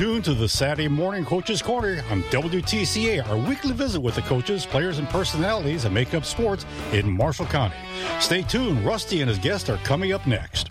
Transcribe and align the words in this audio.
tuned 0.00 0.24
to 0.24 0.32
the 0.32 0.48
Saturday 0.48 0.88
Morning 0.88 1.26
Coaches 1.26 1.60
Corner 1.60 2.02
on 2.10 2.22
WTCA, 2.30 3.28
our 3.28 3.36
weekly 3.36 3.72
visit 3.72 4.00
with 4.00 4.14
the 4.14 4.22
coaches, 4.22 4.64
players, 4.64 4.98
and 4.98 5.06
personalities 5.10 5.82
that 5.82 5.90
make 5.90 6.14
up 6.14 6.24
sports 6.24 6.64
in 6.94 7.06
Marshall 7.12 7.44
County. 7.44 7.76
Stay 8.18 8.40
tuned. 8.40 8.82
Rusty 8.82 9.20
and 9.20 9.28
his 9.28 9.38
guests 9.38 9.68
are 9.68 9.76
coming 9.84 10.14
up 10.14 10.26
next. 10.26 10.70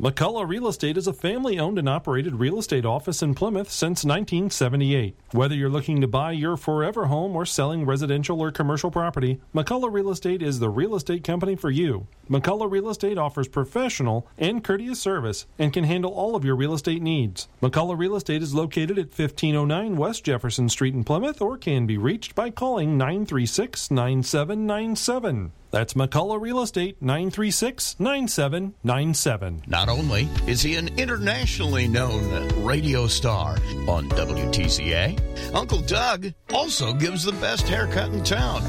McCullough 0.00 0.48
Real 0.48 0.66
Estate 0.66 0.96
is 0.96 1.06
a 1.06 1.12
family 1.12 1.58
owned 1.58 1.78
and 1.78 1.86
operated 1.86 2.36
real 2.36 2.58
estate 2.58 2.86
office 2.86 3.22
in 3.22 3.34
Plymouth 3.34 3.70
since 3.70 4.02
1978. 4.02 5.14
Whether 5.32 5.54
you're 5.54 5.68
looking 5.68 6.00
to 6.00 6.08
buy 6.08 6.32
your 6.32 6.56
forever 6.56 7.04
home 7.04 7.36
or 7.36 7.44
selling 7.44 7.84
residential 7.84 8.40
or 8.40 8.50
commercial 8.50 8.90
property, 8.90 9.42
McCullough 9.54 9.92
Real 9.92 10.10
Estate 10.10 10.40
is 10.40 10.58
the 10.58 10.70
real 10.70 10.96
estate 10.96 11.22
company 11.22 11.54
for 11.54 11.70
you. 11.70 12.06
McCullough 12.30 12.70
Real 12.70 12.88
Estate 12.88 13.18
offers 13.18 13.46
professional 13.46 14.26
and 14.38 14.64
courteous 14.64 14.98
service 14.98 15.44
and 15.58 15.70
can 15.70 15.84
handle 15.84 16.12
all 16.12 16.34
of 16.34 16.46
your 16.46 16.56
real 16.56 16.72
estate 16.72 17.02
needs. 17.02 17.48
McCullough 17.60 17.98
Real 17.98 18.16
Estate 18.16 18.42
is 18.42 18.54
located 18.54 18.98
at 18.98 19.08
1509 19.08 19.98
West 19.98 20.24
Jefferson 20.24 20.70
Street 20.70 20.94
in 20.94 21.04
Plymouth 21.04 21.42
or 21.42 21.58
can 21.58 21.86
be 21.86 21.98
reached 21.98 22.34
by 22.34 22.48
calling 22.48 22.96
936 22.96 23.90
9797. 23.90 25.52
That's 25.70 25.94
McCullough 25.94 26.40
Real 26.40 26.62
Estate, 26.62 27.00
936 27.00 27.96
9797. 27.98 29.62
Not 29.66 29.88
only 29.88 30.28
is 30.46 30.62
he 30.62 30.76
an 30.76 30.88
internationally 30.98 31.86
known 31.86 32.48
radio 32.64 33.06
star 33.06 33.56
on 33.86 34.08
WTCA, 34.10 35.54
Uncle 35.54 35.80
Doug 35.80 36.32
also 36.52 36.92
gives 36.92 37.24
the 37.24 37.32
best 37.32 37.68
haircut 37.68 38.12
in 38.12 38.24
town. 38.24 38.62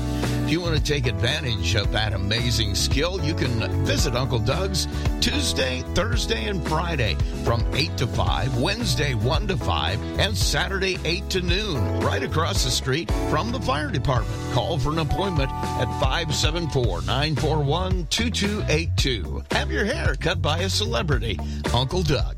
You 0.51 0.59
want 0.59 0.75
to 0.75 0.83
take 0.83 1.07
advantage 1.07 1.75
of 1.75 1.93
that 1.93 2.11
amazing 2.11 2.75
skill, 2.75 3.23
you 3.23 3.33
can 3.33 3.85
visit 3.85 4.17
Uncle 4.17 4.37
Doug's 4.37 4.85
Tuesday, 5.21 5.79
Thursday, 5.95 6.47
and 6.47 6.61
Friday 6.67 7.15
from 7.45 7.65
8 7.73 7.95
to 7.95 8.05
5, 8.05 8.57
Wednesday 8.57 9.13
1 9.13 9.47
to 9.47 9.55
5, 9.55 10.19
and 10.19 10.37
Saturday 10.37 10.97
8 11.05 11.29
to 11.29 11.41
noon, 11.41 12.01
right 12.01 12.21
across 12.21 12.65
the 12.65 12.69
street 12.69 13.09
from 13.29 13.53
the 13.53 13.61
fire 13.61 13.89
department. 13.89 14.35
Call 14.51 14.77
for 14.77 14.91
an 14.91 14.99
appointment 14.99 15.49
at 15.53 15.87
574 16.01 17.03
941 17.03 18.07
2282. 18.07 19.43
Have 19.51 19.71
your 19.71 19.85
hair 19.85 20.15
cut 20.15 20.41
by 20.41 20.57
a 20.57 20.69
celebrity, 20.69 21.39
Uncle 21.73 22.03
Doug. 22.03 22.35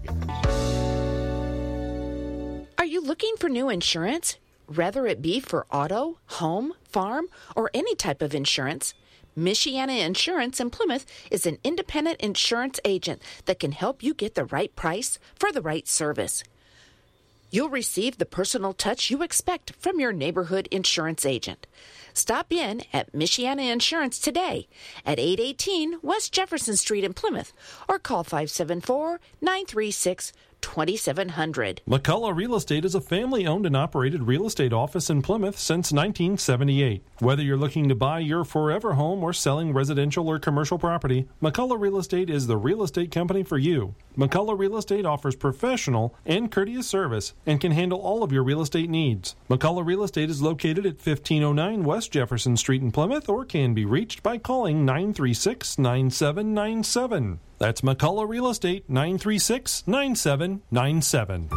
Are 2.78 2.86
you 2.86 3.02
looking 3.02 3.34
for 3.40 3.50
new 3.50 3.72
insurance? 3.72 4.38
Whether 4.68 5.06
it 5.08 5.22
be 5.22 5.40
for 5.40 5.66
auto, 5.72 6.20
home, 6.28 6.74
farm, 6.90 7.28
or 7.56 7.70
any 7.74 7.96
type 7.96 8.22
of 8.22 8.34
insurance, 8.34 8.94
Michiana 9.38 10.06
Insurance 10.06 10.60
in 10.60 10.70
Plymouth 10.70 11.06
is 11.30 11.46
an 11.46 11.58
independent 11.64 12.22
insurance 12.22 12.80
agent 12.86 13.22
that 13.46 13.60
can 13.60 13.74
help 13.74 14.02
you 14.02 14.14
get 14.14 14.36
the 14.36 14.46
right 14.46 14.74
price 14.76 15.20
for 15.36 15.52
the 15.52 15.62
right 15.62 15.88
service. 15.88 16.44
You'll 17.52 17.70
receive 17.70 18.18
the 18.18 18.26
personal 18.26 18.74
touch 18.74 19.12
you 19.12 19.22
expect 19.22 19.74
from 19.80 20.00
your 20.00 20.14
neighborhood 20.14 20.68
insurance 20.72 21.26
agent. 21.26 21.68
Stop 22.14 22.52
in 22.52 22.84
at 22.94 23.12
Michiana 23.12 23.72
Insurance 23.72 24.18
today 24.18 24.68
at 25.06 25.20
818 25.20 26.00
West 26.02 26.32
Jefferson 26.32 26.78
Street 26.78 27.04
in 27.04 27.14
Plymouth 27.14 27.54
or 27.90 28.00
call 28.00 28.24
574 28.24 29.20
936 29.42 30.32
2700. 30.64 31.82
McCullough 31.88 32.36
Real 32.36 32.56
Estate 32.56 32.86
is 32.86 32.96
a 32.96 33.02
family 33.02 33.46
owned 33.46 33.66
and 33.68 33.78
operated 33.78 34.24
real 34.24 34.48
estate 34.48 34.74
office 34.74 35.10
in 35.10 35.22
Plymouth 35.22 35.60
since 35.60 35.92
1978. 35.92 37.04
Whether 37.20 37.44
you're 37.44 37.58
looking 37.58 37.90
to 37.90 37.96
buy 37.96 38.20
your 38.20 38.44
forever 38.44 38.94
home 38.94 39.24
or 39.24 39.34
selling 39.34 39.74
residential 39.74 40.28
or 40.28 40.40
commercial 40.40 40.80
property, 40.80 41.28
McCullough 41.42 41.80
Real 41.80 42.00
Estate 42.00 42.30
is 42.30 42.48
the 42.48 42.58
real 42.58 42.82
estate 42.82 43.12
company 43.12 43.44
for 43.44 43.58
you. 43.58 43.94
McCullough 44.18 44.58
Real 44.58 44.78
Estate 44.78 45.06
offers 45.06 45.36
professional 45.36 46.16
and 46.26 46.52
courteous 46.52 46.88
service 46.88 47.34
and 47.46 47.60
can 47.60 47.72
handle 47.72 48.00
all 48.00 48.24
of 48.24 48.32
your 48.32 48.44
real 48.44 48.62
estate 48.62 48.90
needs. 48.90 49.36
McCullough 49.50 49.86
Real 49.86 50.04
Estate 50.04 50.30
is 50.30 50.42
located 50.42 50.86
at 50.86 51.06
1509 51.06 51.84
West 51.84 52.12
Jefferson 52.12 52.56
Street 52.58 52.82
in 52.82 52.92
Plymouth 52.92 53.28
or 53.28 53.44
can 53.44 53.74
be 53.74 53.86
reached 53.86 54.24
by 54.24 54.38
calling 54.38 54.86
936 54.86 55.78
9797. 55.78 57.40
That's 57.64 57.80
McCullough 57.80 58.28
Real 58.28 58.50
Estate, 58.50 58.90
936 58.90 59.88
9797. 59.88 61.48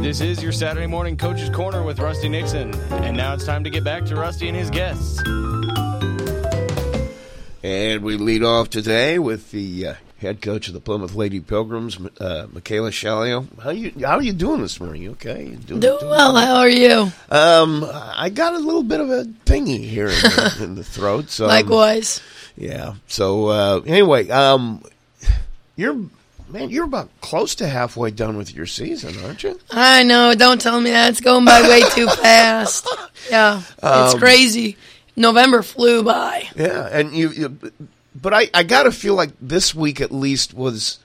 This 0.00 0.20
is 0.20 0.40
your 0.40 0.52
Saturday 0.52 0.86
morning 0.86 1.16
Coach's 1.16 1.50
Corner 1.50 1.82
with 1.82 1.98
Rusty 1.98 2.28
Nixon. 2.28 2.72
And 2.92 3.16
now 3.16 3.34
it's 3.34 3.44
time 3.44 3.64
to 3.64 3.70
get 3.70 3.82
back 3.82 4.04
to 4.04 4.14
Rusty 4.14 4.46
and 4.46 4.56
his 4.56 4.70
guests. 4.70 5.20
And 7.64 8.04
we 8.04 8.16
lead 8.16 8.44
off 8.44 8.70
today 8.70 9.18
with 9.18 9.50
the 9.50 9.88
uh, 9.88 9.94
head 10.18 10.40
coach 10.40 10.68
of 10.68 10.74
the 10.74 10.80
Plymouth 10.80 11.14
Lady 11.14 11.40
Pilgrims, 11.40 11.98
uh, 12.20 12.46
Michaela 12.52 12.90
Shalio. 12.90 13.46
How 13.60 13.70
you 13.70 13.92
how 14.00 14.16
are 14.16 14.22
you 14.22 14.32
doing 14.32 14.60
this 14.60 14.80
morning? 14.80 15.02
You 15.02 15.10
okay? 15.12 15.44
You 15.44 15.56
doing, 15.56 15.80
doing 15.80 16.06
well. 16.08 16.34
How 16.34 16.56
are 16.56 16.68
you? 16.68 17.12
Um, 17.30 17.86
I 17.90 18.30
got 18.30 18.54
a 18.54 18.58
little 18.58 18.82
bit 18.82 19.00
of 19.00 19.10
a 19.10 19.24
thingy 19.44 19.84
here 19.84 20.08
in 20.08 20.14
the, 20.14 20.58
in 20.64 20.74
the 20.74 20.84
throat. 20.84 21.30
So 21.30 21.46
likewise. 21.46 22.20
Yeah. 22.56 22.94
So 23.06 23.48
uh, 23.48 23.80
anyway, 23.86 24.28
um, 24.30 24.82
you're 25.76 25.96
man, 26.48 26.70
you're 26.70 26.84
about 26.84 27.10
close 27.20 27.54
to 27.56 27.68
halfway 27.68 28.10
done 28.10 28.36
with 28.36 28.54
your 28.54 28.66
season, 28.66 29.14
aren't 29.24 29.42
you? 29.42 29.58
I 29.70 30.02
know. 30.02 30.34
Don't 30.34 30.60
tell 30.60 30.80
me 30.80 30.90
that. 30.90 31.10
It's 31.10 31.20
going 31.20 31.44
by 31.44 31.62
way 31.62 31.82
too 31.90 32.06
fast. 32.22 32.88
Yeah, 33.30 33.62
it's 33.82 34.14
um, 34.14 34.18
crazy. 34.18 34.76
November 35.16 35.62
flew 35.62 36.02
by. 36.02 36.46
Yeah, 36.56 36.88
and 36.92 37.16
you, 37.16 37.30
you 37.30 37.58
but 38.20 38.34
I, 38.34 38.50
I 38.54 38.62
got 38.62 38.84
to 38.84 38.92
feel 38.92 39.14
like 39.14 39.30
this 39.40 39.74
week 39.74 40.00
at 40.00 40.12
least 40.12 40.54
was. 40.54 40.98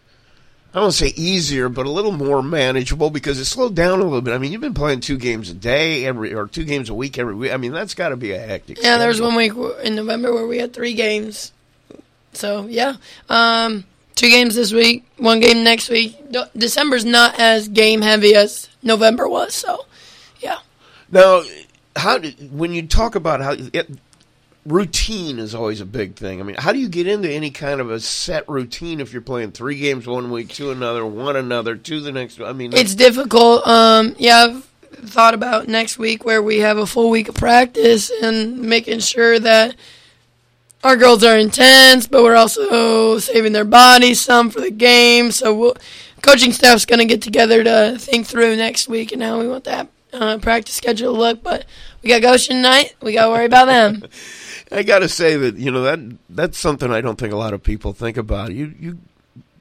I 0.73 0.79
don't 0.79 0.93
say 0.93 1.11
easier, 1.17 1.67
but 1.67 1.85
a 1.85 1.91
little 1.91 2.13
more 2.13 2.41
manageable 2.41 3.09
because 3.09 3.37
it 3.39 3.43
slowed 3.45 3.75
down 3.75 3.99
a 3.99 4.03
little 4.05 4.21
bit. 4.21 4.33
I 4.33 4.37
mean, 4.37 4.53
you've 4.53 4.61
been 4.61 4.73
playing 4.73 5.01
two 5.01 5.17
games 5.17 5.49
a 5.49 5.53
day 5.53 6.05
every 6.05 6.33
or 6.33 6.47
two 6.47 6.63
games 6.63 6.89
a 6.89 6.93
week 6.93 7.19
every 7.19 7.35
week. 7.35 7.51
I 7.51 7.57
mean, 7.57 7.73
that's 7.73 7.93
got 7.93 8.09
to 8.09 8.15
be 8.15 8.31
a 8.31 8.39
hectic. 8.39 8.81
Yeah, 8.81 8.97
there 8.97 9.09
was 9.09 9.19
one 9.19 9.35
week 9.35 9.51
in 9.83 9.95
November 9.95 10.33
where 10.33 10.47
we 10.47 10.59
had 10.59 10.71
three 10.71 10.93
games. 10.93 11.51
So 12.31 12.67
yeah, 12.67 12.95
um, 13.29 13.83
two 14.15 14.29
games 14.29 14.55
this 14.55 14.71
week, 14.71 15.05
one 15.17 15.41
game 15.41 15.65
next 15.65 15.89
week. 15.89 16.17
December's 16.55 17.03
not 17.03 17.37
as 17.37 17.67
game 17.67 18.01
heavy 18.01 18.33
as 18.35 18.69
November 18.81 19.27
was. 19.27 19.53
So 19.53 19.85
yeah. 20.39 20.59
Now, 21.11 21.43
how 21.97 22.17
did, 22.17 22.57
when 22.57 22.73
you 22.73 22.87
talk 22.87 23.15
about 23.15 23.41
how 23.41 23.55
it, 23.73 23.89
routine 24.65 25.39
is 25.39 25.55
always 25.55 25.81
a 25.81 25.85
big 25.85 26.15
thing. 26.15 26.39
I 26.39 26.43
mean, 26.43 26.55
how 26.57 26.71
do 26.71 26.79
you 26.79 26.87
get 26.87 27.07
into 27.07 27.29
any 27.29 27.51
kind 27.51 27.81
of 27.81 27.89
a 27.89 27.99
set 27.99 28.47
routine 28.47 28.99
if 28.99 29.11
you're 29.13 29.21
playing 29.21 29.51
three 29.51 29.77
games 29.79 30.05
one 30.07 30.31
week, 30.31 30.49
two 30.49 30.71
another, 30.71 31.05
one 31.05 31.35
another, 31.35 31.75
two 31.75 31.99
the 31.99 32.11
next? 32.11 32.39
I 32.39 32.53
mean, 32.53 32.73
it's 32.73 32.95
difficult. 32.95 33.65
Um, 33.67 34.15
yeah, 34.17 34.47
I've 34.49 34.65
thought 34.91 35.33
about 35.33 35.67
next 35.67 35.97
week 35.97 36.25
where 36.25 36.41
we 36.41 36.59
have 36.59 36.77
a 36.77 36.85
full 36.85 37.09
week 37.09 37.29
of 37.29 37.35
practice 37.35 38.11
and 38.21 38.61
making 38.61 38.99
sure 38.99 39.39
that 39.39 39.75
our 40.83 40.95
girls 40.95 41.23
are 41.23 41.37
intense, 41.37 42.07
but 42.07 42.23
we're 42.23 42.35
also 42.35 43.17
saving 43.19 43.53
their 43.53 43.65
bodies 43.65 44.19
some 44.19 44.49
for 44.49 44.61
the 44.61 44.71
game. 44.71 45.31
So 45.31 45.55
we'll, 45.55 45.75
coaching 46.21 46.53
staff's 46.53 46.85
going 46.85 46.99
to 46.99 47.05
get 47.05 47.21
together 47.21 47.63
to 47.63 47.97
think 47.97 48.27
through 48.27 48.55
next 48.55 48.87
week 48.87 49.11
and 49.11 49.23
how 49.23 49.39
we 49.39 49.47
want 49.47 49.63
that 49.65 49.87
uh, 50.13 50.37
practice 50.39 50.75
schedule 50.75 51.13
look. 51.13 51.43
But 51.43 51.65
we 52.01 52.09
got 52.09 52.21
Goshen 52.21 52.61
night. 52.61 52.95
We 53.01 53.13
got 53.13 53.25
to 53.25 53.31
worry 53.31 53.45
about 53.45 53.65
them. 53.65 54.03
I 54.71 54.83
got 54.83 54.99
to 54.99 55.09
say 55.09 55.35
that 55.35 55.57
you 55.57 55.71
know 55.71 55.83
that 55.83 55.99
that's 56.29 56.57
something 56.57 56.91
I 56.91 57.01
don't 57.01 57.19
think 57.19 57.33
a 57.33 57.37
lot 57.37 57.53
of 57.53 57.63
people 57.63 57.93
think 57.93 58.17
about. 58.17 58.53
You 58.53 58.73
you 58.79 58.97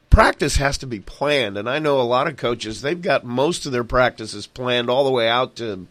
practice 0.09 0.57
has 0.57 0.79
to 0.79 0.87
be 0.87 1.01
planned, 1.01 1.57
and 1.57 1.69
I 1.69 1.79
know 1.79 2.01
a 2.01 2.03
lot 2.03 2.27
of 2.27 2.37
coaches 2.37 2.83
they've 2.83 3.01
got 3.01 3.25
most 3.25 3.67
of 3.67 3.73
their 3.73 3.85
practices 3.85 4.47
planned 4.47 4.91
all 4.91 5.05
the 5.05 5.11
way 5.11 5.29
out 5.29 5.57
to 5.57 5.87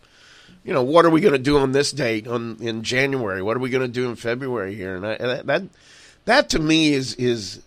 you 0.63 0.73
know 0.73 0.83
what 0.83 1.05
are 1.05 1.09
we 1.09 1.21
going 1.21 1.33
to 1.33 1.39
do 1.39 1.57
on 1.57 1.71
this 1.71 1.91
date 1.91 2.27
on 2.27 2.57
in 2.59 2.83
January? 2.83 3.41
What 3.41 3.57
are 3.57 3.61
we 3.61 3.69
going 3.69 3.81
to 3.81 3.87
do 3.87 4.09
in 4.09 4.15
February 4.15 4.75
here? 4.75 4.95
And 4.95 5.05
I, 5.05 5.41
that 5.43 5.63
that 6.25 6.49
to 6.51 6.59
me 6.59 6.93
is 6.93 7.15
is 7.15 7.61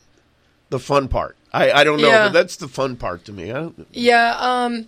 the 0.70 0.78
fun 0.78 1.08
part. 1.08 1.36
I, 1.52 1.70
I 1.72 1.84
don't 1.84 2.00
know, 2.00 2.08
yeah. 2.08 2.28
but 2.28 2.32
that's 2.32 2.56
the 2.56 2.68
fun 2.68 2.96
part 2.96 3.24
to 3.26 3.32
me. 3.32 3.52
yeah. 3.92 4.36
Um. 4.38 4.86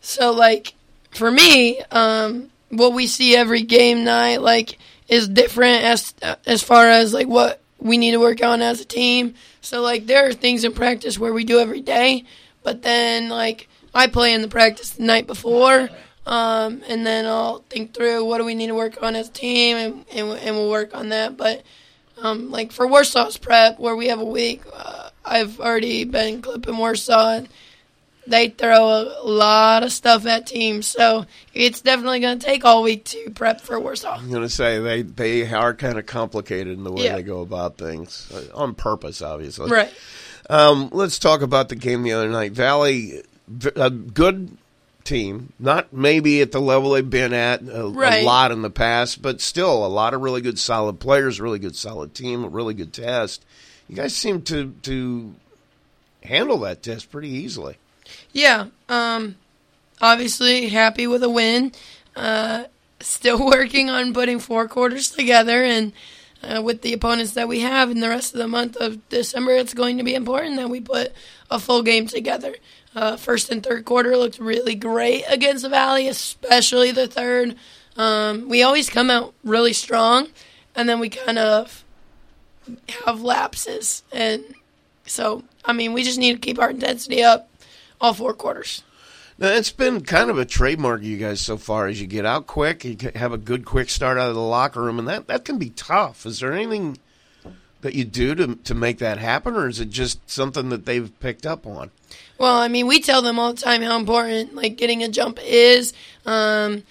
So 0.00 0.30
like 0.30 0.74
for 1.16 1.30
me, 1.30 1.80
um, 1.90 2.50
what 2.70 2.92
we 2.92 3.06
see 3.06 3.36
every 3.36 3.62
game 3.62 4.04
night, 4.04 4.40
like 4.42 4.78
is 5.08 5.28
different 5.28 5.84
as 5.84 6.14
as 6.46 6.62
far 6.62 6.88
as 6.88 7.12
like 7.12 7.28
what 7.28 7.60
we 7.78 7.98
need 7.98 8.12
to 8.12 8.20
work 8.20 8.42
on 8.42 8.62
as 8.62 8.80
a 8.80 8.84
team. 8.84 9.34
So 9.60 9.80
like 9.80 10.06
there 10.06 10.28
are 10.28 10.32
things 10.32 10.64
in 10.64 10.72
practice 10.72 11.18
where 11.18 11.32
we 11.32 11.44
do 11.44 11.60
every 11.60 11.80
day, 11.80 12.24
but 12.62 12.82
then 12.82 13.28
like 13.28 13.68
I 13.94 14.06
play 14.08 14.34
in 14.34 14.42
the 14.42 14.48
practice 14.48 14.90
the 14.90 15.04
night 15.04 15.26
before, 15.26 15.88
um, 16.26 16.82
and 16.88 17.06
then 17.06 17.26
I'll 17.26 17.58
think 17.70 17.94
through 17.94 18.24
what 18.24 18.38
do 18.38 18.44
we 18.44 18.54
need 18.54 18.68
to 18.68 18.74
work 18.74 19.02
on 19.02 19.14
as 19.14 19.28
a 19.28 19.32
team, 19.32 19.76
and 19.76 20.04
and, 20.12 20.30
and 20.38 20.56
we'll 20.56 20.70
work 20.70 20.94
on 20.94 21.10
that. 21.10 21.36
But 21.36 21.62
um, 22.18 22.50
like 22.50 22.72
for 22.72 22.86
Warsaw's 22.86 23.36
prep, 23.36 23.78
where 23.78 23.96
we 23.96 24.08
have 24.08 24.20
a 24.20 24.24
week, 24.24 24.62
uh, 24.72 25.10
I've 25.24 25.60
already 25.60 26.04
been 26.04 26.42
clipping 26.42 26.76
Warsaw. 26.76 27.30
And, 27.30 27.48
they 28.26 28.48
throw 28.48 28.86
a 28.86 29.22
lot 29.24 29.82
of 29.82 29.92
stuff 29.92 30.26
at 30.26 30.46
teams, 30.46 30.86
so 30.86 31.26
it's 31.52 31.80
definitely 31.80 32.20
going 32.20 32.38
to 32.38 32.44
take 32.46 32.64
all 32.64 32.82
week 32.82 33.04
to 33.06 33.30
prep 33.30 33.60
for 33.60 33.78
Warsaw. 33.78 34.16
I'm 34.18 34.30
going 34.30 34.42
to 34.42 34.48
say 34.48 34.78
they 34.78 35.02
they 35.02 35.52
are 35.52 35.74
kind 35.74 35.98
of 35.98 36.06
complicated 36.06 36.76
in 36.78 36.84
the 36.84 36.92
way 36.92 37.04
Yeah. 37.04 37.16
they 37.16 37.22
go 37.22 37.40
about 37.42 37.76
things 37.78 38.30
uh, 38.32 38.56
on 38.56 38.74
purpose, 38.74 39.22
obviously. 39.22 39.70
Right. 39.70 39.92
Um, 40.50 40.90
let's 40.92 41.18
talk 41.18 41.40
about 41.42 41.68
the 41.68 41.76
game 41.76 42.02
the 42.02 42.12
other 42.12 42.28
night. 42.28 42.52
Valley, 42.52 43.22
a 43.76 43.90
good 43.90 44.56
team, 45.04 45.52
not 45.58 45.92
maybe 45.92 46.40
at 46.40 46.50
the 46.52 46.60
level 46.60 46.90
they've 46.92 47.08
been 47.08 47.32
at 47.34 47.62
a, 47.62 47.82
a 47.84 48.22
lot 48.24 48.52
in 48.52 48.62
the 48.62 48.70
past, 48.70 49.20
but 49.20 49.40
still 49.40 49.84
a 49.84 49.88
lot 49.88 50.14
of 50.14 50.20
really 50.22 50.40
good, 50.40 50.58
solid 50.58 50.98
players, 51.00 51.40
really 51.40 51.58
good, 51.58 51.76
solid 51.76 52.14
team, 52.14 52.42
a 52.44 52.48
really 52.48 52.74
good 52.74 52.92
test. 52.92 53.44
You 53.88 53.96
guys 53.96 54.14
seem 54.16 54.40
to 54.42 54.72
to 54.82 55.34
handle 56.22 56.58
that 56.60 56.82
test 56.82 57.10
pretty 57.10 57.28
easily. 57.28 57.76
Yeah. 58.32 58.66
Um, 58.88 59.36
obviously 60.00 60.68
happy 60.68 61.06
with 61.06 61.22
a 61.22 61.30
win. 61.30 61.72
Uh, 62.16 62.64
still 63.00 63.44
working 63.50 63.90
on 63.90 64.12
putting 64.12 64.38
four 64.38 64.68
quarters 64.68 65.10
together, 65.10 65.62
and 65.64 65.92
uh, 66.42 66.62
with 66.62 66.82
the 66.82 66.92
opponents 66.92 67.32
that 67.32 67.48
we 67.48 67.60
have 67.60 67.90
in 67.90 68.00
the 68.00 68.08
rest 68.08 68.34
of 68.34 68.38
the 68.38 68.48
month 68.48 68.76
of 68.76 69.08
December, 69.08 69.52
it's 69.52 69.74
going 69.74 69.98
to 69.98 70.04
be 70.04 70.14
important 70.14 70.56
that 70.56 70.70
we 70.70 70.80
put 70.80 71.12
a 71.50 71.58
full 71.58 71.82
game 71.82 72.06
together. 72.06 72.54
Uh, 72.94 73.16
first 73.16 73.50
and 73.50 73.62
third 73.62 73.84
quarter 73.84 74.16
looked 74.16 74.38
really 74.38 74.74
great 74.74 75.24
against 75.28 75.62
the 75.62 75.68
Valley, 75.68 76.06
especially 76.06 76.92
the 76.92 77.08
third. 77.08 77.56
Um, 77.96 78.48
we 78.48 78.62
always 78.62 78.88
come 78.88 79.10
out 79.10 79.34
really 79.42 79.72
strong, 79.72 80.28
and 80.76 80.88
then 80.88 81.00
we 81.00 81.08
kind 81.08 81.38
of 81.38 81.84
have 83.04 83.20
lapses, 83.20 84.02
and 84.12 84.42
so 85.06 85.44
I 85.64 85.72
mean 85.72 85.92
we 85.92 86.02
just 86.02 86.18
need 86.18 86.32
to 86.34 86.38
keep 86.38 86.58
our 86.58 86.70
intensity 86.70 87.22
up 87.22 87.48
all 88.04 88.12
four 88.14 88.34
quarters. 88.34 88.82
Now, 89.38 89.48
it's 89.48 89.72
been 89.72 90.02
kind 90.02 90.30
of 90.30 90.38
a 90.38 90.44
trademark 90.44 91.00
of 91.00 91.06
you 91.06 91.16
guys 91.16 91.40
so 91.40 91.56
far 91.56 91.88
as 91.88 92.00
you 92.00 92.06
get 92.06 92.24
out 92.26 92.46
quick, 92.46 92.84
you 92.84 92.96
have 93.16 93.32
a 93.32 93.38
good 93.38 93.64
quick 93.64 93.88
start 93.90 94.16
out 94.18 94.28
of 94.28 94.34
the 94.36 94.40
locker 94.42 94.80
room, 94.82 94.98
and 94.98 95.08
that, 95.08 95.26
that 95.26 95.44
can 95.44 95.58
be 95.58 95.70
tough. 95.70 96.24
Is 96.26 96.38
there 96.40 96.52
anything 96.52 96.98
that 97.80 97.94
you 97.94 98.04
do 98.04 98.34
to, 98.36 98.54
to 98.56 98.74
make 98.74 98.98
that 98.98 99.18
happen, 99.18 99.54
or 99.54 99.66
is 99.68 99.80
it 99.80 99.90
just 99.90 100.30
something 100.30 100.68
that 100.68 100.84
they've 100.86 101.18
picked 101.18 101.46
up 101.46 101.66
on? 101.66 101.90
Well, 102.38 102.56
I 102.58 102.68
mean, 102.68 102.86
we 102.86 103.00
tell 103.00 103.22
them 103.22 103.38
all 103.38 103.52
the 103.54 103.60
time 103.60 103.82
how 103.82 103.98
important 103.98 104.54
like 104.54 104.76
getting 104.76 105.02
a 105.02 105.08
jump 105.08 105.38
is. 105.42 105.92
Um, 106.26 106.84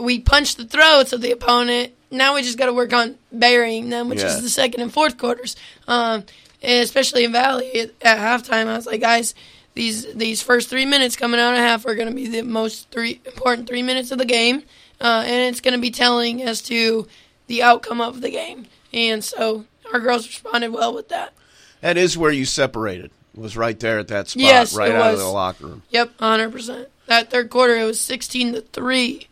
we 0.00 0.18
punch 0.20 0.56
the 0.56 0.64
throats 0.64 1.12
of 1.12 1.20
the 1.20 1.30
opponent. 1.32 1.92
Now 2.10 2.34
we 2.34 2.42
just 2.42 2.58
got 2.58 2.66
to 2.66 2.72
work 2.72 2.92
on 2.92 3.16
burying 3.30 3.90
them, 3.90 4.08
which 4.08 4.20
Yeah. 4.20 4.28
is 4.34 4.42
the 4.42 4.48
second 4.50 4.80
and 4.80 4.92
fourth 4.92 5.18
quarters. 5.18 5.54
Um, 5.86 6.24
and 6.62 6.82
especially 6.82 7.24
in 7.24 7.32
Valley 7.32 7.80
at, 7.80 7.90
at 8.02 8.18
halftime, 8.18 8.66
I 8.66 8.76
was 8.76 8.86
like, 8.86 9.00
guys, 9.00 9.34
these 9.76 10.12
these 10.14 10.42
first 10.42 10.68
three 10.68 10.86
minutes 10.86 11.16
coming 11.16 11.38
out 11.38 11.52
of 11.52 11.58
half 11.60 11.86
are 11.86 11.94
going 11.94 12.08
to 12.08 12.14
be 12.14 12.26
the 12.26 12.42
most 12.42 12.90
three 12.90 13.20
important 13.26 13.68
three 13.68 13.82
minutes 13.82 14.10
of 14.10 14.18
the 14.18 14.24
game, 14.24 14.62
uh, 15.00 15.22
and 15.24 15.42
it's 15.42 15.60
going 15.60 15.74
to 15.74 15.80
be 15.80 15.90
telling 15.90 16.42
as 16.42 16.62
to 16.62 17.06
the 17.46 17.62
outcome 17.62 18.00
of 18.00 18.22
the 18.22 18.30
game. 18.30 18.66
And 18.92 19.22
so 19.22 19.66
our 19.92 20.00
girls 20.00 20.26
responded 20.26 20.72
well 20.72 20.94
with 20.94 21.10
that. 21.10 21.34
That 21.82 21.96
is 21.96 22.16
where 22.16 22.32
you 22.32 22.46
separated. 22.46 23.10
Was 23.34 23.54
right 23.54 23.78
there 23.78 23.98
at 23.98 24.08
that 24.08 24.28
spot, 24.28 24.42
Yes, 24.42 24.74
right 24.74 24.92
out 24.92 25.12
of 25.12 25.18
the 25.18 25.26
locker 25.26 25.66
room. 25.66 25.82
Yep, 25.90 26.18
hundred 26.18 26.52
percent. 26.52 26.88
That 27.04 27.30
third 27.30 27.50
quarter, 27.50 27.76
it 27.76 27.84
was 27.84 28.00
sixteen 28.00 28.54
to 28.54 28.62
three. 28.62 29.28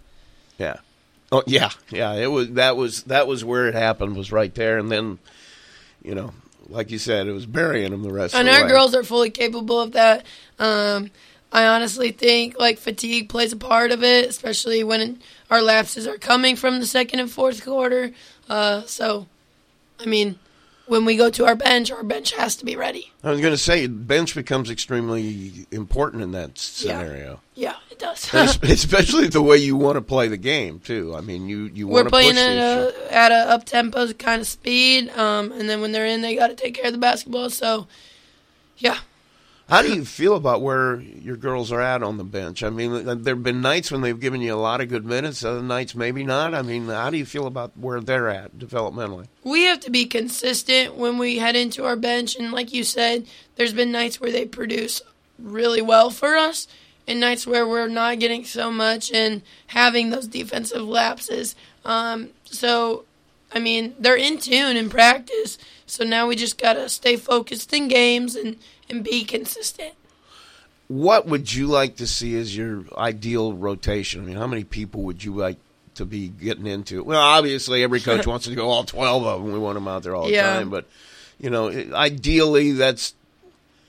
Yeah. 0.58 0.76
Oh 1.32 1.42
yeah, 1.46 1.70
yeah. 1.90 2.12
It 2.12 2.26
was 2.26 2.52
that 2.52 2.76
was 2.76 3.04
that 3.04 3.26
was 3.26 3.42
where 3.42 3.66
it 3.66 3.74
happened. 3.74 4.14
Was 4.14 4.30
right 4.30 4.54
there, 4.54 4.76
and 4.76 4.92
then, 4.92 5.18
you 6.02 6.14
know, 6.14 6.34
like 6.74 6.90
you 6.90 6.98
said, 6.98 7.26
it 7.26 7.32
was 7.32 7.46
burying 7.46 7.92
them 7.92 8.02
the 8.02 8.12
rest. 8.12 8.34
And 8.34 8.48
of 8.48 8.52
the 8.52 8.58
time. 8.58 8.62
And 8.62 8.72
our 8.72 8.76
way. 8.76 8.80
girls 8.80 8.94
are 8.94 9.04
fully 9.04 9.30
capable 9.30 9.80
of 9.80 9.92
that. 9.92 10.26
Um, 10.58 11.10
I 11.52 11.66
honestly 11.66 12.10
think 12.10 12.58
like 12.58 12.78
fatigue 12.78 13.28
plays 13.28 13.52
a 13.52 13.56
part 13.56 13.92
of 13.92 14.02
it, 14.02 14.28
especially 14.28 14.82
when 14.82 15.20
our 15.50 15.62
lapses 15.62 16.06
are 16.06 16.18
coming 16.18 16.56
from 16.56 16.80
the 16.80 16.86
second 16.86 17.20
and 17.20 17.30
fourth 17.30 17.64
quarter. 17.64 18.10
Uh, 18.48 18.82
so, 18.82 19.26
I 20.00 20.06
mean, 20.06 20.38
when 20.86 21.04
we 21.04 21.16
go 21.16 21.30
to 21.30 21.46
our 21.46 21.54
bench, 21.54 21.90
our 21.90 22.02
bench 22.02 22.32
has 22.32 22.56
to 22.56 22.64
be 22.64 22.76
ready. 22.76 23.12
I 23.22 23.30
was 23.30 23.40
going 23.40 23.52
to 23.52 23.58
say, 23.58 23.86
bench 23.86 24.34
becomes 24.34 24.70
extremely 24.70 25.66
important 25.70 26.22
in 26.22 26.32
that 26.32 26.58
scenario. 26.58 27.40
Yeah, 27.54 27.76
it 27.90 27.98
does. 27.98 28.32
Especially 28.62 29.28
the 29.28 29.42
way 29.42 29.56
you 29.56 29.76
want 29.76 29.96
to 29.96 30.02
play 30.02 30.28
the 30.28 30.36
game 30.36 30.80
too. 30.80 31.14
I 31.16 31.20
mean, 31.20 31.48
you 31.48 31.70
you 31.72 31.86
We're 31.86 32.02
want 32.02 32.06
to 32.06 32.10
playing 32.10 32.34
push 32.34 32.38
at 32.38 32.58
a 32.58 33.14
at 33.14 33.32
a 33.32 33.50
up 33.50 33.64
tempo 33.64 34.12
kind 34.12 34.40
of 34.40 34.46
speed, 34.46 35.10
um, 35.10 35.52
and 35.52 35.68
then 35.68 35.80
when 35.80 35.92
they're 35.92 36.06
in, 36.06 36.20
they 36.20 36.36
got 36.36 36.48
to 36.48 36.54
take 36.54 36.74
care 36.74 36.86
of 36.86 36.92
the 36.92 36.98
basketball. 36.98 37.50
So, 37.50 37.86
yeah. 38.76 38.98
How 39.68 39.80
do 39.80 39.94
you 39.94 40.04
feel 40.04 40.36
about 40.36 40.60
where 40.60 41.00
your 41.00 41.36
girls 41.36 41.72
are 41.72 41.80
at 41.80 42.02
on 42.02 42.18
the 42.18 42.24
bench? 42.24 42.62
I 42.62 42.68
mean, 42.68 43.22
there 43.22 43.34
have 43.34 43.42
been 43.42 43.62
nights 43.62 43.90
when 43.90 44.02
they've 44.02 44.18
given 44.20 44.42
you 44.42 44.54
a 44.54 44.56
lot 44.56 44.82
of 44.82 44.90
good 44.90 45.06
minutes, 45.06 45.42
other 45.42 45.62
nights 45.62 45.94
maybe 45.94 46.22
not. 46.22 46.54
I 46.54 46.60
mean, 46.60 46.88
how 46.88 47.08
do 47.08 47.16
you 47.16 47.24
feel 47.24 47.46
about 47.46 47.76
where 47.76 48.00
they're 48.00 48.28
at 48.28 48.58
developmentally? 48.58 49.26
we 49.44 49.64
have 49.64 49.80
to 49.80 49.90
be 49.90 50.06
consistent 50.06 50.96
when 50.96 51.18
we 51.18 51.38
head 51.38 51.54
into 51.54 51.84
our 51.84 51.96
bench 51.96 52.34
and 52.34 52.50
like 52.50 52.72
you 52.72 52.82
said 52.82 53.26
there's 53.56 53.74
been 53.74 53.92
nights 53.92 54.20
where 54.20 54.32
they 54.32 54.46
produce 54.46 55.02
really 55.38 55.82
well 55.82 56.10
for 56.10 56.34
us 56.34 56.66
and 57.06 57.20
nights 57.20 57.46
where 57.46 57.66
we're 57.68 57.86
not 57.86 58.18
getting 58.18 58.44
so 58.44 58.72
much 58.72 59.12
and 59.12 59.42
having 59.68 60.10
those 60.10 60.26
defensive 60.26 60.82
lapses 60.82 61.54
um, 61.84 62.30
so 62.44 63.04
i 63.52 63.58
mean 63.58 63.94
they're 63.98 64.16
in 64.16 64.38
tune 64.38 64.76
in 64.76 64.88
practice 64.88 65.58
so 65.86 66.02
now 66.02 66.26
we 66.26 66.34
just 66.34 66.56
gotta 66.56 66.88
stay 66.88 67.16
focused 67.16 67.72
in 67.74 67.88
games 67.88 68.34
and, 68.34 68.56
and 68.94 69.04
be 69.04 69.24
consistent 69.24 69.92
What 70.88 71.26
would 71.26 71.52
you 71.52 71.66
like 71.66 71.96
to 71.96 72.06
see 72.06 72.36
as 72.38 72.56
your 72.56 72.84
ideal 72.96 73.52
rotation? 73.52 74.22
I 74.22 74.24
mean, 74.26 74.36
how 74.36 74.46
many 74.46 74.64
people 74.64 75.02
would 75.02 75.24
you 75.24 75.34
like 75.34 75.56
to 75.94 76.04
be 76.04 76.28
getting 76.28 76.66
into? 76.66 77.02
Well, 77.02 77.20
obviously, 77.20 77.82
every 77.82 78.00
coach 78.00 78.26
wants 78.32 78.46
to 78.46 78.54
go 78.54 78.68
all 78.68 78.84
12 78.84 79.24
of 79.24 79.42
them. 79.42 79.52
We 79.52 79.58
want 79.58 79.76
them 79.76 79.88
out 79.88 80.02
there 80.02 80.14
all 80.14 80.26
the 80.26 80.32
Yeah. 80.32 80.52
time. 80.54 80.68
But, 80.70 80.86
you 81.40 81.50
know, 81.50 81.68
ideally, 81.94 82.72
that's 82.72 83.14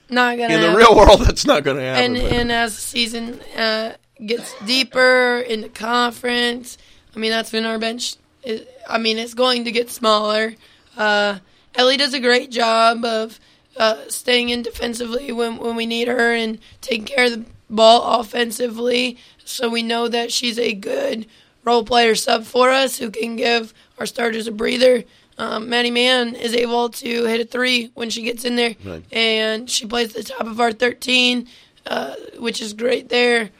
not 0.08 0.38
gonna 0.38 0.54
in 0.54 0.60
the 0.60 0.76
real 0.76 0.94
world, 0.96 1.20
that's 1.20 1.44
not 1.44 1.64
going 1.64 1.76
to 1.78 1.82
happen. 1.82 2.16
and 2.16 2.26
and 2.34 2.52
as 2.52 2.74
the 2.76 2.80
season 2.80 3.40
uh, 3.56 3.92
gets 4.24 4.54
deeper 4.64 5.44
in 5.46 5.60
the 5.62 5.68
conference, 5.68 6.78
I 7.14 7.18
mean 7.18 7.30
that's 7.32 7.52
when 7.52 7.64
our 7.66 7.78
bench. 7.78 8.16
Is, 8.44 8.62
I 8.88 8.98
mean 8.98 9.18
it's 9.18 9.34
going 9.34 9.64
to 9.64 9.72
get 9.72 9.90
smaller. 9.90 10.54
Uh, 10.96 11.40
Ellie 11.74 11.96
does 11.98 12.14
a 12.14 12.20
great 12.20 12.50
job 12.50 13.04
of 13.04 13.38
uh, 13.78 14.08
staying 14.08 14.48
in 14.48 14.62
defensively 14.62 15.32
when 15.32 15.58
when 15.58 15.76
we 15.76 15.86
need 15.86 16.08
her 16.08 16.32
and 16.34 16.58
taking 16.80 17.04
care 17.06 17.26
of 17.26 17.30
the 17.32 17.44
ball 17.68 18.20
offensively. 18.20 19.18
So 19.44 19.68
we 19.68 19.82
know 19.82 20.08
that 20.08 20.32
she's 20.32 20.58
a 20.58 20.72
good 20.74 21.26
role 21.64 21.84
player 21.84 22.14
sub 22.14 22.44
for 22.44 22.70
us 22.70 22.98
who 22.98 23.10
can 23.10 23.36
give 23.36 23.74
our 23.98 24.06
starters 24.06 24.46
a 24.46 24.52
breather. 24.52 25.04
Um, 25.38 25.68
Maddie 25.68 25.90
Mann 25.90 26.34
is 26.34 26.54
able 26.54 26.88
to 26.88 27.24
hit 27.24 27.40
a 27.40 27.44
three 27.44 27.90
when 27.94 28.08
she 28.08 28.22
gets 28.22 28.44
in 28.44 28.56
there, 28.56 28.74
Right. 28.84 29.04
and 29.12 29.68
she 29.68 29.84
plays 29.86 30.16
at 30.16 30.24
the 30.24 30.32
top 30.32 30.46
of 30.46 30.58
our 30.60 30.72
13, 30.72 31.46
uh, 31.86 32.14
which 32.38 32.62
is 32.62 32.72
great 32.72 33.10
there. 33.10 33.50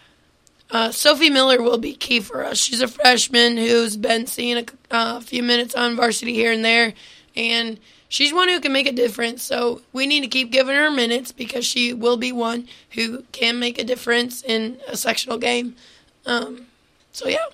Uh, 0.71 0.91
Sophie 0.91 1.29
Miller 1.31 1.61
will 1.63 1.77
be 1.79 1.93
key 1.95 2.21
for 2.21 2.45
us. 2.45 2.59
She's 2.59 2.81
a 2.81 2.89
freshman 2.89 3.57
who's 3.59 3.97
been 3.97 4.27
seeing 4.27 4.57
a 4.57 4.65
uh, 4.91 5.21
few 5.21 5.43
minutes 5.43 5.75
on 5.75 5.97
varsity 5.97 6.33
here 6.33 6.51
and 6.51 6.65
there, 6.65 6.95
and 7.37 7.79
she's 8.09 8.33
one 8.33 8.49
who 8.49 8.61
can 8.61 8.73
make 8.73 8.87
a 8.87 8.93
difference. 8.93 9.43
So 9.43 9.83
we 9.93 10.07
need 10.07 10.21
to 10.21 10.29
keep 10.29 10.51
giving 10.51 10.77
her 10.77 10.91
minutes 10.91 11.33
because 11.33 11.65
she 11.65 11.93
will 11.93 12.17
be 12.17 12.33
one 12.33 12.69
who 12.91 13.23
can 13.33 13.59
make 13.59 13.79
a 13.79 13.85
difference 13.85 14.43
in 14.43 14.79
a 14.89 14.97
sectional 14.97 15.39
game. 15.39 15.77
Um, 16.25 16.67
so 17.13 17.29
yeah. 17.29 17.47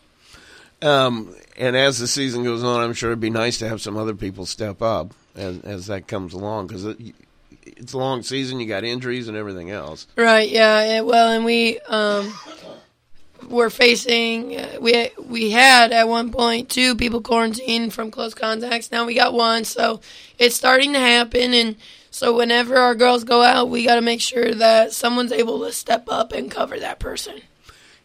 Um, 0.80 1.34
and 1.56 1.76
as 1.76 1.98
the 1.98 2.08
season 2.08 2.42
goes 2.42 2.64
on, 2.64 2.82
I'm 2.82 2.92
sure 2.92 3.10
it'd 3.10 3.20
be 3.20 3.30
nice 3.30 3.58
to 3.58 3.68
have 3.68 3.80
some 3.80 3.96
other 3.96 4.14
people 4.14 4.46
step 4.46 4.82
up 4.82 5.14
as, 5.36 5.60
as 5.60 5.86
that 5.86 6.08
comes 6.08 6.34
along 6.34 6.66
because 6.66 6.84
it, 6.84 6.98
it's 7.62 7.92
a 7.92 7.98
long 7.98 8.22
season. 8.22 8.58
You 8.58 8.66
got 8.66 8.82
injuries 8.82 9.28
and 9.28 9.36
everything 9.36 9.70
else. 9.70 10.06
Right. 10.16 10.48
Yeah. 10.48 10.84
yeah, 10.84 11.00
Well, 11.02 11.30
and 11.30 11.44
we 11.44 11.78
um, 11.80 12.32
were 13.48 13.70
facing. 13.70 14.56
Uh, 14.56 14.78
we 14.80 15.10
we 15.18 15.50
had 15.50 15.92
at 15.92 16.08
one 16.08 16.30
point 16.30 16.68
two 16.68 16.94
people 16.94 17.20
quarantined 17.20 17.92
from 17.92 18.10
close 18.10 18.34
contacts. 18.34 18.90
Now 18.90 19.04
we 19.04 19.14
got 19.14 19.34
one, 19.34 19.64
so 19.64 20.00
it's 20.38 20.56
starting 20.56 20.92
to 20.92 20.98
happen. 20.98 21.54
And 21.54 21.76
so 22.10 22.36
whenever 22.36 22.76
our 22.76 22.94
girls 22.94 23.24
go 23.24 23.42
out, 23.42 23.70
we 23.70 23.86
got 23.86 23.96
to 23.96 24.00
make 24.00 24.20
sure 24.20 24.54
that 24.54 24.92
someone's 24.92 25.32
able 25.32 25.60
to 25.60 25.72
step 25.72 26.06
up 26.08 26.32
and 26.32 26.50
cover 26.50 26.78
that 26.78 26.98
person. 26.98 27.40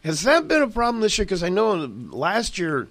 Has 0.04 0.22
that 0.22 0.48
been 0.48 0.62
a 0.62 0.68
problem 0.68 1.00
this 1.00 1.18
year? 1.18 1.24
Because 1.24 1.42
I 1.42 1.48
know 1.48 1.74
last 1.74 2.58
year 2.58 2.88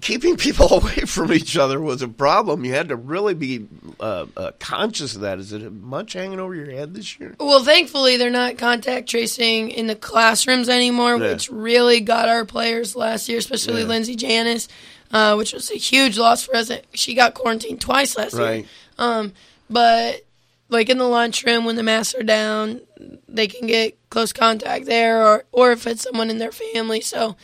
keeping 0.00 0.36
people 0.36 0.72
away 0.80 0.94
from 1.06 1.32
each 1.32 1.56
other 1.56 1.80
was 1.80 2.02
a 2.02 2.08
problem. 2.08 2.64
You 2.64 2.72
had 2.74 2.88
to 2.88 2.96
really 2.96 3.34
be 3.34 3.66
uh, 4.00 4.26
uh, 4.36 4.52
conscious 4.58 5.14
of 5.14 5.22
that. 5.22 5.38
Is 5.38 5.52
it 5.52 5.72
much 5.72 6.12
hanging 6.14 6.40
over 6.40 6.54
your 6.54 6.70
head 6.70 6.94
this 6.94 7.18
year? 7.18 7.34
Well, 7.40 7.64
thankfully, 7.64 8.16
they're 8.16 8.30
not 8.30 8.58
contact 8.58 9.08
tracing 9.08 9.70
in 9.70 9.86
the 9.86 9.96
classrooms 9.96 10.68
anymore, 10.68 11.16
Yeah. 11.16 11.32
which 11.32 11.50
really 11.50 12.00
got 12.00 12.28
our 12.28 12.44
players 12.44 12.94
last 12.96 13.28
year, 13.28 13.38
especially 13.38 13.82
Yeah. 13.82 13.88
Lindsay 13.88 14.16
Janis, 14.16 14.68
uh, 15.12 15.34
which 15.36 15.52
was 15.52 15.70
a 15.70 15.76
huge 15.76 16.18
loss 16.18 16.42
for 16.42 16.56
us. 16.56 16.70
She 16.94 17.14
got 17.14 17.34
quarantined 17.34 17.80
twice 17.80 18.16
last 18.16 18.34
year. 18.36 18.64
Um, 18.98 19.32
but 19.70 20.22
like 20.68 20.88
in 20.88 20.98
the 20.98 21.04
lunchroom 21.08 21.64
when 21.64 21.76
the 21.76 21.82
masks 21.82 22.14
are 22.18 22.22
down, 22.24 22.80
they 23.28 23.46
can 23.46 23.66
get 23.66 23.96
close 24.10 24.32
contact 24.32 24.86
there, 24.86 25.24
or 25.26 25.44
or 25.52 25.72
if 25.72 25.86
it's 25.86 26.02
someone 26.02 26.30
in 26.30 26.38
their 26.38 26.50
family. 26.52 27.00
So, 27.00 27.36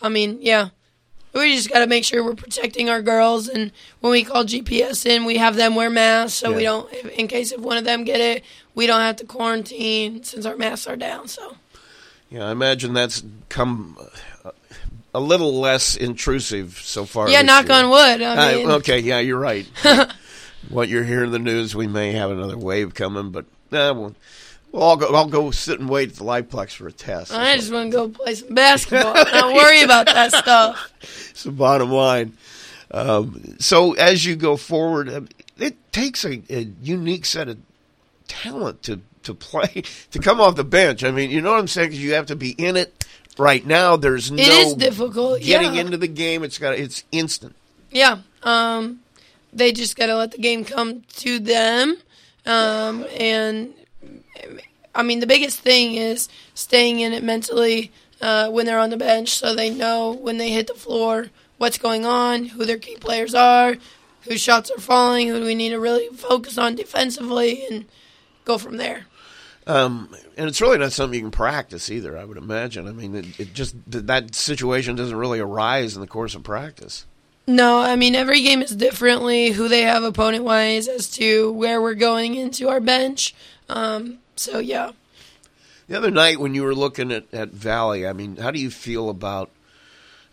I 0.00 0.08
mean, 0.08 0.38
yeah, 0.40 0.68
we 1.34 1.54
just 1.54 1.70
got 1.70 1.78
to 1.80 1.86
make 1.86 2.04
sure 2.04 2.24
we're 2.24 2.34
protecting 2.34 2.88
our 2.90 3.02
girls. 3.02 3.48
And 3.48 3.70
when 4.00 4.10
we 4.10 4.24
call 4.24 4.44
GPS 4.44 5.06
in, 5.06 5.24
we 5.24 5.36
have 5.36 5.56
them 5.56 5.74
wear 5.74 5.90
masks 5.90 6.38
so 6.38 6.52
we 6.52 6.62
don't, 6.64 6.92
if- 6.92 7.06
in 7.12 7.28
case 7.28 7.52
if 7.52 7.60
one 7.60 7.76
of 7.76 7.84
them 7.84 8.04
get 8.04 8.20
it, 8.20 8.44
we 8.74 8.86
don't 8.86 9.00
have 9.00 9.16
to 9.16 9.24
quarantine 9.26 10.22
since 10.24 10.44
our 10.46 10.56
masks 10.56 10.86
are 10.86 10.96
down. 10.96 11.28
So. 11.28 11.56
Yeah, 12.30 12.48
I 12.48 12.52
imagine 12.52 12.92
that's 12.94 13.22
come 13.48 13.96
uh, 14.44 14.50
a 15.14 15.20
little 15.20 15.58
less 15.58 15.96
intrusive 15.96 16.78
so 16.82 17.04
far. 17.04 17.28
Yeah, 17.28 17.42
knock 17.42 17.66
year. 17.68 17.78
on 17.78 17.90
wood. 17.90 18.22
I 18.22 18.52
Uh, 18.52 18.56
mean, 18.56 18.70
okay, 18.70 19.00
yeah, 19.00 19.18
you're 19.18 19.38
right. 19.38 19.66
what 20.68 20.88
you're 20.88 21.04
hearing 21.04 21.26
in 21.26 21.32
the 21.32 21.38
news, 21.40 21.74
we 21.74 21.86
may 21.88 22.12
have 22.12 22.30
another 22.30 22.56
wave 22.56 22.94
coming, 22.94 23.30
but 23.30 23.46
nah, 23.72 23.92
we'll, 23.92 24.14
we'll 24.72 24.96
go. 24.96 25.14
I'll 25.14 25.26
go 25.26 25.50
sit 25.50 25.80
and 25.80 25.88
wait 25.88 26.10
at 26.10 26.16
the 26.16 26.24
Liveplex 26.24 26.72
for 26.74 26.88
a 26.88 26.92
test. 26.92 27.32
I 27.32 27.56
just 27.56 27.72
want 27.72 27.90
to 27.90 27.96
go 27.96 28.08
play 28.08 28.34
some 28.34 28.54
basketball. 28.54 29.14
Not 29.14 29.54
worry 29.54 29.82
about 29.84 30.06
that 30.06 30.32
stuff. 30.32 30.92
It's 31.30 31.42
the 31.44 31.50
bottom 31.52 31.90
line. 31.90 32.36
Um, 32.90 33.56
so 33.60 33.92
as 33.94 34.24
you 34.26 34.34
go 34.36 34.56
forward, 34.56 35.08
uh, 35.08 35.20
it 35.58 35.76
takes 35.92 36.24
a, 36.24 36.42
a 36.50 36.68
unique 36.82 37.24
set 37.24 37.48
of 37.48 37.58
talent 38.28 38.82
to 38.84 39.00
to 39.22 39.34
play 39.34 39.82
to 40.10 40.18
come 40.18 40.40
off 40.40 40.56
the 40.56 40.64
bench. 40.64 41.04
I 41.04 41.10
mean, 41.10 41.30
you 41.30 41.40
know 41.40 41.50
what 41.50 41.58
I'm 41.60 41.68
saying? 41.68 41.90
'Cause 41.90 41.98
you 41.98 42.14
have 42.14 42.26
to 42.26 42.36
be 42.36 42.50
in 42.52 42.76
it 42.76 43.04
right 43.38 43.64
now. 43.66 43.96
There's 43.96 44.30
no 44.30 44.42
It 44.42 44.48
is 44.48 44.74
difficult. 44.74 45.40
getting 45.42 45.74
yeah. 45.74 45.80
into 45.82 45.96
the 45.98 46.08
game. 46.08 46.42
It's 46.42 46.58
got 46.58 46.74
it's 46.74 47.04
instant. 47.12 47.54
Yeah. 47.90 48.18
Um, 48.42 49.00
they 49.52 49.72
just 49.72 49.96
got 49.96 50.06
to 50.06 50.16
let 50.16 50.32
the 50.32 50.38
game 50.38 50.64
come 50.64 51.02
to 51.16 51.38
them. 51.38 51.96
Um, 52.46 53.04
and 53.18 53.74
I 54.94 55.02
mean, 55.02 55.20
the 55.20 55.26
biggest 55.26 55.60
thing 55.60 55.94
is 55.94 56.28
staying 56.54 57.00
in 57.00 57.12
it 57.12 57.22
mentally 57.22 57.92
uh, 58.20 58.50
when 58.50 58.66
they're 58.66 58.78
on 58.78 58.90
the 58.90 58.96
bench 58.96 59.30
so 59.30 59.54
they 59.54 59.70
know 59.70 60.12
when 60.12 60.38
they 60.38 60.50
hit 60.50 60.66
the 60.66 60.74
floor 60.74 61.30
what's 61.58 61.78
going 61.78 62.06
on, 62.06 62.46
who 62.46 62.64
their 62.64 62.78
key 62.78 62.96
players 62.96 63.34
are, 63.34 63.76
whose 64.22 64.40
shots 64.40 64.70
are 64.70 64.80
falling, 64.80 65.28
who 65.28 65.40
do 65.40 65.44
we 65.44 65.54
need 65.54 65.68
to 65.68 65.78
really 65.78 66.08
focus 66.16 66.56
on 66.56 66.74
defensively, 66.74 67.66
and 67.70 67.84
go 68.46 68.56
from 68.56 68.78
there. 68.78 69.06
Um, 69.66 70.14
and 70.38 70.48
it's 70.48 70.62
really 70.62 70.78
not 70.78 70.92
something 70.92 71.18
you 71.18 71.24
can 71.24 71.30
practice 71.30 71.90
either. 71.90 72.16
I 72.16 72.24
would 72.24 72.38
imagine. 72.38 72.88
I 72.88 72.92
mean, 72.92 73.14
it, 73.14 73.40
it 73.40 73.54
just 73.54 73.74
that 73.90 74.34
situation 74.34 74.96
doesn't 74.96 75.16
really 75.16 75.38
arise 75.38 75.94
in 75.94 76.00
the 76.00 76.06
course 76.06 76.34
of 76.34 76.42
practice. 76.42 77.04
No, 77.46 77.78
I 77.78 77.94
mean 77.94 78.14
every 78.14 78.42
game 78.42 78.62
is 78.62 78.74
differently 78.74 79.50
who 79.50 79.68
they 79.68 79.82
have 79.82 80.02
opponent 80.02 80.44
wise 80.44 80.88
as 80.88 81.10
to 81.12 81.52
where 81.52 81.82
we're 81.82 81.94
going 81.94 82.36
into 82.36 82.70
our 82.70 82.80
bench. 82.80 83.34
Um, 83.68 84.19
so 84.40 84.58
yeah, 84.58 84.92
The 85.88 85.96
other 85.96 86.10
night 86.10 86.40
when 86.40 86.54
you 86.54 86.62
were 86.62 86.74
looking 86.74 87.12
at, 87.12 87.24
at 87.32 87.50
Valley, 87.50 88.06
I 88.06 88.12
mean, 88.12 88.36
how 88.36 88.50
do 88.50 88.58
you 88.58 88.70
feel 88.70 89.10
about 89.10 89.50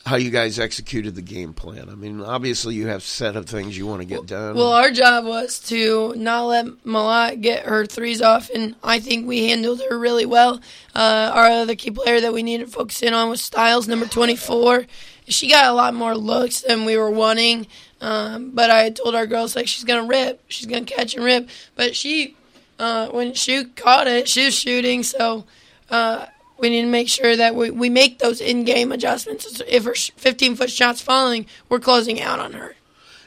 how 0.05 0.15
you 0.15 0.29
guys 0.29 0.57
executed 0.57 1.15
the 1.15 1.21
game 1.21 1.53
plan? 1.53 1.89
I 1.89 1.95
mean, 1.95 2.21
obviously 2.21 2.75
you 2.75 2.87
have 2.87 3.03
set 3.03 3.35
of 3.35 3.45
things 3.45 3.77
you 3.77 3.85
want 3.85 4.01
to 4.01 4.07
get 4.07 4.25
done. 4.25 4.55
well 4.55 4.71
our 4.71 4.89
job 4.91 5.25
was 5.25 5.59
to 5.67 6.13
not 6.15 6.45
let 6.45 6.65
Malat 6.85 7.41
get 7.41 7.65
her 7.65 7.85
threes 7.85 8.21
off, 8.21 8.49
and 8.49 8.75
I 8.81 8.99
think 9.01 9.27
we 9.27 9.47
handled 9.49 9.81
her 9.89 9.99
really 9.99 10.25
well. 10.25 10.61
Uh, 10.95 11.31
our 11.33 11.49
other 11.49 11.75
key 11.75 11.91
player 11.91 12.21
that 12.21 12.31
we 12.33 12.43
needed 12.43 12.67
to 12.67 12.71
focus 12.71 13.01
in 13.03 13.13
on 13.13 13.29
was 13.29 13.41
Styles, 13.41 13.87
number 13.87 14.05
twenty 14.05 14.37
four. 14.37 14.85
She 15.27 15.49
got 15.49 15.65
a 15.65 15.73
lot 15.73 15.93
more 15.93 16.15
looks 16.15 16.61
than 16.61 16.85
we 16.85 16.95
were 16.95 17.11
wanting, 17.11 17.67
um, 17.99 18.51
but 18.51 18.69
I 18.71 18.91
told 18.91 19.13
our 19.13 19.27
girls 19.27 19.57
like 19.57 19.67
she's 19.67 19.83
gonna 19.83 20.07
rip, 20.07 20.41
she's 20.47 20.67
gonna 20.67 20.85
catch 20.85 21.15
and 21.15 21.25
rip, 21.25 21.49
but 21.75 21.97
she 21.97 22.37
uh, 22.79 23.07
when 23.09 23.33
she 23.33 23.65
caught 23.65 24.07
it, 24.07 24.27
she 24.27 24.45
was 24.45 24.53
shooting. 24.53 25.03
So 25.03 25.45
uh, 25.89 26.25
we 26.59 26.69
need 26.69 26.81
to 26.81 26.87
make 26.87 27.09
sure 27.09 27.35
that 27.35 27.55
we, 27.55 27.69
we 27.71 27.89
make 27.89 28.19
those 28.19 28.41
in-game 28.41 28.91
adjustments. 28.91 29.61
If 29.67 29.83
her 29.85 29.91
15-foot 29.93 30.69
shot's 30.69 31.01
falling, 31.01 31.45
we're 31.69 31.79
closing 31.79 32.21
out 32.21 32.39
on 32.39 32.53
her. 32.53 32.75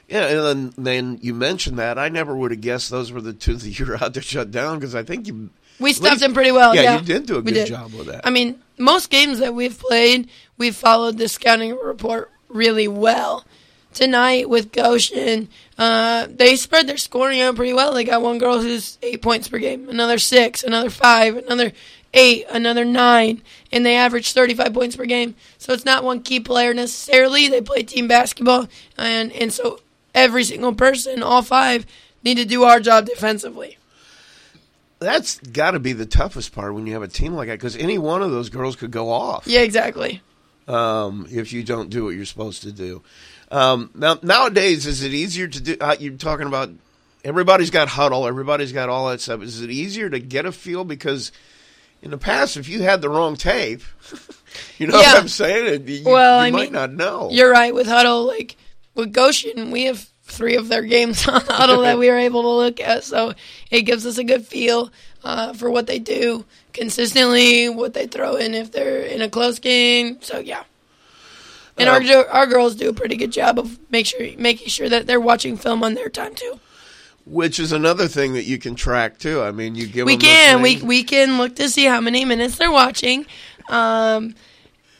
yeah, 0.08 0.26
and 0.26 0.72
then, 0.76 0.84
then 0.84 1.18
you 1.22 1.34
mentioned 1.34 1.78
that. 1.78 1.98
I 1.98 2.08
never 2.08 2.34
would 2.36 2.50
have 2.50 2.60
guessed 2.60 2.90
those 2.90 3.12
were 3.12 3.20
the 3.20 3.32
two 3.32 3.54
that 3.56 3.78
you 3.78 3.86
were 3.86 3.96
out 4.02 4.14
to 4.14 4.20
shut 4.20 4.50
down 4.50 4.78
because 4.78 4.94
I 4.94 5.02
think 5.02 5.26
you. 5.26 5.50
We 5.78 5.92
stuffed 5.94 6.10
least- 6.12 6.20
them 6.22 6.34
pretty 6.34 6.52
well. 6.52 6.74
Yeah, 6.74 6.82
Yeah, 6.82 6.98
you 6.98 7.04
did 7.06 7.26
do 7.26 7.36
a 7.38 7.42
good 7.42 7.66
job 7.66 7.94
with 7.94 8.08
that. 8.08 8.26
I 8.26 8.30
mean, 8.30 8.60
most 8.78 9.08
games 9.10 9.38
that 9.38 9.54
we've 9.54 9.78
played, 9.78 10.28
we've 10.58 10.76
followed 10.76 11.16
the 11.16 11.26
scouting 11.28 11.76
report 11.82 12.30
really 12.48 12.86
well. 12.88 13.46
Tonight 13.92 14.48
with 14.48 14.70
Goshen, 14.72 15.48
uh, 15.76 16.28
they 16.30 16.54
spread 16.56 16.86
their 16.86 16.96
scoring 16.96 17.40
out 17.40 17.56
pretty 17.56 17.72
well. 17.72 17.92
They 17.92 18.04
got 18.04 18.22
one 18.22 18.38
girl 18.38 18.60
who's 18.60 18.98
eight 19.02 19.20
points 19.20 19.48
per 19.48 19.58
game, 19.58 19.88
another 19.88 20.18
six, 20.18 20.62
another 20.62 20.90
five, 20.90 21.36
another 21.36 21.72
eight, 22.14 22.46
another 22.50 22.84
nine, 22.84 23.42
and 23.72 23.84
they 23.84 23.96
average 23.96 24.32
35 24.32 24.72
points 24.72 24.96
per 24.96 25.06
game. 25.06 25.34
So 25.58 25.72
it's 25.72 25.84
not 25.84 26.04
one 26.04 26.22
key 26.22 26.38
player 26.40 26.72
necessarily. 26.72 27.48
They 27.48 27.60
play 27.60 27.82
team 27.82 28.06
basketball, 28.06 28.68
and, 28.96 29.32
and 29.32 29.52
so 29.52 29.80
every 30.14 30.44
single 30.44 30.74
person, 30.74 31.22
all 31.22 31.42
five, 31.42 31.84
need 32.22 32.36
to 32.36 32.44
do 32.44 32.62
our 32.62 32.78
job 32.78 33.06
defensively. 33.06 33.76
That's 35.00 35.38
got 35.38 35.70
to 35.72 35.80
be 35.80 35.94
the 35.94 36.04
toughest 36.06 36.52
part 36.52 36.74
when 36.74 36.86
you 36.86 36.92
have 36.92 37.02
a 37.02 37.08
team 37.08 37.32
like 37.32 37.48
that 37.48 37.54
because 37.54 37.76
any 37.76 37.96
one 37.96 38.22
of 38.22 38.30
those 38.30 38.50
girls 38.50 38.76
could 38.76 38.90
go 38.90 39.10
off. 39.10 39.46
Yeah, 39.46 39.60
exactly. 39.60 40.20
um, 40.68 41.26
if 41.30 41.52
you 41.52 41.64
don't 41.64 41.90
do 41.90 42.04
what 42.04 42.10
you're 42.10 42.24
supposed 42.26 42.62
to 42.62 42.72
do. 42.72 43.02
Um, 43.50 43.90
now 43.94 44.18
nowadays, 44.22 44.86
is 44.86 45.02
it 45.02 45.12
easier 45.12 45.48
to 45.48 45.60
do? 45.60 45.76
Uh, 45.80 45.96
you're 45.98 46.14
talking 46.14 46.46
about 46.46 46.70
everybody's 47.24 47.70
got 47.70 47.88
Hudl, 47.88 48.28
everybody's 48.28 48.72
got 48.72 48.88
all 48.88 49.08
that 49.08 49.20
stuff. 49.20 49.42
Is 49.42 49.60
it 49.60 49.70
easier 49.70 50.08
to 50.08 50.18
get 50.20 50.46
a 50.46 50.52
feel 50.52 50.84
because 50.84 51.32
in 52.02 52.10
the 52.12 52.18
past, 52.18 52.56
if 52.56 52.68
you 52.68 52.82
had 52.82 53.00
the 53.02 53.08
wrong 53.08 53.36
tape, 53.36 53.82
you 54.78 54.86
know 54.86 55.00
Yeah. 55.00 55.14
what 55.14 55.22
I'm 55.22 55.28
saying? 55.28 55.74
it- 55.74 55.88
You, 55.88 56.04
Well, 56.04 56.40
you 56.40 56.46
I 56.46 56.50
might 56.50 56.62
mean, 56.64 56.72
not 56.72 56.92
know. 56.92 57.28
You're 57.30 57.50
right 57.50 57.74
with 57.74 57.86
Hudl. 57.88 58.26
Like 58.26 58.56
with 58.94 59.12
Goshen, 59.12 59.70
we 59.70 59.84
have 59.86 60.06
three 60.24 60.54
of 60.56 60.68
their 60.68 60.82
games 60.82 61.26
on 61.28 61.40
Hudl 61.40 61.82
that 61.82 61.98
we 61.98 62.08
were 62.08 62.16
able 62.18 62.42
to 62.42 62.48
look 62.50 62.80
at, 62.80 63.02
so 63.04 63.34
it 63.70 63.82
gives 63.82 64.06
us 64.06 64.16
a 64.18 64.24
good 64.24 64.46
feel 64.46 64.92
uh, 65.24 65.52
for 65.54 65.70
what 65.70 65.86
they 65.88 65.98
do 65.98 66.44
consistently, 66.72 67.68
what 67.68 67.94
they 67.94 68.06
throw 68.06 68.36
in 68.36 68.54
if 68.54 68.70
they're 68.72 69.02
in 69.02 69.20
a 69.22 69.28
close 69.28 69.58
game. 69.58 70.18
So 70.22 70.38
yeah, 70.38 70.62
and 71.80 71.88
our 71.88 72.26
our 72.28 72.46
girls 72.46 72.74
do 72.74 72.88
a 72.88 72.92
pretty 72.92 73.16
good 73.16 73.32
job 73.32 73.58
of 73.58 73.78
make 73.90 74.06
sure 74.06 74.20
making 74.38 74.68
sure 74.68 74.88
that 74.88 75.06
they're 75.06 75.20
watching 75.20 75.56
film 75.56 75.82
on 75.82 75.94
their 75.94 76.08
time 76.08 76.34
too. 76.34 76.60
Which 77.26 77.60
is 77.60 77.70
another 77.72 78.08
thing 78.08 78.32
that 78.32 78.44
you 78.44 78.58
can 78.58 78.74
track 78.74 79.18
too. 79.18 79.42
I 79.42 79.50
mean, 79.52 79.74
you 79.74 79.86
give 79.86 80.06
We 80.06 80.16
them 80.16 80.20
can 80.20 80.62
we 80.62 80.82
we 80.82 81.02
can 81.04 81.38
look 81.38 81.56
to 81.56 81.68
see 81.68 81.84
how 81.84 82.00
many 82.00 82.24
minutes 82.24 82.56
they're 82.56 82.72
watching. 82.72 83.26
Um, 83.68 84.34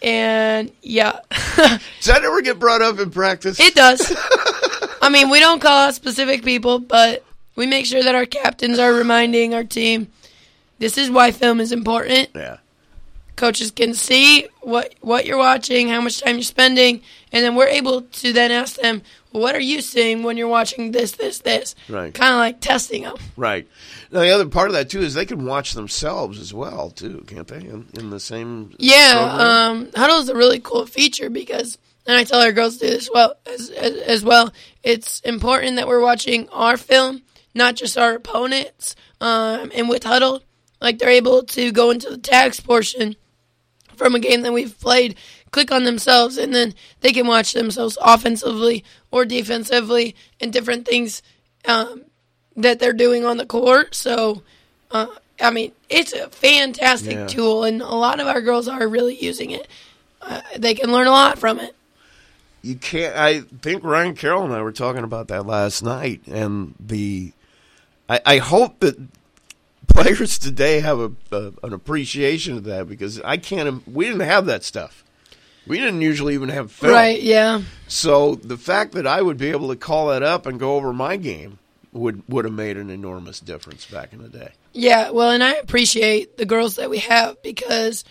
and 0.03 0.71
yeah, 0.83 1.21
Does 1.57 2.07
that 2.07 2.23
ever 2.23 2.41
get 2.43 2.59
brought 2.59 2.83
up 2.83 2.99
in 2.99 3.11
practice? 3.11 3.59
It 3.61 3.75
does. 3.75 4.01
I 5.03 5.09
mean, 5.11 5.29
we 5.31 5.41
don't 5.41 5.61
call 5.61 5.89
out 5.89 5.95
specific 5.95 6.45
people, 6.45 6.79
but 6.79 7.25
we 7.57 7.67
make 7.67 7.85
sure 7.87 8.03
that 8.03 8.15
our 8.15 8.27
captains 8.27 8.79
are 8.79 8.93
reminding 8.93 9.55
our 9.55 9.65
team 9.65 10.09
this 10.79 10.97
is 10.97 11.11
why 11.11 11.31
film 11.33 11.61
is 11.61 11.73
important. 11.73 12.31
yeah. 12.35 12.59
Coaches 13.37 13.71
can 13.71 13.95
see 13.95 14.47
what 14.61 14.95
what 15.01 15.27
you're 15.27 15.39
watching, 15.39 15.89
how 15.89 16.01
much 16.01 16.21
time 16.21 16.37
you're 16.37 16.43
spending, 16.43 17.03
and 17.33 17.45
then 17.45 17.55
we're 17.55 17.69
able 17.69 18.03
to 18.03 18.33
then 18.33 18.51
ask 18.51 18.77
them, 18.77 19.03
well, 19.33 19.43
"What 19.43 19.55
are 19.55 19.61
you 19.61 19.81
seeing 19.81 20.23
when 20.23 20.37
you're 20.37 20.49
watching 20.49 20.93
this, 20.93 21.13
this, 21.13 21.39
this?" 21.39 21.75
Right. 21.89 22.13
Kind 22.13 22.33
of 22.33 22.39
like 22.39 22.61
testing 22.61 23.03
them. 23.03 23.17
Right. 23.37 23.67
Now 24.11 24.21
the 24.21 24.31
other 24.31 24.47
part 24.47 24.69
of 24.69 24.75
that 24.75 24.91
too 24.91 25.01
is 25.01 25.15
they 25.15 25.27
can 25.27 25.47
watch 25.47 25.73
themselves 25.73 26.39
as 26.39 26.53
well 26.53 26.91
too, 26.91 27.25
can't 27.27 27.49
they? 27.49 27.59
In, 27.59 27.87
in 27.95 28.11
the 28.11 28.21
same 28.21 28.75
Yeah, 28.79 29.69
um, 29.71 29.87
Hudl 29.87 30.21
is 30.23 30.29
a 30.29 30.37
really 30.37 30.61
cool 30.61 30.87
feature 30.87 31.31
because, 31.31 31.79
and 32.07 32.17
I 32.17 32.25
tell 32.25 32.41
our 32.41 32.53
girls 32.53 32.79
to 32.79 32.87
do 32.87 32.93
this 32.93 33.09
well 33.13 33.35
as, 33.47 33.71
as 33.71 33.97
as 33.97 34.25
well. 34.25 34.53
It's 34.83 35.21
important 35.21 35.77
that 35.77 35.89
we're 35.89 36.03
watching 36.03 36.49
our 36.51 36.77
film, 36.77 37.23
not 37.55 37.75
just 37.77 37.97
our 37.97 38.15
opponents. 38.15 38.97
Um, 39.21 39.71
and 39.75 39.89
with 39.89 40.05
Hudl, 40.05 40.41
like 40.81 40.99
they're 40.99 41.09
able 41.11 41.43
to 41.45 41.73
go 41.73 41.91
into 41.91 42.09
the 42.11 42.19
tags 42.19 42.61
portion 42.61 43.17
from 43.97 44.15
a 44.15 44.19
game 44.19 44.43
that 44.43 44.53
we've 44.53 44.79
played, 44.81 45.15
click 45.51 45.71
on 45.71 45.85
themselves, 45.85 46.39
and 46.39 46.55
then 46.55 46.75
they 47.01 47.13
can 47.13 47.27
watch 47.27 47.53
themselves 47.53 47.99
offensively 48.01 48.83
or 49.11 49.25
defensively 49.25 50.15
and 50.41 50.53
different 50.53 50.87
things 50.87 51.23
um, 51.67 52.03
that 52.57 52.79
they're 52.79 52.93
doing 52.95 53.25
on 53.27 53.37
the 53.37 53.45
court. 53.47 53.95
So, 53.95 54.43
uh, 54.91 55.07
I 55.41 55.51
mean, 55.51 55.73
it's 55.91 56.13
a 56.13 56.29
fantastic 56.31 57.13
Yeah. 57.17 57.27
tool, 57.27 57.65
and 57.65 57.83
a 57.83 57.95
lot 57.95 58.21
of 58.21 58.27
our 58.27 58.41
girls 58.41 58.69
are 58.69 58.89
really 58.89 59.23
using 59.23 59.51
it. 59.51 59.69
Uh, 60.23 60.41
they 60.57 60.75
can 60.75 60.93
learn 60.93 61.07
a 61.07 61.11
lot 61.13 61.39
from 61.39 61.59
it. 61.61 61.75
you 62.63 62.75
can't. 62.75 63.17
I 63.17 63.41
think 63.63 63.83
Ryan 63.85 64.15
Carroll 64.15 64.45
and 64.45 64.53
I 64.53 64.61
were 64.61 64.73
talking 64.73 65.03
about 65.05 65.29
that 65.29 65.47
last 65.47 65.83
night, 65.83 66.21
and 66.27 66.75
the. 66.79 67.33
I, 68.09 68.21
I 68.27 68.37
hope 68.39 68.81
that 68.81 68.99
players 70.03 70.39
today 70.39 70.81
have 70.81 70.99
a, 70.99 71.13
a 71.33 71.53
an 71.63 71.73
appreciation 71.73 72.57
of 72.57 72.65
that 72.65 72.89
because 72.89 73.21
I 73.21 73.37
can't. 73.37 73.87
We 73.87 74.07
didn't 74.07 74.21
have 74.21 74.47
that 74.47 74.65
stuff. 74.65 75.05
We 75.67 75.79
didn't 75.79 76.01
usually 76.01 76.35
even 76.35 76.49
have 76.49 76.73
film. 76.73 76.93
Right? 76.93 77.21
Yeah. 77.21 77.63
So 77.87 78.35
the 78.35 78.57
fact 78.57 78.93
that 78.93 79.07
I 79.07 79.23
would 79.23 79.37
be 79.37 79.51
able 79.51 79.69
to 79.69 79.77
call 79.77 80.09
that 80.09 80.23
up 80.23 80.47
and 80.47 80.59
go 80.59 80.77
over 80.77 80.93
my 80.93 81.17
game 81.17 81.59
would 81.93 82.23
would 82.29 82.45
have 82.45 82.55
made 82.55 82.77
an 82.77 82.91
enormous 82.91 83.41
difference 83.41 83.87
back 83.87 84.13
in 84.13 84.23
the 84.23 84.29
day. 84.29 84.53
Yeah, 84.73 85.11
well, 85.11 85.31
and 85.31 85.43
I 85.43 85.55
appreciate 85.55 86.37
the 86.37 86.47
girls 86.47 86.77
that 86.77 86.91
we 86.91 86.99
have 86.99 87.43
because 87.43 88.05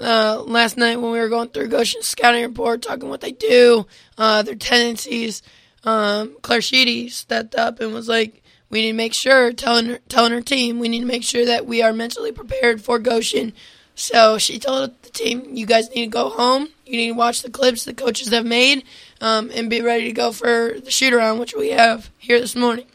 uh, 0.00 0.42
last 0.42 0.76
night 0.76 1.00
when 1.00 1.10
we 1.10 1.18
were 1.18 1.28
going 1.28 1.48
through 1.48 1.68
Goshen's 1.68 2.06
scouting 2.06 2.44
report, 2.44 2.82
talking 2.82 3.08
what 3.08 3.20
they 3.20 3.32
do, 3.32 3.86
uh, 4.16 4.42
their 4.42 4.54
tendencies, 4.54 5.42
um, 5.82 6.36
Claire 6.42 6.62
Sheedy 6.62 7.08
stepped 7.08 7.56
up 7.56 7.80
and 7.80 7.92
was 7.92 8.08
like, 8.08 8.43
"We 8.70 8.82
need 8.82 8.92
to 8.92 8.96
make 8.96 9.14
sure 9.14 9.52
telling 9.52 9.86
her, 9.86 9.98
telling 10.08 10.32
her 10.32 10.40
team 10.40 10.78
we 10.78 10.88
need 10.88 11.00
to 11.00 11.06
make 11.06 11.24
sure 11.24 11.44
that 11.46 11.66
we 11.66 11.82
are 11.82 11.92
mentally 11.92 12.32
prepared 12.32 12.82
for 12.82 12.98
Goshen." 12.98 13.52
So 13.94 14.38
she 14.38 14.58
told 14.58 14.90
the 15.02 15.10
team, 15.10 15.54
"You 15.54 15.66
guys 15.66 15.88
need 15.90 16.06
to 16.06 16.10
go 16.10 16.28
home. 16.28 16.68
You 16.84 16.96
need 16.96 17.08
to 17.08 17.12
watch 17.14 17.42
the 17.42 17.50
clips 17.50 17.84
the 17.84 17.94
coaches 17.94 18.28
have 18.30 18.44
made, 18.44 18.84
um, 19.20 19.50
and 19.54 19.70
be 19.70 19.80
ready 19.80 20.04
to 20.06 20.12
go 20.12 20.32
for 20.32 20.74
the 20.82 20.90
shoot 20.90 21.12
around, 21.12 21.38
which 21.38 21.54
we 21.54 21.70
have 21.70 22.10
here 22.18 22.40
this 22.40 22.56
morning." 22.56 22.86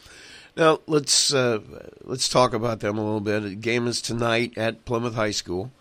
Now 0.57 0.81
let's 0.87 1.33
uh, 1.33 1.59
let's 2.03 2.27
talk 2.27 2.53
about 2.53 2.81
them 2.81 2.97
a 2.97 3.03
little 3.03 3.21
bit. 3.21 3.43
The 3.43 3.55
game 3.55 3.87
is 3.87 4.01
tonight 4.01 4.57
at 4.57 4.83
Plymouth 4.83 5.15
High 5.15 5.31
School. 5.31 5.71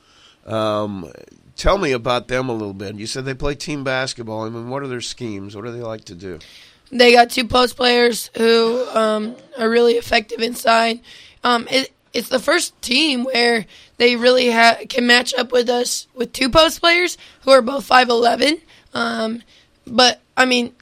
Um, 0.47 1.11
tell 1.57 1.79
me 1.79 1.91
about 1.91 2.29
them 2.29 2.49
a 2.49 2.53
little 2.53 2.73
bit. 2.73 2.95
You 2.95 3.07
said 3.07 3.25
they 3.25 3.35
play 3.35 3.57
team 3.57 3.83
basketball. 3.83 4.45
I 4.45 4.49
mean, 4.49 4.71
what 4.71 4.85
are 4.85 4.89
their 4.89 5.01
schemes? 5.01 5.57
What 5.57 5.65
do 5.65 5.73
they 5.73 5.83
like 5.83 6.05
to 6.07 6.15
do? 6.15 6.39
They 6.91 7.13
got 7.13 7.31
two 7.31 7.47
post 7.47 7.77
players 7.77 8.31
who 8.37 8.87
um, 8.95 9.37
are 9.59 9.69
really 9.69 9.95
effective 9.95 10.41
inside. 10.41 11.01
Um, 11.45 11.69
it, 11.71 11.93
it's 12.13 12.29
the 12.29 12.39
first 12.39 12.81
team 12.81 13.25
where 13.25 13.67
they 13.99 14.17
really 14.17 14.51
ha- 14.51 14.79
can 14.89 15.07
match 15.07 15.35
up 15.35 15.53
with 15.53 15.69
us 15.69 16.07
with 16.15 16.33
two 16.33 16.49
post 16.49 16.81
players 16.81 17.19
who 17.43 17.51
are 17.51 17.63
both 17.63 17.85
five 17.85 18.09
eleven. 18.09 18.61
Um, 18.95 19.43
but 19.87 20.21
I 20.37 20.47
mean, 20.47 20.75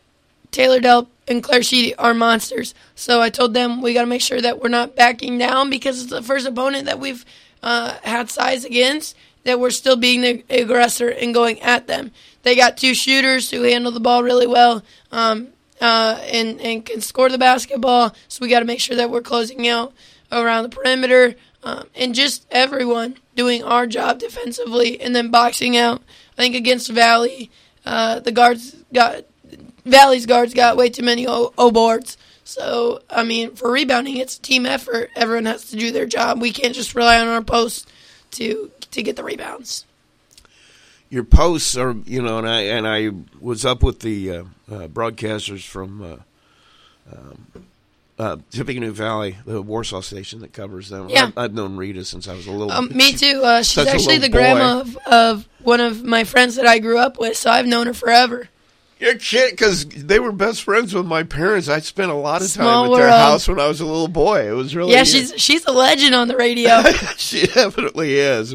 Taylor 0.52 0.80
Delp 0.80 1.08
and 1.26 1.42
Claire 1.42 1.62
Sheedy 1.62 1.94
are 1.96 2.14
monsters. 2.14 2.74
So 2.94 3.20
I 3.20 3.30
told 3.30 3.52
them 3.52 3.82
we 3.82 3.92
got 3.92 4.02
to 4.02 4.06
make 4.06 4.22
sure 4.22 4.40
that 4.40 4.62
we're 4.62 4.68
not 4.68 4.94
backing 4.94 5.38
down 5.38 5.70
because 5.70 6.02
it's 6.02 6.10
the 6.10 6.22
first 6.22 6.46
opponent 6.46 6.86
that 6.86 7.00
we've 7.00 7.24
uh, 7.62 7.94
had 8.02 8.30
size 8.30 8.64
against. 8.64 9.16
That 9.42 9.60
we're 9.60 9.70
still 9.70 9.96
being 9.96 10.22
the 10.22 10.44
aggressor 10.50 11.08
and 11.08 11.32
going 11.32 11.60
at 11.62 11.86
them. 11.86 12.10
They 12.42 12.56
got 12.56 12.76
two 12.76 12.94
shooters 12.94 13.50
who 13.50 13.62
handle 13.62 13.92
the 13.92 14.00
ball 14.00 14.22
really 14.22 14.46
well. 14.46 14.82
Um, 15.12 15.48
uh, 15.80 16.20
and 16.32 16.60
and 16.60 16.84
can 16.84 17.00
score 17.00 17.28
the 17.28 17.38
basketball. 17.38 18.14
So 18.28 18.38
we 18.42 18.48
got 18.48 18.60
to 18.60 18.66
make 18.66 18.80
sure 18.80 18.96
that 18.96 19.10
we're 19.10 19.22
closing 19.22 19.68
out 19.68 19.92
around 20.30 20.64
the 20.64 20.68
perimeter, 20.68 21.36
um, 21.62 21.86
and 21.94 22.14
just 22.14 22.46
everyone 22.50 23.16
doing 23.34 23.62
our 23.62 23.86
job 23.86 24.18
defensively, 24.18 25.00
and 25.00 25.14
then 25.14 25.30
boxing 25.30 25.76
out. 25.76 26.02
I 26.36 26.42
think 26.42 26.54
against 26.54 26.90
Valley, 26.90 27.50
uh, 27.84 28.20
the 28.20 28.32
guards 28.32 28.76
got 28.92 29.24
Valley's 29.84 30.26
guards 30.26 30.54
got 30.54 30.76
way 30.76 30.90
too 30.90 31.02
many 31.02 31.26
O, 31.26 31.52
o 31.56 31.70
boards. 31.70 32.16
So 32.44 33.00
I 33.08 33.24
mean, 33.24 33.54
for 33.54 33.70
rebounding, 33.70 34.18
it's 34.18 34.36
a 34.36 34.42
team 34.42 34.66
effort. 34.66 35.10
Everyone 35.16 35.46
has 35.46 35.70
to 35.70 35.76
do 35.76 35.92
their 35.92 36.06
job. 36.06 36.40
We 36.40 36.52
can't 36.52 36.74
just 36.74 36.94
rely 36.94 37.20
on 37.20 37.28
our 37.28 37.42
posts 37.42 37.86
to 38.32 38.70
to 38.90 39.02
get 39.02 39.16
the 39.16 39.24
rebounds 39.24 39.85
your 41.10 41.24
posts 41.24 41.76
are 41.76 41.94
you 42.04 42.22
know 42.22 42.38
and 42.38 42.48
I 42.48 42.60
and 42.62 42.86
I 42.86 43.10
was 43.40 43.64
up 43.64 43.82
with 43.82 44.00
the 44.00 44.30
uh, 44.30 44.42
uh, 44.70 44.88
broadcasters 44.88 45.66
from 45.66 46.02
uh, 46.02 46.16
um, 47.16 47.46
uh, 48.18 48.36
Tippecanoe 48.50 48.92
Valley, 48.92 49.36
the 49.44 49.60
Warsaw 49.60 50.00
station 50.00 50.40
that 50.40 50.52
covers 50.52 50.88
them. 50.88 51.08
Yeah. 51.08 51.26
I've, 51.26 51.38
I've 51.38 51.54
known 51.54 51.76
Rita 51.76 52.04
since 52.04 52.28
I 52.28 52.34
was 52.34 52.46
a 52.46 52.50
little. 52.50 52.72
Um, 52.72 52.88
me 52.94 53.12
too. 53.12 53.42
Uh, 53.44 53.62
she's 53.62 53.86
actually 53.86 54.18
the 54.18 54.28
little 54.28 54.40
grandma 54.40 54.80
of, 54.80 54.96
of 55.06 55.48
one 55.62 55.80
of 55.80 56.02
my 56.02 56.24
friends 56.24 56.56
that 56.56 56.66
I 56.66 56.78
grew 56.78 56.98
up 56.98 57.18
with, 57.18 57.36
so 57.36 57.50
I've 57.50 57.66
known 57.66 57.86
her 57.86 57.94
forever. 57.94 58.48
You're 58.98 59.16
kidding, 59.16 59.50
because 59.50 59.84
they 59.84 60.18
were 60.18 60.32
best 60.32 60.62
friends 60.62 60.94
with 60.94 61.04
my 61.04 61.22
parents. 61.22 61.68
I 61.68 61.80
spent 61.80 62.10
a 62.10 62.14
lot 62.14 62.40
of 62.40 62.48
time 62.48 62.64
Small 62.64 62.84
at 62.86 62.98
their 62.98 63.08
world. 63.08 63.20
house 63.20 63.46
when 63.46 63.60
I 63.60 63.68
was 63.68 63.82
a 63.82 63.84
little 63.84 64.08
boy. 64.08 64.48
It 64.48 64.54
was 64.54 64.74
really 64.74 64.92
Yeah, 64.92 65.04
she's 65.04 65.34
she's 65.36 65.66
a 65.66 65.72
legend 65.72 66.14
on 66.14 66.28
the 66.28 66.36
radio. 66.36 66.82
she 67.18 67.46
definitely 67.46 68.14
is. 68.18 68.54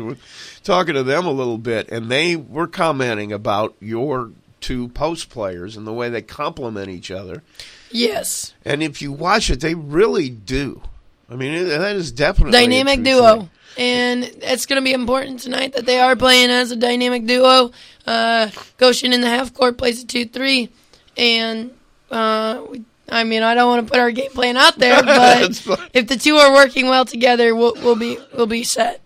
Talking 0.63 0.93
to 0.93 1.03
them 1.03 1.25
a 1.25 1.31
little 1.31 1.57
bit, 1.57 1.89
and 1.89 2.09
they 2.09 2.35
were 2.35 2.67
commenting 2.67 3.31
about 3.31 3.75
your 3.79 4.31
two 4.59 4.89
post 4.89 5.29
players 5.29 5.75
and 5.75 5.87
the 5.87 5.93
way 5.93 6.09
they 6.09 6.21
complement 6.21 6.89
each 6.89 7.09
other. 7.09 7.41
yes, 7.89 8.53
And 8.63 8.83
if 8.83 9.01
you 9.01 9.11
watch 9.11 9.49
it, 9.49 9.59
they 9.59 9.73
really 9.73 10.29
do. 10.29 10.81
I 11.29 11.35
mean, 11.35 11.67
that 11.67 11.95
is 11.95 12.11
definitely 12.11 12.57
a 12.57 12.61
dynamic 12.61 13.03
duo. 13.03 13.39
thing. 13.39 13.49
And 13.77 14.23
it's 14.23 14.65
going 14.65 14.81
to 14.81 14.83
be 14.83 14.93
important 14.93 15.39
tonight 15.39 15.73
that 15.73 15.85
they 15.85 15.99
are 15.99 16.15
playing 16.15 16.49
as 16.49 16.71
a 16.71 16.75
dynamic 16.75 17.25
duo. 17.25 17.71
Uh, 18.05 18.49
Goshen 18.77 19.13
in 19.13 19.21
the 19.21 19.29
half 19.29 19.53
court 19.53 19.77
plays 19.77 20.03
a 20.03 20.05
2 20.05 20.25
3. 20.25 20.69
And, 21.17 21.71
uh, 22.11 22.63
we, 22.69 22.83
I 23.09 23.23
mean, 23.23 23.43
I 23.43 23.55
don't 23.55 23.69
want 23.69 23.87
to 23.87 23.91
put 23.91 23.99
our 23.99 24.11
game 24.11 24.31
plan 24.31 24.57
out 24.57 24.77
there, 24.77 25.01
but 25.03 25.63
if 25.93 26.07
the 26.07 26.17
two 26.17 26.35
are 26.35 26.53
working 26.53 26.87
well 26.87 27.05
together, 27.05 27.55
we'll, 27.55 27.73
we'll, 27.75 27.95
be, 27.95 28.17
we'll 28.35 28.45
be 28.45 28.63
set. 28.63 29.01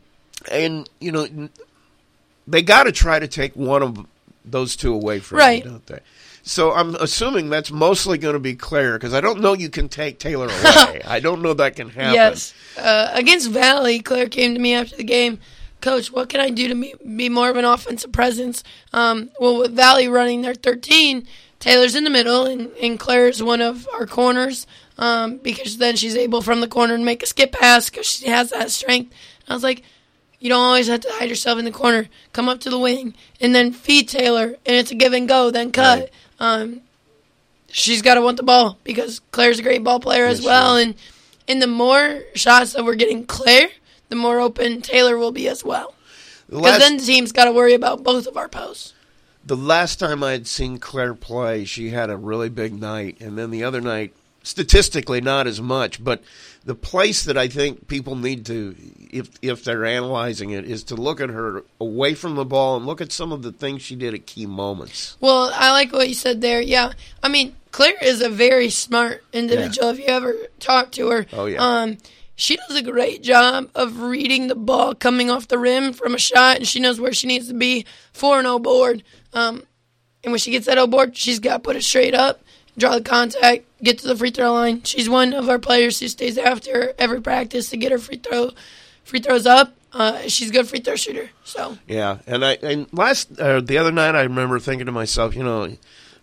And 0.52 0.90
you 1.00 1.12
know, 1.12 1.50
they 2.48 2.62
got 2.62 2.84
to 2.84 2.92
try 2.92 3.20
to 3.20 3.28
take 3.28 3.56
one 3.56 3.82
of 3.84 4.06
those 4.44 4.76
two 4.76 4.94
away 4.94 5.20
from 5.20 5.40
Right. 5.40 5.64
you, 5.64 5.72
don't 5.72 5.86
they? 5.88 6.00
So 6.44 6.74
I'm 6.74 6.94
assuming 6.96 7.50
that's 7.50 7.72
mostly 7.72 8.20
going 8.20 8.34
to 8.34 8.40
be 8.40 8.54
Claire 8.54 8.94
because 9.00 9.16
I 9.16 9.22
don't 9.22 9.42
know 9.42 9.54
you 9.54 9.70
can 9.70 9.90
take 9.90 10.20
Taylor 10.20 10.46
away. 10.46 11.02
I 11.08 11.20
don't 11.20 11.42
know 11.42 11.56
that 11.56 11.76
can 11.76 11.90
happen. 11.90 12.14
Yes. 12.14 12.54
Uh, 12.78 13.10
against 13.14 13.50
Valley, 13.50 14.00
Claire 14.00 14.30
came 14.30 14.54
to 14.54 14.60
me 14.60 14.76
after 14.76 14.96
the 14.96 15.04
game. 15.04 15.40
Coach, 15.82 16.12
what 16.12 16.30
can 16.30 16.40
I 16.40 16.52
do 16.52 16.68
to 16.68 16.76
be, 17.04 17.30
more 17.30 17.50
of 17.50 17.58
an 17.58 17.66
offensive 17.66 18.12
presence? 18.12 18.64
Um, 18.94 19.32
well, 19.40 19.58
with 19.58 19.76
Valley 19.76 20.08
running 20.08 20.44
their 20.44 20.54
13, 20.54 21.26
Taylor's 21.60 21.96
in 21.96 22.04
the 22.04 22.10
middle, 22.12 22.46
and, 22.46 22.72
and 22.82 23.00
Claire's 23.00 23.42
one 23.42 23.62
of 23.62 23.88
our 23.94 24.06
corners 24.06 24.68
um, 25.00 25.38
because 25.38 25.78
then 25.78 25.96
she's 25.96 26.16
able 26.16 26.42
from 26.42 26.62
the 26.62 26.68
corner 26.68 26.96
to 26.96 27.04
make 27.04 27.24
a 27.24 27.28
skip 27.28 27.52
pass 27.52 27.90
because 27.90 28.06
she 28.06 28.28
has 28.28 28.52
that 28.52 28.70
strength. 28.72 29.12
And 29.42 29.50
I 29.52 29.54
was 29.56 29.64
like, 29.64 29.84
you 30.40 30.50
don't 30.50 30.64
always 30.64 30.88
have 30.88 31.02
to 31.02 31.10
hide 31.14 31.30
yourself 31.30 31.58
in 31.60 31.66
the 31.66 31.72
corner. 31.72 32.08
Come 32.34 32.50
up 32.50 32.60
to 32.62 32.70
the 32.70 32.80
wing 32.80 33.14
and 33.42 33.54
then 33.56 33.72
feed 33.72 34.08
Taylor, 34.10 34.56
and 34.66 34.76
it's 34.76 34.92
a 34.92 34.96
give 34.96 35.14
and 35.14 35.28
go, 35.28 35.52
then 35.52 35.72
cut. 35.72 36.00
Right. 36.00 36.12
Um, 36.40 36.82
she's 37.70 38.02
got 38.02 38.16
to 38.16 38.22
want 38.22 38.38
the 38.38 38.44
ball 38.44 38.78
because 38.84 39.22
Claire's 39.32 39.60
a 39.60 39.64
great 39.64 39.84
ball 39.84 40.00
player 40.00 40.26
as 40.26 40.40
Yes, 40.40 40.46
well. 40.46 40.78
And 40.78 40.96
and 41.48 41.62
the 41.62 41.68
more 41.68 42.22
shots 42.34 42.74
that 42.74 42.84
we're 42.84 42.96
getting 42.96 43.26
Claire, 43.26 43.70
the 44.10 44.16
more 44.16 44.40
open 44.40 44.82
Taylor 44.82 45.18
will 45.18 45.32
be 45.32 45.48
as 45.48 45.64
well. 45.64 45.94
Because 46.50 46.80
then 46.80 46.98
the 46.98 47.04
team's 47.04 47.32
got 47.32 47.46
to 47.46 47.52
worry 47.52 47.74
about 47.74 48.04
both 48.04 48.28
of 48.28 48.38
our 48.38 48.48
posts. 48.48 48.94
the 49.44 49.56
last 49.58 50.00
time 50.00 50.24
I 50.24 50.32
had 50.34 50.48
seen 50.48 50.78
Claire 50.80 51.14
play, 51.16 51.66
she 51.66 51.90
had 51.90 52.10
a 52.10 52.18
really 52.18 52.50
big 52.50 52.80
night, 52.80 53.18
and 53.20 53.38
then 53.38 53.50
the 53.52 53.64
other 53.64 53.82
night, 53.82 54.14
statistically, 54.46 55.20
not 55.22 55.48
as 55.48 55.60
much. 55.60 56.02
But 56.04 56.24
the 56.64 56.76
place 56.76 57.24
that 57.26 57.38
I 57.38 57.48
think 57.48 57.88
people 57.88 58.16
need 58.16 58.46
to, 58.46 58.76
if 59.12 59.30
if 59.42 59.64
they're 59.64 59.86
analyzing 59.86 60.52
it, 60.52 60.66
is 60.66 60.84
to 60.86 60.96
look 60.96 61.20
at 61.20 61.30
her 61.30 61.64
away 61.82 62.14
from 62.14 62.36
the 62.36 62.46
ball 62.46 62.78
and 62.78 62.86
look 62.86 63.02
at 63.02 63.12
some 63.12 63.32
of 63.32 63.42
the 63.42 63.52
things 63.52 63.82
she 63.82 63.96
did 63.96 64.14
at 64.14 64.26
key 64.26 64.46
moments. 64.46 65.18
Well, 65.20 65.52
I 65.54 65.72
like 65.72 65.92
what 65.92 66.08
you 66.08 66.14
said 66.16 66.42
there. 66.42 66.62
Yeah, 66.62 66.94
I 67.22 67.28
mean 67.28 67.56
Claire 67.72 67.96
is 68.02 68.22
a 68.22 68.30
very 68.30 68.70
smart 68.70 69.24
individual. 69.34 69.90
If 69.90 70.00
you 70.00 70.06
ever 70.06 70.34
talk 70.60 70.92
to 70.94 71.10
her, 71.10 71.26
Oh, 71.34 71.46
yeah. 71.46 71.58
um, 71.62 71.98
she 72.38 72.56
does 72.56 72.78
a 72.78 72.82
great 72.82 73.22
job 73.22 73.70
of 73.76 74.00
reading 74.02 74.48
the 74.48 74.56
ball 74.56 74.94
coming 74.96 75.30
off 75.30 75.48
the 75.50 75.58
rim 75.58 75.92
from 75.94 76.16
a 76.16 76.18
shot, 76.18 76.58
and 76.58 76.68
she 76.68 76.80
knows 76.80 77.00
where 77.02 77.14
she 77.14 77.28
needs 77.28 77.48
to 77.50 77.54
be 77.54 77.86
for 78.14 78.40
an 78.40 78.46
O 78.46 78.60
board. 78.60 79.04
Um, 79.34 79.64
and 80.24 80.32
when 80.32 80.40
she 80.40 80.52
gets 80.52 80.66
that 80.68 80.78
O 80.78 80.88
board, 80.88 81.16
she's 81.18 81.40
got 81.40 81.54
to 81.58 81.60
put 81.60 81.76
it 81.76 81.84
straight 81.84 82.14
up, 82.14 82.42
draw 82.78 82.96
the 82.96 83.04
contact, 83.04 83.66
get 83.86 84.00
to 84.00 84.08
the 84.08 84.16
free 84.16 84.32
throw 84.32 84.52
line. 84.52 84.84
She's 84.84 85.08
one 85.08 85.34
of 85.34 85.48
our 85.48 85.60
players 85.60 86.00
who 86.00 86.08
stays 86.10 86.38
after 86.38 86.94
every 86.98 87.22
practice 87.22 87.70
to 87.70 87.78
get 87.78 87.92
her 87.92 87.98
free 87.98 88.18
throw 88.18 88.52
free 89.04 89.22
throws 89.22 89.46
up. 89.46 89.76
Uh, 89.94 90.28
she's 90.28 90.50
a 90.50 90.54
good 90.54 90.68
free 90.68 90.82
throw 90.82 90.98
shooter. 90.98 91.30
So 91.46 91.78
Yeah, 91.88 92.18
and 92.28 92.44
I 92.44 92.54
and 92.62 92.92
last 92.92 93.40
uh, 93.40 93.62
the 93.62 93.78
other 93.78 93.92
night 93.92 94.16
I 94.16 94.24
remember 94.24 94.60
thinking 94.60 94.88
to 94.88 94.92
myself, 94.92 95.36
you 95.36 95.44
know, 95.44 95.64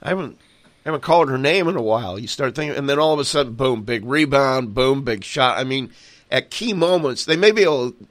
I 0.02 0.08
haven't 0.08 0.38
I 0.84 0.88
haven't 0.88 1.02
called 1.02 1.30
her 1.30 1.38
name 1.38 1.68
in 1.68 1.76
a 1.76 1.82
while. 1.82 2.18
You 2.18 2.26
start 2.26 2.56
thinking, 2.56 2.76
and 2.76 2.88
then 2.88 2.98
all 2.98 3.14
of 3.14 3.20
a 3.20 3.24
sudden, 3.24 3.54
boom, 3.54 3.82
big 3.82 4.04
rebound, 4.04 4.74
boom, 4.74 5.04
big 5.04 5.22
shot. 5.22 5.56
I 5.56 5.64
mean, 5.64 5.92
at 6.28 6.50
key 6.50 6.72
moments, 6.72 7.24
they 7.24 7.36
may 7.36 7.52
be 7.52 7.62
able 7.62 7.92
to 7.92 8.08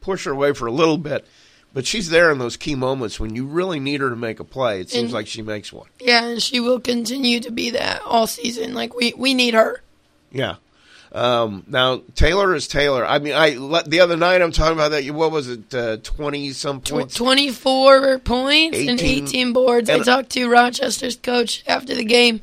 push 0.00 0.24
her 0.24 0.32
away 0.32 0.54
for 0.54 0.66
a 0.66 0.72
little 0.72 0.96
bit, 0.96 1.26
but 1.74 1.84
she's 1.86 2.08
there 2.08 2.30
in 2.30 2.38
those 2.38 2.56
key 2.56 2.74
moments 2.74 3.20
when 3.20 3.34
you 3.34 3.44
really 3.44 3.78
need 3.80 4.00
her 4.00 4.08
to 4.08 4.16
make 4.16 4.40
a 4.40 4.44
play. 4.44 4.80
It 4.80 4.88
seems 4.90 5.04
And- 5.04 5.12
like 5.12 5.26
she 5.26 5.42
makes 5.42 5.72
one. 5.72 5.88
yeah, 6.00 6.24
and 6.24 6.42
she 6.42 6.60
will 6.60 6.80
continue 6.80 7.40
to 7.40 7.50
be 7.50 7.70
that 7.70 8.00
all 8.06 8.26
season. 8.26 8.72
Like 8.74 8.94
we 8.94 9.12
we 9.16 9.34
need 9.34 9.52
her. 9.54 9.82
Yeah. 10.32 10.54
Um, 11.12 11.62
now 11.68 12.02
Taylor 12.16 12.56
is 12.56 12.66
Taylor. 12.66 13.06
I 13.06 13.20
mean, 13.20 13.34
I 13.34 13.50
the 13.86 14.00
other 14.00 14.16
night 14.16 14.42
I'm 14.42 14.50
talking 14.50 14.72
about 14.72 14.90
that. 14.90 15.04
What 15.10 15.30
was 15.30 15.48
it? 15.48 16.02
Twenty 16.02 16.50
some 16.52 16.80
points. 16.80 17.14
24 17.14 18.18
points 18.20 18.78
and 18.78 19.00
18 19.00 19.24
18 19.28 19.52
boards. 19.52 19.88
I 19.90 20.00
talked 20.00 20.30
to 20.30 20.48
Rochester's 20.48 21.14
coach 21.16 21.62
after 21.68 21.94
the 21.94 22.02
game, 22.04 22.40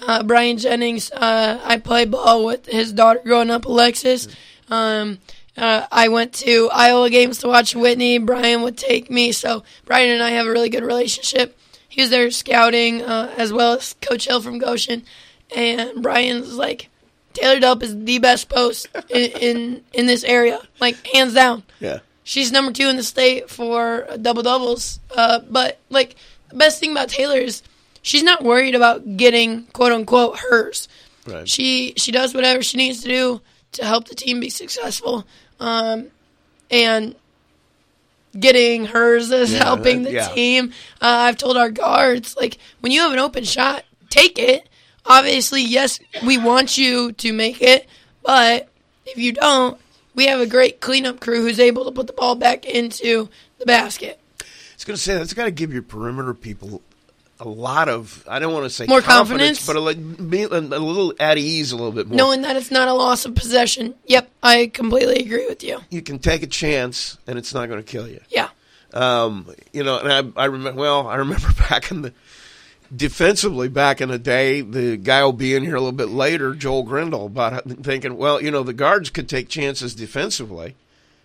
uh, 0.00 0.24
Brian 0.24 0.58
Jennings. 0.58 1.12
Uh, 1.12 1.60
I 1.64 1.78
play 1.78 2.06
ball 2.06 2.44
with 2.44 2.66
his 2.66 2.92
daughter 2.92 3.20
growing 3.24 3.50
up, 3.50 3.66
Alexis. 3.66 4.26
Um, 4.68 5.18
uh, 5.58 5.86
I 5.90 6.08
went 6.08 6.32
to 6.34 6.70
Iowa 6.72 7.10
games 7.10 7.38
to 7.38 7.48
watch 7.48 7.74
Whitney. 7.74 8.18
Brian 8.18 8.62
would 8.62 8.76
take 8.76 9.10
me. 9.10 9.32
So 9.32 9.64
Brian 9.84 10.10
and 10.10 10.22
I 10.22 10.30
have 10.30 10.46
a 10.46 10.50
really 10.50 10.68
good 10.68 10.84
relationship. 10.84 11.58
He 11.88 12.00
was 12.00 12.10
there 12.10 12.30
scouting 12.30 13.02
uh, 13.02 13.34
as 13.36 13.52
well 13.52 13.74
as 13.74 13.94
Coach 14.00 14.26
Hill 14.26 14.40
from 14.40 14.58
Goshen. 14.58 15.04
And 15.54 16.02
Brian's 16.02 16.54
like, 16.56 16.90
Taylor 17.32 17.60
Delp 17.60 17.82
is 17.82 17.96
the 18.04 18.18
best 18.18 18.48
post 18.48 18.88
in, 19.08 19.30
in 19.32 19.84
in 19.92 20.06
this 20.06 20.24
area, 20.24 20.60
like 20.80 21.06
hands 21.06 21.34
down. 21.34 21.62
Yeah. 21.80 22.00
She's 22.24 22.52
number 22.52 22.72
two 22.72 22.88
in 22.88 22.96
the 22.96 23.02
state 23.02 23.48
for 23.48 24.06
double 24.20 24.42
doubles. 24.42 25.00
Uh, 25.14 25.40
but 25.48 25.78
like 25.88 26.16
the 26.50 26.56
best 26.56 26.80
thing 26.80 26.90
about 26.92 27.08
Taylor 27.08 27.38
is 27.38 27.62
she's 28.02 28.22
not 28.22 28.42
worried 28.42 28.74
about 28.74 29.16
getting 29.16 29.64
quote 29.66 29.92
unquote 29.92 30.38
hers. 30.38 30.88
Right. 31.26 31.48
She 31.48 31.94
she 31.96 32.12
does 32.12 32.34
whatever 32.34 32.62
she 32.62 32.76
needs 32.76 33.02
to 33.02 33.08
do 33.08 33.40
to 33.72 33.84
help 33.84 34.08
the 34.08 34.14
team 34.14 34.40
be 34.40 34.50
successful. 34.50 35.26
Um, 35.60 36.08
and 36.70 37.14
getting 38.38 38.86
hers 38.86 39.30
is 39.30 39.52
Yeah, 39.52 39.64
helping 39.64 40.02
the 40.02 40.12
yeah. 40.12 40.28
team. 40.28 40.72
Uh, 41.00 41.06
I've 41.06 41.36
told 41.38 41.56
our 41.56 41.70
guards 41.70 42.36
like 42.36 42.58
when 42.80 42.92
you 42.92 43.00
have 43.00 43.12
an 43.12 43.18
open 43.18 43.44
shot, 43.44 43.84
take 44.10 44.38
it. 44.38 44.68
Obviously, 45.06 45.62
yes, 45.62 45.98
we 46.24 46.36
want 46.36 46.76
you 46.76 47.12
to 47.12 47.32
make 47.32 47.62
it, 47.62 47.86
but 48.22 48.68
if 49.06 49.16
you 49.16 49.32
don't, 49.32 49.80
we 50.14 50.26
have 50.26 50.40
a 50.40 50.46
great 50.46 50.80
cleanup 50.80 51.18
crew 51.20 51.40
who's 51.42 51.58
able 51.58 51.86
to 51.86 51.90
put 51.92 52.06
the 52.06 52.12
ball 52.12 52.34
back 52.34 52.66
into 52.66 53.28
the 53.58 53.64
basket. 53.64 54.20
I 54.40 54.44
was 54.74 54.84
going 54.84 54.96
to 54.96 55.02
say 55.02 55.14
that's 55.14 55.32
got 55.32 55.46
to 55.46 55.50
give 55.50 55.72
your 55.72 55.82
perimeter 55.82 56.34
people 56.34 56.82
a 57.40 57.48
lot 57.48 57.88
of. 57.88 58.24
I 58.28 58.38
don't 58.38 58.52
want 58.52 58.64
to 58.64 58.70
say 58.70 58.86
More 58.86 59.00
confidence? 59.00 59.66
but 59.66 59.76
a, 59.76 59.80
li- 59.80 60.42
a, 60.44 60.58
a 60.58 60.60
little 60.60 61.14
at 61.20 61.38
ease, 61.38 61.72
a 61.72 61.76
little 61.76 61.92
bit 61.92 62.08
more. 62.08 62.16
Knowing 62.16 62.42
that 62.42 62.56
it's 62.56 62.70
not 62.70 62.88
a 62.88 62.94
loss 62.94 63.24
of 63.24 63.34
possession. 63.34 63.94
Yep, 64.06 64.30
I 64.42 64.66
completely 64.72 65.16
agree 65.16 65.46
with 65.46 65.62
you. 65.62 65.80
you 65.90 66.02
can 66.02 66.18
take 66.18 66.42
a 66.42 66.46
chance, 66.46 67.18
and 67.26 67.38
it's 67.38 67.54
not 67.54 67.68
going 67.68 67.82
to 67.82 67.86
kill 67.86 68.08
you. 68.08 68.20
Yeah. 68.28 68.48
Um, 68.92 69.52
you 69.72 69.84
know, 69.84 69.98
and 69.98 70.32
I, 70.36 70.42
I 70.42 70.46
remember. 70.46 70.80
Well, 70.80 71.06
I 71.06 71.16
remember 71.16 71.48
back 71.68 71.90
in 71.90 72.02
the 72.02 72.12
defensively 72.94 73.68
back 73.68 74.00
in 74.00 74.08
the 74.08 74.18
day, 74.18 74.62
the 74.62 74.96
guy 74.96 75.22
will 75.22 75.32
be 75.32 75.54
in 75.54 75.62
here 75.62 75.76
a 75.76 75.80
little 75.80 75.92
bit 75.92 76.08
later, 76.08 76.54
Joel 76.54 76.84
Grindle, 76.84 77.26
about 77.26 77.68
thinking, 77.68 78.16
well, 78.16 78.40
you 78.42 78.50
know, 78.50 78.62
the 78.62 78.72
guards 78.72 79.10
could 79.10 79.28
take 79.28 79.48
chances 79.48 79.94
defensively 79.94 80.74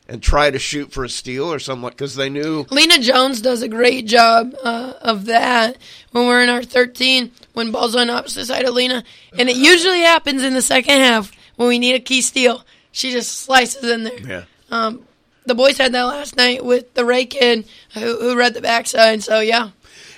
and 0.08 0.22
try 0.22 0.52
to 0.52 0.60
shoot 0.60 0.92
for 0.92 1.04
a 1.04 1.10
steal 1.10 1.52
or 1.52 1.60
something 1.60 1.90
because 1.90 2.16
they 2.16 2.30
knew. 2.30 2.66
Lena 2.70 3.00
Jones 3.00 3.42
does 3.42 3.62
a 3.62 3.70
great 3.70 4.06
job 4.06 4.54
uh, 4.64 4.94
of 5.02 5.26
that 5.26 5.78
when 6.12 6.28
we're 6.28 6.44
in 6.44 6.50
our 6.50 6.64
13, 6.64 7.32
when 7.54 7.72
ball's 7.72 7.96
on 7.96 8.10
opposite 8.10 8.46
side 8.46 8.66
of 8.66 8.74
Lena. 8.74 9.04
And 9.38 9.50
it 9.50 9.56
usually 9.56 10.02
happens 10.02 10.44
in 10.44 10.54
the 10.54 10.62
second 10.62 11.00
half 11.00 11.32
when 11.56 11.68
we 11.68 11.80
need 11.80 11.96
a 11.96 12.00
key 12.00 12.22
steal. 12.22 12.64
She 12.92 13.12
just 13.12 13.32
slices 13.42 13.84
in 13.84 14.04
there. 14.04 14.20
Yeah. 14.20 14.44
Um, 14.70 15.08
the 15.46 15.56
boys 15.56 15.78
had 15.78 15.94
that 15.94 16.04
last 16.04 16.36
night 16.36 16.64
with 16.64 16.94
the 16.94 17.06
Ray 17.06 17.26
kid 17.26 17.68
who, 17.94 18.20
who 18.20 18.38
read 18.38 18.54
the 18.54 18.62
backside. 18.62 19.24
So, 19.24 19.40
yeah. 19.40 19.72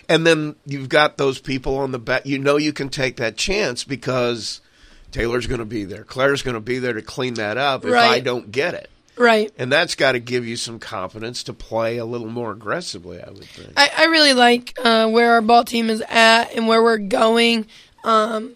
And 0.08 0.26
then 0.26 0.56
you've 0.66 0.90
got 0.90 1.18
those 1.18 1.40
people 1.40 1.78
on 1.78 1.92
the 1.92 2.00
back. 2.00 2.26
You 2.26 2.38
know 2.38 2.58
you 2.58 2.74
can 2.74 2.90
take 2.90 3.18
that 3.18 3.38
chance 3.38 3.84
because 3.84 4.62
Taylor's 5.12 5.48
going 5.48 5.60
to 5.60 5.66
be 5.66 5.84
there. 5.84 6.04
Claire's 6.04 6.44
going 6.44 6.54
to 6.56 6.60
be 6.60 6.78
there 6.80 6.94
to 6.94 7.02
clean 7.02 7.36
that 7.36 7.58
up 7.58 7.86
if 7.86 7.94
I 7.94 8.20
don't 8.20 8.52
get 8.52 8.74
it. 8.76 8.90
Right. 9.18 9.52
And 9.58 9.72
that's 9.72 9.96
got 9.96 10.14
to 10.14 10.20
give 10.20 10.46
you 10.46 10.56
some 10.58 10.80
confidence 10.80 11.44
to 11.44 11.54
play 11.54 11.98
a 11.98 12.06
little 12.06 12.28
more 12.28 12.52
aggressively, 12.52 13.22
I 13.22 13.30
would 13.30 13.46
think. 13.46 13.74
I, 13.78 13.90
I 13.98 14.06
really 14.06 14.34
like 14.34 14.78
uh, 14.84 15.08
where 15.10 15.34
our 15.34 15.42
ball 15.42 15.64
team 15.64 15.90
is 15.90 16.02
at 16.02 16.54
and 16.54 16.68
where 16.68 16.84
we're 16.84 16.98
going. 16.98 17.68
Um, 18.04 18.56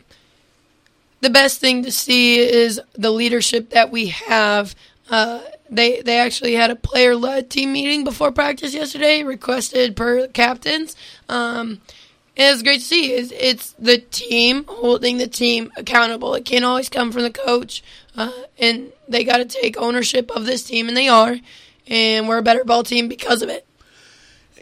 the 1.22 1.30
best 1.30 1.60
thing 1.60 1.84
to 1.84 1.91
see 1.91 2.39
is 2.39 2.82
the 2.93 3.12
leadership 3.12 3.69
that 3.69 3.91
we 3.91 4.08
have. 4.08 4.76
Uh, 5.10 5.41
they 5.69 6.02
they 6.02 6.19
actually 6.19 6.54
had 6.54 6.72
a 6.72 6.76
player 6.76 7.15
led 7.15 7.50
team 7.50 7.74
meeting 7.74 8.04
before 8.04 8.32
practice 8.32 8.74
yesterday, 8.74 9.24
requested 9.24 9.95
per 9.95 10.28
captains. 10.28 10.95
Um, 11.28 11.82
and 12.38 12.54
it's 12.54 12.63
great 12.63 12.80
to 12.80 12.86
see. 12.86 13.12
It's, 13.12 13.34
it's 13.36 13.72
the 13.74 13.98
team 13.98 14.63
holding 14.65 15.17
the 15.17 15.28
team 15.28 15.72
accountable. 15.76 16.34
It 16.36 16.45
can't 16.45 16.63
always 16.63 16.88
come 16.88 17.12
from 17.12 17.24
the 17.24 17.32
coach, 17.32 17.84
uh, 18.15 18.32
and 18.58 18.93
they 19.10 19.24
got 19.24 19.38
to 19.38 19.45
take 19.45 19.78
ownership 19.78 20.32
of 20.32 20.45
this 20.45 20.63
team, 20.63 20.88
and 20.88 20.95
they 20.95 21.08
are. 21.08 21.38
And 21.88 22.28
we're 22.28 22.38
a 22.38 22.43
better 22.43 22.63
ball 22.63 22.84
team 22.84 23.08
because 23.08 23.41
of 23.41 23.50
it. 23.50 23.65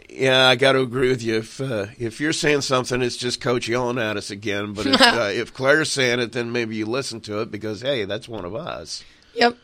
Yeah, 0.08 0.48
I 0.48 0.56
got 0.56 0.72
to 0.72 0.80
agree 0.80 1.10
with 1.10 1.22
you. 1.22 1.36
If 1.36 1.60
uh, 1.60 1.86
if 1.98 2.20
you're 2.20 2.32
saying 2.32 2.62
something, 2.62 3.02
it's 3.02 3.16
just 3.16 3.40
coach 3.40 3.68
yelling 3.68 3.98
at 3.98 4.16
us 4.16 4.30
again. 4.30 4.72
But 4.72 4.86
if, 4.86 5.00
uh, 5.00 5.30
if 5.32 5.52
Claire's 5.52 5.92
saying 5.92 6.20
it, 6.20 6.32
then 6.32 6.50
maybe 6.50 6.76
you 6.76 6.86
listen 6.86 7.20
to 7.22 7.40
it 7.42 7.50
because 7.50 7.82
hey, 7.82 8.04
that's 8.04 8.28
one 8.28 8.44
of 8.44 8.54
us. 8.54 9.04
Yep. 9.34 9.56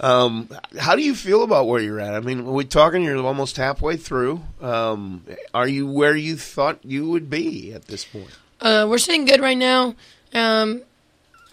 Um, 0.00 0.48
how 0.78 0.94
do 0.94 1.02
you 1.02 1.14
feel 1.14 1.42
about 1.42 1.66
where 1.66 1.80
you're 1.80 2.00
at? 2.00 2.14
I 2.14 2.20
mean, 2.20 2.44
we're 2.44 2.64
talking. 2.64 3.02
You're 3.02 3.24
almost 3.24 3.56
halfway 3.56 3.96
through. 3.96 4.42
Um, 4.60 5.24
are 5.54 5.66
you 5.66 5.86
where 5.86 6.14
you 6.14 6.36
thought 6.36 6.84
you 6.84 7.08
would 7.10 7.30
be 7.30 7.72
at 7.72 7.86
this 7.86 8.04
point? 8.04 8.30
Uh, 8.60 8.86
we're 8.88 8.98
sitting 8.98 9.24
good 9.24 9.40
right 9.40 9.58
now. 9.58 9.94
Um, 10.34 10.82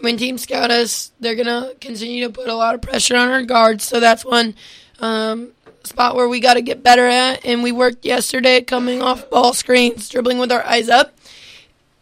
when 0.00 0.16
teams 0.16 0.42
scout 0.42 0.70
us, 0.70 1.12
they're 1.20 1.34
gonna 1.34 1.72
continue 1.80 2.26
to 2.26 2.32
put 2.32 2.48
a 2.48 2.54
lot 2.54 2.74
of 2.74 2.82
pressure 2.82 3.16
on 3.16 3.28
our 3.28 3.42
guards. 3.42 3.84
So 3.84 4.00
that's 4.00 4.24
one 4.24 4.54
um, 5.00 5.52
spot 5.86 6.14
where 6.16 6.28
we 6.28 6.40
got 6.40 6.54
to 6.54 6.62
get 6.62 6.82
better 6.82 7.06
at. 7.06 7.44
And 7.44 7.62
we 7.62 7.72
worked 7.72 8.04
yesterday 8.04 8.60
coming 8.60 9.02
off 9.02 9.30
ball 9.30 9.54
screens, 9.54 10.08
dribbling 10.08 10.38
with 10.38 10.52
our 10.52 10.64
eyes 10.64 10.88
up. 10.88 11.14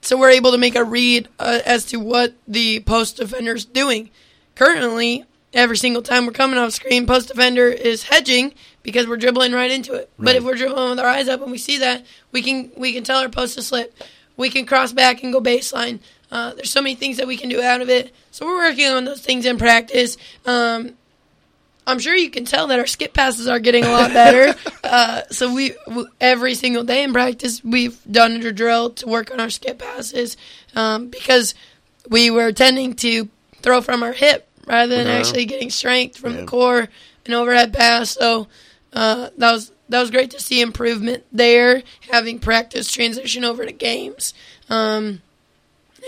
So 0.01 0.19
we're 0.19 0.31
able 0.31 0.53
to 0.53 0.59
make 0.59 0.75
a 0.75 0.85
read 0.85 1.29
uh, 1.39 1.61
as 1.65 1.87
to 1.87 1.99
what 1.99 2.35
the 2.47 2.81
post 2.81 3.17
defender's 3.17 3.65
doing. 3.65 4.11
Currently, 4.55 5.25
every 5.53 5.77
single 5.77 6.03
time 6.03 6.27
we're 6.27 6.33
coming 6.33 6.59
off 6.59 6.73
screen, 6.73 7.07
post 7.07 7.29
defender 7.29 7.69
is 7.69 8.03
hedging 8.05 8.55
because 8.83 9.07
we're 9.07 9.17
dribbling 9.17 9.53
right 9.53 9.71
into 9.71 9.95
it. 9.95 10.11
But 10.19 10.37
if 10.37 10.45
we're 10.45 10.57
dribbling 10.57 10.91
with 10.91 10.99
our 11.01 11.09
eyes 11.09 11.29
up 11.29 11.41
and 11.41 11.51
we 11.51 11.59
see 11.59 11.79
that, 11.79 12.05
we 12.33 12.43
can 12.43 12.71
we 12.77 12.93
can 12.93 13.03
tell 13.03 13.21
our 13.21 13.31
post 13.31 13.55
to 13.55 13.63
slip. 13.63 13.97
We 14.37 14.51
can 14.51 14.67
cross 14.67 14.93
back 14.93 15.23
and 15.23 15.33
go 15.33 15.41
baseline. 15.41 16.01
Uh, 16.35 16.53
there's 16.55 16.71
so 16.73 16.83
many 16.83 16.97
things 16.97 17.17
that 17.19 17.29
we 17.29 17.37
can 17.37 17.49
do 17.49 17.63
out 17.63 17.81
of 17.81 17.89
it. 17.89 18.13
So 18.33 18.45
we're 18.45 18.69
working 18.69 18.89
on 18.89 19.05
those 19.05 19.21
things 19.21 19.47
in 19.47 19.57
practice. 19.57 20.17
Um, 20.45 20.95
I'm 21.87 22.01
sure 22.01 22.17
you 22.17 22.29
can 22.31 22.45
tell 22.45 22.67
that 22.69 22.79
our 22.81 22.87
skip 22.87 23.13
passes 23.15 23.47
are 23.47 23.61
getting 23.61 23.85
a 23.85 23.91
lot 23.91 24.13
better. 24.13 24.59
uh, 24.85 25.23
so 25.31 25.55
we, 25.55 25.75
we 25.87 26.07
every 26.21 26.55
single 26.55 26.83
day 26.83 27.05
in 27.05 27.13
practice 27.13 27.63
we've 27.63 27.97
done 28.11 28.33
a 28.33 28.53
drill 28.53 28.91
to 28.91 29.07
work 29.07 29.31
on 29.31 29.39
our 29.39 29.49
skip 29.51 29.79
passes 29.79 30.37
um, 30.75 31.09
because 31.09 31.55
we 32.11 32.31
were 32.33 32.51
tending 32.53 32.95
to 32.97 33.29
throw 33.63 33.81
from 33.81 34.03
our 34.03 34.13
hip 34.13 34.49
rather 34.67 34.97
than 34.97 35.07
Uh-huh. 35.07 35.19
actually 35.19 35.45
getting 35.45 35.71
strength 35.71 36.17
from 36.19 36.33
Yeah. 36.35 36.41
the 36.41 36.47
core 36.47 36.89
and 37.27 37.35
overhead 37.35 37.73
pass. 37.73 38.11
So 38.11 38.49
uh, 38.93 39.29
that 39.39 39.53
was 39.53 39.71
that 39.89 40.01
was 40.01 40.11
great 40.11 40.31
to 40.33 40.41
see 40.41 40.61
improvement 40.63 41.23
there. 41.31 41.83
Having 42.11 42.41
practice 42.41 42.91
transition 42.91 43.45
over 43.45 43.65
to 43.65 43.73
games, 43.73 44.33
um, 44.71 45.21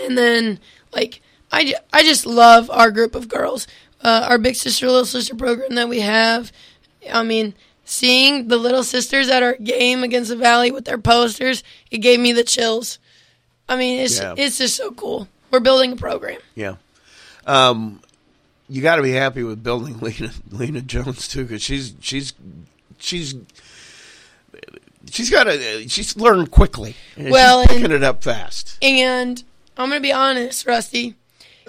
and 0.03 0.17
then 0.17 0.59
like 0.93 1.21
I, 1.51 1.73
I 1.93 2.03
just 2.03 2.25
love 2.25 2.69
our 2.69 2.91
group 2.91 3.15
of 3.15 3.27
girls, 3.29 3.67
uh, 4.01 4.25
our 4.29 4.37
big 4.37 4.55
sister 4.55 4.87
little 4.87 5.05
sister 5.05 5.35
program 5.35 5.75
that 5.75 5.89
we 5.89 6.01
have. 6.01 6.51
I 7.11 7.23
mean, 7.23 7.53
seeing 7.85 8.47
the 8.49 8.57
little 8.57 8.83
sisters 8.83 9.29
at 9.29 9.43
our 9.43 9.55
game 9.55 10.03
against 10.03 10.29
the 10.29 10.35
Valley 10.35 10.71
with 10.71 10.85
their 10.85 10.97
posters, 10.97 11.63
it 11.89 11.99
gave 11.99 12.19
me 12.19 12.33
the 12.33 12.43
chills. 12.43 12.99
I 13.69 13.75
mean, 13.77 13.99
it's 14.01 14.19
Yeah. 14.19 14.33
it's 14.37 14.57
just 14.57 14.75
so 14.75 14.91
cool. 14.91 15.27
We're 15.51 15.59
building 15.61 15.93
a 15.93 15.95
program. 15.95 16.39
Yeah. 16.55 16.75
Um, 17.45 18.01
you 18.67 18.81
got 18.81 18.97
to 18.97 19.01
be 19.01 19.11
happy 19.11 19.43
with 19.43 19.63
building 19.63 19.97
Lena 20.01 20.31
Lena 20.51 20.81
Jones 20.81 21.27
too, 21.29 21.43
because 21.43 21.61
she's 21.61 21.93
she's 22.01 22.33
she's 22.99 23.35
she's 25.09 25.29
got 25.29 25.47
a 25.47 25.87
she's 25.87 26.17
learned 26.17 26.51
quickly. 26.51 26.95
Well, 27.17 27.61
she's 27.61 27.67
picking 27.69 27.85
and- 27.85 27.93
it 27.93 28.03
up 28.03 28.23
fast. 28.23 28.77
And 28.81 29.43
I'm 29.77 29.89
going 29.89 30.01
to 30.01 30.07
be 30.07 30.13
honest, 30.13 30.65
Rusty. 30.65 31.15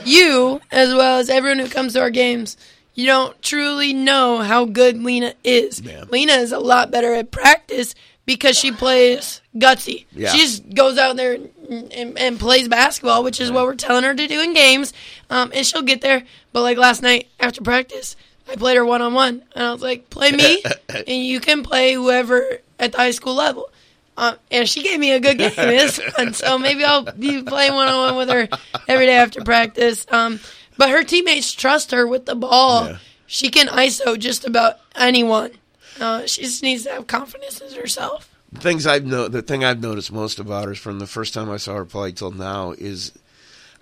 You, 0.04 0.60
as 0.70 0.94
well 0.94 1.18
as 1.18 1.28
everyone 1.28 1.58
who 1.58 1.68
comes 1.68 1.94
to 1.94 2.00
our 2.00 2.10
games, 2.10 2.56
you 2.94 3.06
don't 3.06 3.40
truly 3.42 3.92
know 3.92 4.38
how 4.38 4.64
good 4.64 5.02
Lena 5.02 5.34
is. 5.44 5.80
Yeah. 5.80 6.04
Lena 6.10 6.34
is 6.34 6.52
a 6.52 6.58
lot 6.58 6.90
better 6.90 7.14
at 7.14 7.30
practice 7.30 7.94
because 8.26 8.58
she 8.58 8.72
plays 8.72 9.40
gutsy. 9.56 10.04
Yeah. 10.12 10.32
She 10.32 10.38
just 10.38 10.74
goes 10.74 10.98
out 10.98 11.16
there 11.16 11.34
and, 11.34 11.92
and, 11.92 12.18
and 12.18 12.38
plays 12.38 12.68
basketball, 12.68 13.24
which 13.24 13.40
is 13.40 13.50
what 13.50 13.64
we're 13.64 13.74
telling 13.74 14.04
her 14.04 14.14
to 14.14 14.26
do 14.26 14.40
in 14.42 14.54
games. 14.54 14.92
Um, 15.30 15.50
and 15.54 15.66
she'll 15.66 15.82
get 15.82 16.00
there. 16.00 16.24
But 16.52 16.62
like 16.62 16.76
last 16.76 17.02
night 17.02 17.28
after 17.40 17.62
practice, 17.62 18.16
I 18.50 18.56
played 18.56 18.76
her 18.76 18.84
one 18.84 19.02
on 19.02 19.14
one, 19.14 19.42
and 19.54 19.64
I 19.64 19.72
was 19.72 19.82
like, 19.82 20.08
"Play 20.10 20.32
me, 20.32 20.62
and 20.88 21.24
you 21.24 21.38
can 21.38 21.62
play 21.62 21.92
whoever 21.92 22.60
at 22.78 22.92
the 22.92 22.98
high 22.98 23.10
school 23.10 23.34
level." 23.34 23.70
Um, 24.18 24.34
and 24.50 24.68
she 24.68 24.82
gave 24.82 24.98
me 24.98 25.12
a 25.12 25.20
good 25.20 25.38
game. 25.38 25.52
It's 25.56 26.00
fun. 26.00 26.34
So 26.34 26.58
maybe 26.58 26.84
I'll 26.84 27.04
be 27.04 27.40
playing 27.44 27.72
one 27.72 27.86
on 27.86 27.98
one 28.00 28.16
with 28.16 28.28
her 28.30 28.48
every 28.88 29.06
day 29.06 29.16
after 29.16 29.44
practice. 29.44 30.06
Um, 30.10 30.40
but 30.76 30.90
her 30.90 31.04
teammates 31.04 31.52
trust 31.52 31.92
her 31.92 32.04
with 32.04 32.26
the 32.26 32.34
ball. 32.34 32.86
Yeah. 32.86 32.98
She 33.28 33.48
can 33.48 33.68
ISO 33.68 34.18
just 34.18 34.44
about 34.44 34.80
anyone. 34.96 35.52
Uh, 36.00 36.26
she 36.26 36.42
just 36.42 36.64
needs 36.64 36.82
to 36.84 36.90
have 36.90 37.06
confidence 37.06 37.60
in 37.60 37.72
herself. 37.80 38.28
The 38.50 38.60
things 38.60 38.86
I've 38.88 39.04
no, 39.04 39.28
the 39.28 39.42
thing 39.42 39.64
I've 39.64 39.80
noticed 39.80 40.10
most 40.10 40.40
about 40.40 40.66
her 40.66 40.74
from 40.74 40.98
the 40.98 41.06
first 41.06 41.32
time 41.32 41.48
I 41.48 41.56
saw 41.58 41.74
her 41.74 41.84
play 41.84 42.10
till 42.10 42.32
now 42.32 42.72
is, 42.72 43.12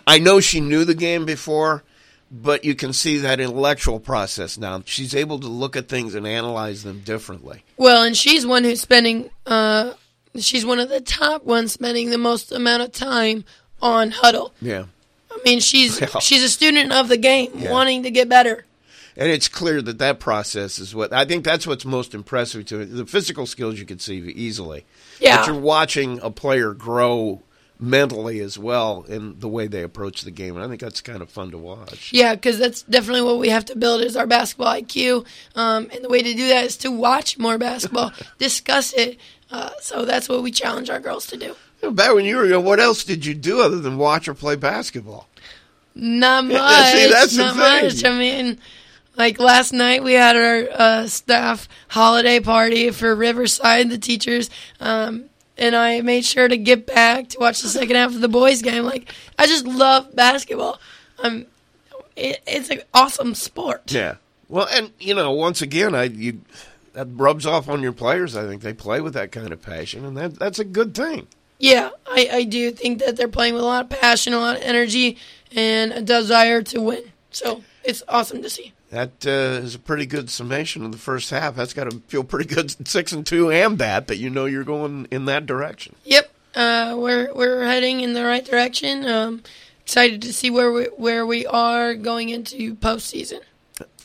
I 0.06 0.18
know 0.18 0.40
she 0.40 0.60
knew 0.60 0.84
the 0.84 0.94
game 0.94 1.24
before, 1.24 1.82
but 2.30 2.64
you 2.64 2.74
can 2.74 2.92
see 2.92 3.18
that 3.18 3.40
intellectual 3.40 4.00
process 4.00 4.58
now. 4.58 4.82
She's 4.84 5.14
able 5.14 5.38
to 5.38 5.46
look 5.46 5.76
at 5.76 5.88
things 5.88 6.14
and 6.14 6.26
analyze 6.26 6.82
them 6.82 7.00
differently. 7.00 7.62
Well, 7.78 8.02
and 8.02 8.16
she's 8.16 8.46
one 8.46 8.64
who's 8.64 8.82
spending. 8.82 9.30
Uh, 9.46 9.94
she's 10.40 10.64
one 10.66 10.78
of 10.80 10.88
the 10.88 11.00
top 11.00 11.44
ones 11.44 11.72
spending 11.72 12.10
the 12.10 12.18
most 12.18 12.52
amount 12.52 12.82
of 12.82 12.92
time 12.92 13.44
on 13.82 14.10
Hudl. 14.10 14.52
Yeah. 14.60 14.84
I 15.30 15.38
mean, 15.44 15.60
she's 15.60 16.00
Yeah. 16.00 16.18
she's 16.20 16.42
a 16.42 16.48
student 16.48 16.92
of 16.92 17.08
the 17.08 17.16
game, 17.16 17.50
Yeah. 17.54 17.70
wanting 17.72 18.02
to 18.04 18.10
get 18.10 18.28
better. 18.28 18.64
And 19.18 19.30
it's 19.30 19.48
clear 19.48 19.80
that 19.80 19.98
that 19.98 20.20
process 20.20 20.78
is 20.78 20.94
what 20.94 21.12
I 21.12 21.24
think 21.24 21.44
that's 21.44 21.66
what's 21.66 21.84
most 21.86 22.14
impressive 22.14 22.66
to 22.66 22.80
it. 22.80 22.86
The 22.94 23.06
physical 23.06 23.46
skills 23.46 23.78
you 23.78 23.86
can 23.86 23.98
see 23.98 24.18
easily. 24.18 24.84
Yeah. 25.20 25.38
But 25.38 25.46
you're 25.46 25.60
watching 25.60 26.20
a 26.20 26.30
player 26.30 26.72
grow 26.74 27.42
mentally 27.78 28.40
as 28.40 28.58
well 28.58 29.04
in 29.08 29.38
the 29.38 29.48
way 29.48 29.66
they 29.66 29.82
approach 29.82 30.22
the 30.22 30.30
game. 30.30 30.56
And 30.56 30.64
I 30.64 30.68
think 30.68 30.80
that's 30.80 31.00
kind 31.02 31.20
of 31.20 31.28
fun 31.30 31.50
to 31.50 31.58
watch. 31.58 32.10
Yeah, 32.12 32.34
because 32.34 32.58
that's 32.58 32.82
definitely 32.82 33.22
what 33.22 33.38
we 33.38 33.50
have 33.50 33.66
to 33.66 33.76
build 33.76 34.02
is 34.02 34.16
our 34.16 34.26
basketball 34.26 34.68
IQ. 34.74 35.26
Um, 35.54 35.88
and 35.92 36.02
the 36.02 36.08
way 36.08 36.22
to 36.22 36.34
do 36.34 36.48
that 36.48 36.64
is 36.64 36.76
to 36.78 36.90
watch 36.90 37.36
more 37.38 37.58
basketball, 37.58 38.12
discuss 38.38 38.92
it. 38.94 39.18
Uh, 39.50 39.70
so 39.80 40.04
that's 40.04 40.28
what 40.28 40.42
we 40.42 40.50
challenge 40.50 40.90
our 40.90 41.00
girls 41.00 41.26
to 41.26 41.36
do. 41.36 41.46
You 41.46 41.54
know, 41.84 41.90
Back 41.92 42.14
when 42.14 42.24
you 42.24 42.36
were 42.36 42.46
young, 42.46 42.64
what 42.64 42.80
else 42.80 43.04
did 43.04 43.24
you 43.24 43.34
do 43.34 43.60
other 43.60 43.78
than 43.78 43.96
watch 43.98 44.28
or 44.28 44.34
play 44.34 44.56
basketball? 44.56 45.28
Not 45.94 46.44
much. 46.46 46.92
See, 46.92 47.08
that's 47.10 47.36
the 47.36 47.44
not 47.44 47.54
thing. 47.56 47.84
much. 47.84 48.04
I 48.04 48.18
mean, 48.18 48.58
like 49.16 49.38
last 49.38 49.72
night 49.72 50.02
we 50.02 50.14
had 50.14 50.36
our 50.36 50.68
uh, 50.72 51.06
staff 51.06 51.68
holiday 51.88 52.40
party 52.40 52.90
for 52.90 53.14
Riverside, 53.14 53.88
the 53.90 53.98
teachers, 53.98 54.50
um, 54.80 55.26
and 55.56 55.74
I 55.74 56.00
made 56.02 56.24
sure 56.24 56.48
to 56.48 56.56
get 56.56 56.86
back 56.86 57.28
to 57.30 57.38
watch 57.38 57.62
the 57.62 57.68
second 57.68 57.96
half 57.96 58.14
of 58.14 58.20
the 58.20 58.28
boys' 58.28 58.60
game. 58.60 58.84
Like, 58.84 59.10
I 59.38 59.46
just 59.46 59.64
love 59.66 60.14
basketball. 60.14 60.78
Um, 61.22 61.46
it, 62.14 62.40
it's 62.46 62.68
an 62.68 62.82
awesome 62.92 63.34
sport. 63.34 63.90
Yeah. 63.90 64.16
Well, 64.48 64.68
and 64.70 64.92
you 64.98 65.14
know, 65.14 65.32
once 65.32 65.62
again, 65.62 65.94
I 65.94 66.04
you 66.04 66.40
that 66.96 67.08
rubs 67.12 67.44
off 67.44 67.68
on 67.68 67.82
your 67.82 67.92
players. 67.92 68.34
I 68.34 68.46
think 68.46 68.62
they 68.62 68.72
play 68.72 69.02
with 69.02 69.12
that 69.12 69.30
kind 69.30 69.52
of 69.52 69.60
passion, 69.60 70.04
and 70.04 70.16
that 70.16 70.38
that's 70.38 70.58
a 70.58 70.64
good 70.64 70.94
thing. 70.94 71.28
Yeah, 71.58 71.90
I, 72.06 72.28
I 72.32 72.44
do 72.44 72.70
think 72.70 73.00
that 73.00 73.16
they're 73.16 73.28
playing 73.28 73.54
with 73.54 73.62
a 73.62 73.66
lot 73.66 73.84
of 73.84 74.00
passion, 74.00 74.32
a 74.32 74.38
lot 74.38 74.56
of 74.56 74.62
energy, 74.62 75.18
and 75.54 75.92
a 75.92 76.00
desire 76.00 76.62
to 76.62 76.80
win. 76.80 77.04
So 77.30 77.62
it's 77.84 78.02
awesome 78.08 78.42
to 78.42 78.50
see. 78.50 78.72
That 78.90 79.26
uh, 79.26 79.60
is 79.62 79.74
a 79.74 79.78
pretty 79.78 80.06
good 80.06 80.30
summation 80.30 80.84
of 80.84 80.92
the 80.92 80.98
first 80.98 81.28
half. 81.28 81.54
That's 81.54 81.74
got 81.74 81.90
to 81.90 81.98
feel 82.08 82.24
pretty 82.24 82.52
good, 82.52 82.88
six 82.88 83.12
and 83.12 83.26
two, 83.26 83.50
and 83.50 83.78
that 83.78 84.06
that 84.08 84.16
you 84.16 84.30
know 84.30 84.46
you're 84.46 84.64
going 84.64 85.06
in 85.10 85.26
that 85.26 85.44
direction. 85.44 85.96
Yep, 86.04 86.32
uh, 86.54 86.94
we're 86.96 87.32
we're 87.34 87.66
heading 87.66 88.00
in 88.00 88.14
the 88.14 88.24
right 88.24 88.44
direction. 88.44 89.06
Um, 89.06 89.42
excited 89.82 90.22
to 90.22 90.32
see 90.32 90.48
where 90.48 90.72
we 90.72 90.84
where 90.96 91.26
we 91.26 91.44
are 91.44 91.94
going 91.94 92.30
into 92.30 92.74
postseason. 92.76 93.40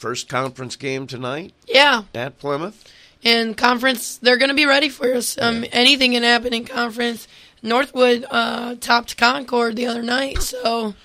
First 0.02 0.28
conference 0.28 0.76
game 0.76 1.06
tonight 1.06 1.54
Yeah, 1.68 2.04
at 2.16 2.40
Plymouth. 2.40 2.92
and 3.24 3.56
conference 3.56 4.18
they're 4.18 4.38
going 4.38 4.50
to 4.50 4.56
be 4.56 4.66
ready 4.66 4.90
for 4.90 5.14
us. 5.14 5.38
Um, 5.40 5.64
anything 5.72 6.14
can 6.14 6.24
happen 6.24 6.56
in 6.56 6.66
conference. 6.66 7.28
Northwood 7.62 8.26
uh, 8.32 8.76
topped 8.82 9.16
Concord 9.18 9.76
the 9.76 9.86
other 9.86 10.02
night, 10.02 10.42
so 10.42 10.96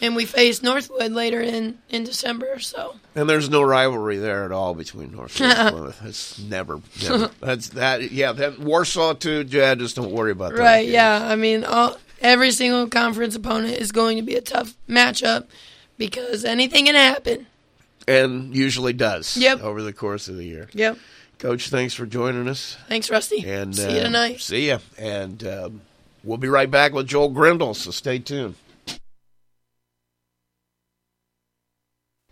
and 0.00 0.16
we 0.16 0.24
face 0.24 0.60
Northwood 0.60 1.12
later 1.12 1.40
in 1.40 1.78
in 1.88 2.02
December. 2.02 2.58
So 2.58 2.96
And 3.14 3.30
there's 3.30 3.48
no 3.48 3.62
rivalry 3.62 4.16
there 4.16 4.44
at 4.44 4.50
all 4.50 4.74
between 4.74 5.12
Northwood 5.12 5.48
and 5.52 5.68
Plymouth. 5.72 6.00
That's 6.02 6.38
never, 6.40 6.80
never. 7.00 7.30
That's 7.38 7.68
that. 7.68 8.10
Yeah, 8.10 8.32
that 8.32 8.58
Warsaw 8.58 9.12
too. 9.14 9.46
Yeah, 9.48 9.76
just 9.76 9.94
don't 9.94 10.10
worry 10.10 10.32
about 10.32 10.52
that. 10.56 10.58
right, 10.58 10.88
yeah. 10.88 11.28
I 11.30 11.36
mean, 11.36 11.62
all, 11.62 11.96
every 12.20 12.50
single 12.50 12.88
conference 12.88 13.36
opponent 13.36 13.76
is 13.78 13.92
going 13.92 14.16
to 14.16 14.22
be 14.24 14.34
a 14.34 14.40
tough 14.40 14.74
matchup 14.88 15.46
because 15.96 16.44
anything 16.44 16.86
can 16.86 16.96
happen. 16.96 17.46
And 18.08 18.54
usually 18.54 18.92
does. 18.92 19.36
Yep. 19.36 19.60
Over 19.60 19.82
the 19.82 19.92
course 19.92 20.28
of 20.28 20.36
the 20.36 20.44
year. 20.44 20.68
Yep. 20.72 20.98
Coach, 21.38 21.70
thanks 21.70 21.94
for 21.94 22.06
joining 22.06 22.48
us. 22.48 22.76
Thanks, 22.88 23.10
Rusty. 23.10 23.44
And 23.48 23.74
see 23.74 23.94
you 23.94 24.00
uh, 24.00 24.04
tonight. 24.04 24.40
See 24.40 24.68
ya. 24.68 24.78
And 24.96 25.44
um, 25.46 25.80
we'll 26.22 26.38
be 26.38 26.48
right 26.48 26.70
back 26.70 26.92
with 26.92 27.08
Joel 27.08 27.30
Grindle. 27.30 27.74
So 27.74 27.90
stay 27.90 28.18
tuned. 28.18 28.54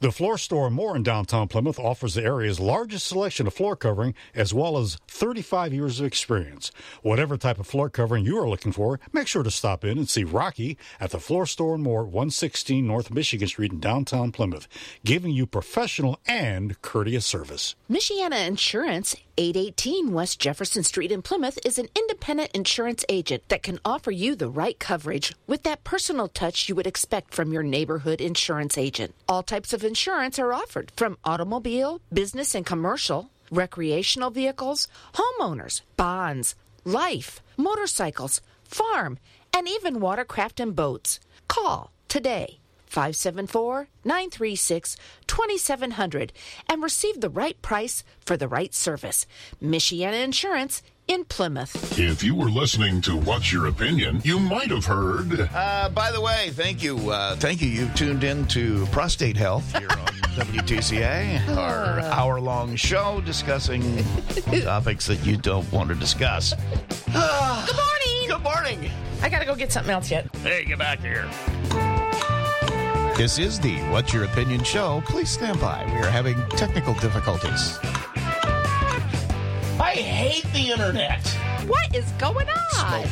The 0.00 0.10
Floor 0.10 0.38
Store 0.38 0.70
More 0.70 0.96
in 0.96 1.02
downtown 1.02 1.46
Plymouth 1.46 1.78
offers 1.78 2.14
the 2.14 2.24
area's 2.24 2.58
largest 2.58 3.06
selection 3.06 3.46
of 3.46 3.52
floor 3.52 3.76
covering 3.76 4.14
as 4.34 4.54
well 4.54 4.78
as 4.78 4.96
35 5.08 5.74
years 5.74 6.00
of 6.00 6.06
experience. 6.06 6.72
Whatever 7.02 7.36
type 7.36 7.58
of 7.58 7.66
floor 7.66 7.90
covering 7.90 8.24
you 8.24 8.38
are 8.38 8.48
looking 8.48 8.72
for, 8.72 8.98
make 9.12 9.26
sure 9.26 9.42
to 9.42 9.50
stop 9.50 9.84
in 9.84 9.98
and 9.98 10.08
see 10.08 10.24
Rocky 10.24 10.78
at 11.00 11.10
the 11.10 11.20
Floor 11.20 11.44
Store 11.44 11.76
More, 11.76 12.04
116 12.04 12.86
North 12.86 13.10
Michigan 13.10 13.46
Street 13.46 13.72
in 13.72 13.78
downtown 13.80 14.32
Plymouth, 14.32 14.68
giving 15.04 15.32
you 15.32 15.44
professional 15.44 16.18
and 16.26 16.80
courteous 16.80 17.26
service. 17.26 17.74
Michiana 17.90 18.46
Insurance, 18.46 19.14
818 19.36 20.14
West 20.14 20.40
Jefferson 20.40 20.82
Street 20.82 21.12
in 21.12 21.20
Plymouth, 21.20 21.58
is 21.62 21.78
an 21.78 21.88
independent 21.94 22.50
insurance 22.52 23.04
agent 23.10 23.42
that 23.48 23.62
can 23.62 23.78
offer 23.84 24.10
you 24.10 24.34
the 24.34 24.48
right 24.48 24.78
coverage 24.78 25.34
with 25.46 25.62
that 25.64 25.84
personal 25.84 26.28
touch 26.28 26.70
you 26.70 26.74
would 26.74 26.86
expect 26.86 27.34
from 27.34 27.52
your 27.52 27.62
neighborhood 27.62 28.22
insurance 28.22 28.78
agent. 28.78 29.14
All 29.28 29.42
types 29.42 29.74
of 29.74 29.84
insurance 29.90 30.38
are 30.38 30.52
offered 30.52 30.92
from 30.94 31.18
automobile, 31.24 32.00
business 32.12 32.54
and 32.54 32.64
commercial, 32.64 33.28
recreational 33.50 34.30
vehicles, 34.30 34.86
homeowners, 35.14 35.80
bonds, 35.96 36.54
life, 36.84 37.40
motorcycles, 37.56 38.40
farm, 38.64 39.18
and 39.52 39.66
even 39.66 39.98
watercraft 39.98 40.60
and 40.60 40.76
boats. 40.76 41.18
Call 41.48 41.90
today. 42.06 42.58
574 42.86 43.88
936 44.04 44.96
2700 45.26 46.32
and 46.68 46.82
receive 46.82 47.20
the 47.20 47.30
right 47.30 47.60
price 47.62 48.02
for 48.24 48.36
the 48.36 48.48
right 48.48 48.74
service. 48.74 49.26
Michiana 49.62 50.24
Insurance 50.24 50.82
in 51.10 51.24
Plymouth. 51.24 51.98
If 51.98 52.22
you 52.22 52.36
were 52.36 52.48
listening 52.48 53.00
to 53.02 53.16
What's 53.16 53.52
Your 53.52 53.66
Opinion, 53.66 54.20
you 54.22 54.38
might 54.38 54.70
have 54.70 54.84
heard. 54.84 55.48
Uh, 55.52 55.88
by 55.88 56.12
the 56.12 56.20
way, 56.20 56.50
thank 56.52 56.84
you. 56.84 57.10
Uh, 57.10 57.34
thank 57.34 57.60
you. 57.60 57.68
You've 57.68 57.94
tuned 57.96 58.22
in 58.22 58.46
to 58.48 58.86
Prostate 58.86 59.36
Health 59.36 59.76
here 59.76 59.88
on 59.90 60.06
WTCA, 60.36 61.56
our 61.56 61.98
hour 62.00 62.40
long 62.40 62.76
show 62.76 63.20
discussing 63.26 63.82
topics 64.62 65.06
that 65.08 65.26
you 65.26 65.36
don't 65.36 65.70
want 65.72 65.88
to 65.88 65.96
discuss. 65.96 66.54
Good 67.06 67.14
morning. 67.14 68.28
Good 68.28 68.42
morning. 68.42 68.90
I 69.20 69.28
gotta 69.28 69.44
go 69.44 69.56
get 69.56 69.72
something 69.72 69.92
else 69.92 70.12
yet. 70.12 70.32
Hey, 70.36 70.64
get 70.64 70.78
back 70.78 71.00
here. 71.00 71.28
This 73.16 73.40
is 73.40 73.58
the 73.58 73.76
What's 73.90 74.14
Your 74.14 74.24
Opinion 74.24 74.62
show. 74.62 75.02
Please 75.06 75.28
stand 75.28 75.60
by. 75.60 75.84
We 75.86 76.00
are 76.00 76.10
having 76.10 76.36
technical 76.50 76.94
difficulties. 76.94 77.78
I 79.80 79.94
hate 79.94 80.44
the 80.52 80.72
internet. 80.72 81.26
What 81.66 81.96
is 81.96 82.04
going 82.12 82.46
on? 82.76 83.06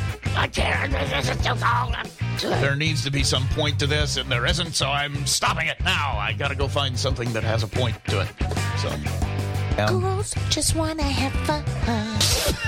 There 2.60 2.76
needs 2.76 3.02
to 3.04 3.10
be 3.10 3.24
some 3.24 3.48
point 3.48 3.78
to 3.80 3.86
this, 3.86 4.18
and 4.18 4.30
there 4.30 4.44
isn't, 4.44 4.74
so 4.74 4.86
I'm 4.86 5.26
stopping 5.26 5.68
it 5.68 5.82
now. 5.82 6.16
I 6.18 6.34
gotta 6.34 6.54
go 6.54 6.68
find 6.68 6.96
something 6.96 7.32
that 7.32 7.42
has 7.42 7.62
a 7.62 7.66
point 7.66 7.96
to 8.08 8.20
it. 8.20 8.28
So, 8.76 8.90
um, 9.82 10.00
Girls 10.02 10.34
just 10.50 10.76
wanna 10.76 11.02
have 11.02 11.32
fun. 11.46 11.64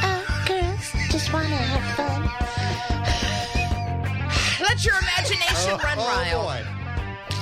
Oh, 0.02 0.44
girls 0.46 0.92
just 1.10 1.32
wanna 1.32 1.48
have 1.48 1.96
fun. 1.96 2.22
Let 4.60 4.82
your 4.84 4.94
imagination 4.96 5.78
run 5.84 5.98
wild. 5.98 6.66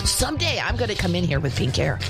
Someday 0.07 0.59
I'm 0.59 0.77
gonna 0.77 0.97
come 0.97 1.15
in 1.15 1.23
here 1.25 1.39
with 1.39 1.55
pink 1.57 1.77
hair. 1.77 2.01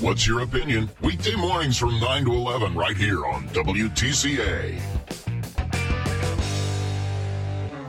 What's 0.00 0.26
Your 0.26 0.40
Opinion? 0.40 0.90
Weekday 1.00 1.34
mornings 1.36 1.78
from 1.78 1.98
9 1.98 2.24
to 2.26 2.32
11 2.32 2.74
right 2.74 2.96
here 2.96 3.24
on 3.24 3.48
WTCA. 3.48 4.78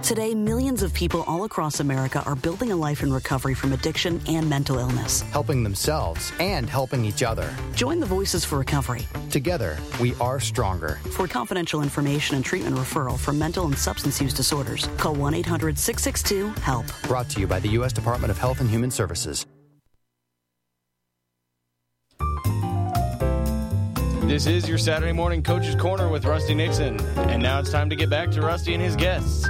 Today, 0.04 0.34
millions 0.34 0.84
of 0.84 0.94
people 0.94 1.24
all 1.24 1.44
across 1.44 1.82
America 1.82 2.24
are 2.26 2.38
building 2.38 2.72
a 2.72 2.76
life 2.78 3.04
in 3.04 3.12
recovery 3.12 3.54
from 3.54 3.74
addiction 3.74 4.22
and 4.30 4.50
mental 4.50 4.80
illness. 4.80 5.20
helping 5.20 5.64
themselves 5.64 6.32
and 6.40 6.70
helping 6.70 7.04
each 7.04 7.24
other. 7.24 7.54
Join 7.74 8.00
the 8.00 8.06
Voices 8.06 8.46
for 8.46 8.58
Recovery. 8.58 9.06
Together, 9.30 9.78
we 10.00 10.16
are 10.22 10.40
stronger. 10.40 11.00
For 11.12 11.28
confidential 11.28 11.82
information 11.82 12.38
and 12.38 12.46
treatment 12.46 12.78
referral 12.78 13.20
for 13.20 13.34
mental 13.34 13.66
and 13.66 13.78
substance 13.78 14.22
use 14.22 14.34
disorders, 14.34 14.88
call 14.96 15.14
1 15.14 15.34
800 15.34 15.78
662 15.78 16.62
HELP. 16.62 16.86
Brought 17.04 17.28
to 17.32 17.42
you 17.42 17.48
by 17.48 17.60
the 17.60 17.70
U.S. 17.70 17.92
Department 17.92 18.32
of 18.32 18.38
Health 18.38 18.62
and 18.62 18.70
Human 18.70 18.92
Services. 18.92 19.47
This 24.28 24.46
is 24.46 24.68
your 24.68 24.78
Saturday 24.78 25.14
morning 25.14 25.42
Coach's 25.42 25.76
Corner 25.76 26.10
with 26.10 26.26
Rusty 26.26 26.54
Nixon. 26.54 27.00
And 27.16 27.42
now 27.42 27.62
it's 27.62 27.72
time 27.72 27.90
to 27.90 27.96
get 27.96 28.10
back 28.10 28.30
to 28.32 28.42
Rusty 28.42 28.74
and 28.74 28.84
his 28.84 28.98
guests. 28.98 29.48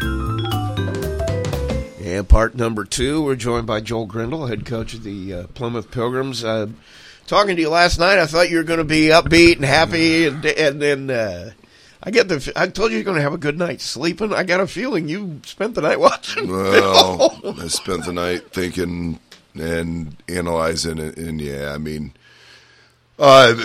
And 1.99 2.29
part 2.29 2.53
number 2.53 2.85
two, 2.85 3.23
we're 3.23 3.35
joined 3.35 3.65
by 3.65 3.81
Joel 3.81 4.05
Grindle, 4.05 4.45
head 4.45 4.67
coach 4.67 4.93
of 4.93 5.01
the 5.01 5.33
uh, 5.33 5.47
Plymouth 5.47 5.89
Pilgrims. 5.89 6.43
Uh, 6.43 6.67
talking 7.25 7.55
to 7.55 7.61
you 7.63 7.69
last 7.69 7.97
night, 7.97 8.19
I 8.19 8.27
thought 8.27 8.51
you 8.51 8.57
were 8.57 8.63
going 8.63 8.77
to 8.77 8.83
be 8.83 9.07
upbeat 9.07 9.55
and 9.55 9.65
happy, 9.65 10.27
and 10.27 10.45
and 10.45 10.79
then 10.79 11.09
uh, 11.09 11.51
I 12.03 12.11
get 12.11 12.27
the. 12.27 12.53
I 12.55 12.67
told 12.67 12.91
you 12.91 12.97
you're 12.97 13.03
going 13.03 13.17
to 13.17 13.23
have 13.23 13.33
a 13.33 13.39
good 13.39 13.57
night 13.57 13.81
sleeping. 13.81 14.31
I 14.31 14.43
got 14.43 14.59
a 14.59 14.67
feeling 14.67 15.09
you 15.09 15.41
spent 15.43 15.73
the 15.73 15.81
night 15.81 15.99
watching. 15.99 16.47
Well. 16.51 17.41
I 17.59 17.67
spent 17.67 18.05
the 18.05 18.13
night 18.13 18.51
thinking 18.51 19.19
and 19.55 20.15
analyzing 20.29 20.99
it, 20.99 21.17
and 21.17 21.41
yeah, 21.41 21.73
I 21.73 21.79
mean, 21.79 22.13
uh, 23.19 23.55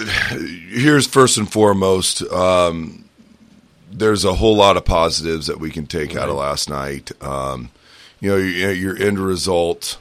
here's 0.70 1.06
first 1.06 1.36
and 1.38 1.50
foremost. 1.50 2.22
Um, 2.32 3.04
there's 3.90 4.24
a 4.24 4.34
whole 4.34 4.56
lot 4.56 4.76
of 4.76 4.84
positives 4.84 5.46
that 5.46 5.60
we 5.60 5.70
can 5.70 5.86
take 5.86 6.16
out 6.16 6.28
of 6.28 6.36
last 6.36 6.70
night. 6.70 7.12
Um, 7.22 7.70
you 8.20 8.30
know, 8.30 8.36
your, 8.36 8.72
your 8.72 8.96
end 8.96 9.18
result 9.18 9.98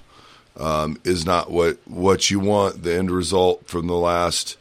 um, 0.57 0.97
is 1.03 1.25
not 1.25 1.51
what 1.51 1.79
what 1.85 2.31
you 2.31 2.39
want. 2.39 2.83
The 2.83 2.95
end 2.95 3.11
result 3.11 3.67
from 3.67 3.87
the 3.87 3.95
last 3.95 4.57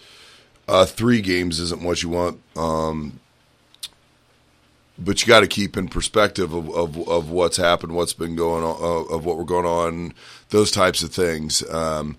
uh, 0.66 0.86
three 0.86 1.20
games 1.20 1.60
isn't 1.60 1.82
what 1.82 2.02
you 2.02 2.08
want. 2.08 2.40
Um, 2.56 3.20
but 4.98 5.20
you 5.20 5.26
got 5.26 5.40
to 5.40 5.46
keep 5.46 5.76
in 5.76 5.88
perspective 5.88 6.52
of, 6.52 6.68
of, 6.70 7.08
of 7.08 7.30
what's 7.30 7.56
happened, 7.56 7.92
what's 7.92 8.12
been 8.12 8.36
going 8.36 8.62
on, 8.62 9.06
of 9.10 9.24
what 9.24 9.38
we're 9.38 9.44
going 9.44 9.64
on, 9.64 10.12
those 10.50 10.70
types 10.70 11.02
of 11.02 11.10
things. 11.10 11.68
Um, 11.70 12.18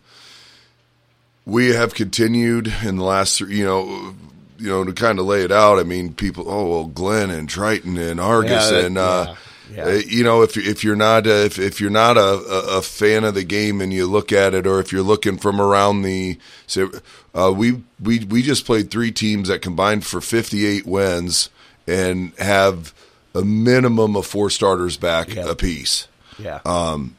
we 1.45 1.69
have 1.69 1.93
continued 1.93 2.73
in 2.83 2.97
the 2.97 3.03
last, 3.03 3.37
three, 3.37 3.57
you 3.57 3.65
know, 3.65 4.15
you 4.57 4.69
know, 4.69 4.83
to 4.83 4.93
kind 4.93 5.19
of 5.19 5.25
lay 5.25 5.41
it 5.41 5.51
out. 5.51 5.79
I 5.79 5.83
mean, 5.83 6.13
people, 6.13 6.45
oh 6.47 6.69
well, 6.69 6.85
Glenn 6.85 7.31
and 7.31 7.49
Triton 7.49 7.97
and 7.97 8.19
Argos 8.19 8.71
Yeah, 8.71 8.79
and 8.79 8.97
uh, 8.97 9.35
yeah, 9.71 9.75
yeah. 9.75 9.83
uh, 9.85 10.01
you 10.07 10.23
know, 10.23 10.43
if 10.43 10.55
if 10.55 10.83
you're 10.83 10.95
not 10.95 11.25
a, 11.25 11.45
if 11.45 11.57
if 11.57 11.81
you're 11.81 11.89
not 11.89 12.17
a, 12.17 12.77
a, 12.77 12.81
fan 12.81 13.23
of 13.23 13.33
the 13.33 13.43
game 13.43 13.81
and 13.81 13.91
you 13.91 14.05
look 14.05 14.31
at 14.31 14.53
it, 14.53 14.67
or 14.67 14.79
if 14.79 14.91
you're 14.91 15.01
looking 15.01 15.37
from 15.37 15.59
around 15.59 16.03
the, 16.03 16.37
so, 16.67 16.91
uh, 17.33 17.51
we 17.55 17.81
we 17.99 18.19
we 18.25 18.43
just 18.43 18.65
played 18.65 18.91
three 18.91 19.11
teams 19.11 19.47
that 19.47 19.63
combined 19.63 20.05
for 20.05 20.21
58 20.21 20.85
wins 20.85 21.49
and 21.87 22.33
have 22.37 22.93
a 23.33 23.41
minimum 23.41 24.15
of 24.15 24.27
four 24.27 24.49
starters 24.49 24.97
back 24.97 25.35
apiece. 25.35 26.07
Yeah. 26.37 26.59
Um, 26.65 27.15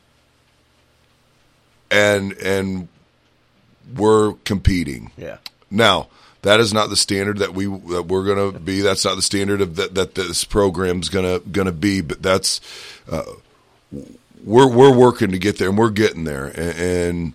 and 1.90 2.32
and 2.34 2.88
we're 3.94 4.34
competing. 4.44 5.10
Yeah. 5.16 5.38
Now 5.70 6.08
that 6.42 6.58
is 6.58 6.72
not 6.72 6.90
the 6.90 6.96
standard 6.96 7.38
that 7.38 7.54
we 7.54 7.66
that 7.66 8.06
we're 8.08 8.24
going 8.24 8.52
to 8.52 8.58
be. 8.58 8.80
That's 8.80 9.04
not 9.04 9.14
the 9.14 9.22
standard 9.22 9.60
of 9.60 9.76
that 9.76 9.94
that 9.94 10.14
this 10.14 10.44
program's 10.44 11.08
going 11.08 11.24
to 11.24 11.48
going 11.48 11.66
to 11.66 11.72
be. 11.72 12.00
But 12.00 12.22
that's 12.22 12.60
uh, 13.10 13.22
we're 14.44 14.68
we're 14.68 14.94
working 14.94 15.30
to 15.30 15.38
get 15.38 15.58
there, 15.58 15.68
and 15.68 15.78
we're 15.78 15.90
getting 15.90 16.24
there. 16.24 16.46
And, 16.46 16.78
and 16.78 17.32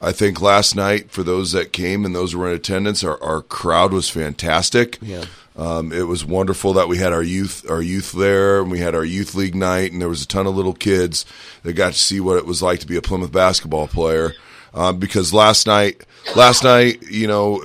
I 0.00 0.12
think 0.12 0.40
last 0.40 0.76
night 0.76 1.10
for 1.10 1.22
those 1.22 1.52
that 1.52 1.72
came 1.72 2.04
and 2.04 2.14
those 2.14 2.32
who 2.32 2.38
were 2.38 2.48
in 2.48 2.54
attendance, 2.54 3.02
our, 3.02 3.22
our 3.22 3.42
crowd 3.42 3.92
was 3.92 4.08
fantastic. 4.08 4.98
Yeah. 5.00 5.24
Um, 5.56 5.92
it 5.92 6.06
was 6.06 6.24
wonderful 6.24 6.74
that 6.74 6.88
we 6.88 6.98
had 6.98 7.12
our 7.12 7.22
youth 7.22 7.68
our 7.68 7.82
youth 7.82 8.12
there, 8.12 8.60
and 8.60 8.70
we 8.70 8.78
had 8.78 8.94
our 8.94 9.04
youth 9.04 9.34
league 9.34 9.54
night, 9.54 9.92
and 9.92 10.02
there 10.02 10.08
was 10.08 10.22
a 10.22 10.28
ton 10.28 10.46
of 10.46 10.54
little 10.54 10.74
kids 10.74 11.24
that 11.62 11.72
got 11.72 11.94
to 11.94 11.98
see 11.98 12.20
what 12.20 12.36
it 12.36 12.46
was 12.46 12.62
like 12.62 12.80
to 12.80 12.86
be 12.86 12.96
a 12.96 13.02
Plymouth 13.02 13.32
basketball 13.32 13.88
player. 13.88 14.34
Um, 14.74 14.98
because 14.98 15.34
last 15.34 15.66
night, 15.66 16.04
last 16.36 16.64
night, 16.64 17.02
you 17.10 17.26
know, 17.26 17.62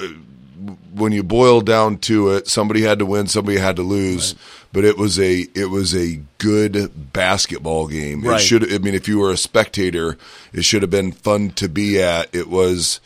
when 0.93 1.11
you 1.11 1.23
boil 1.23 1.61
down 1.61 1.97
to 1.99 2.29
it, 2.29 2.47
somebody 2.47 2.81
had 2.81 2.99
to 2.99 3.05
win, 3.05 3.27
somebody 3.27 3.57
had 3.57 3.75
to 3.75 3.83
lose, 3.83 4.33
but 4.71 4.83
it 4.83 4.97
was 4.97 5.19
a 5.19 5.47
it 5.53 5.69
was 5.69 5.95
a 5.95 6.21
good 6.37 7.13
basketball 7.13 7.87
game. 7.87 8.21
Right. 8.21 8.39
It 8.39 8.43
should. 8.43 8.73
I 8.73 8.77
mean, 8.79 8.95
if 8.95 9.07
you 9.07 9.19
were 9.19 9.31
a 9.31 9.37
spectator, 9.37 10.17
it 10.53 10.63
should 10.65 10.81
have 10.81 10.91
been 10.91 11.11
fun 11.11 11.51
to 11.51 11.69
be 11.69 12.01
at. 12.01 12.33
It 12.33 12.49
was 12.49 12.99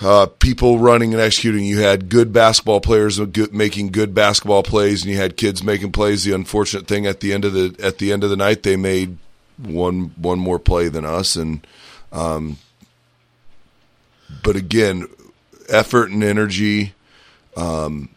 uh, 0.00 0.26
people 0.38 0.78
running 0.78 1.14
and 1.14 1.22
executing. 1.22 1.64
You 1.64 1.80
had 1.80 2.08
good 2.08 2.32
basketball 2.32 2.80
players 2.80 3.18
good, 3.18 3.54
making 3.54 3.88
good 3.88 4.14
basketball 4.14 4.62
plays, 4.62 5.02
and 5.02 5.10
you 5.10 5.16
had 5.16 5.36
kids 5.36 5.62
making 5.62 5.92
plays. 5.92 6.24
The 6.24 6.32
unfortunate 6.32 6.86
thing 6.86 7.06
at 7.06 7.20
the 7.20 7.32
end 7.32 7.44
of 7.44 7.52
the 7.52 7.76
at 7.82 7.98
the 7.98 8.12
end 8.12 8.24
of 8.24 8.30
the 8.30 8.36
night, 8.36 8.62
they 8.62 8.76
made 8.76 9.18
one 9.58 10.12
one 10.16 10.38
more 10.38 10.58
play 10.58 10.88
than 10.88 11.04
us, 11.04 11.36
and 11.36 11.66
um, 12.12 12.58
but 14.42 14.56
again, 14.56 15.08
effort 15.68 16.10
and 16.10 16.22
energy, 16.22 16.94
um, 17.56 18.08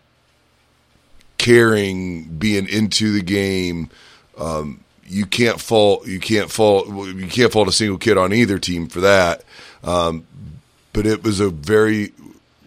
caring, 1.38 2.26
being 2.26 2.68
into 2.68 3.12
the 3.12 3.22
game. 3.22 3.90
Um, 4.38 4.84
you 5.06 5.26
can't 5.26 5.60
fall. 5.60 6.04
you 6.06 6.20
can't 6.20 6.52
fault 6.52 6.90
you 6.90 7.28
can't 7.28 7.52
fault 7.52 7.68
a 7.68 7.72
single 7.72 7.98
kid 7.98 8.18
on 8.18 8.34
either 8.34 8.60
team 8.60 8.88
for 8.88 9.02
that. 9.02 9.44
Um, 9.84 10.28
but 10.94 11.06
it 11.06 11.24
was 11.24 11.40
a 11.40 11.50
very 11.50 12.12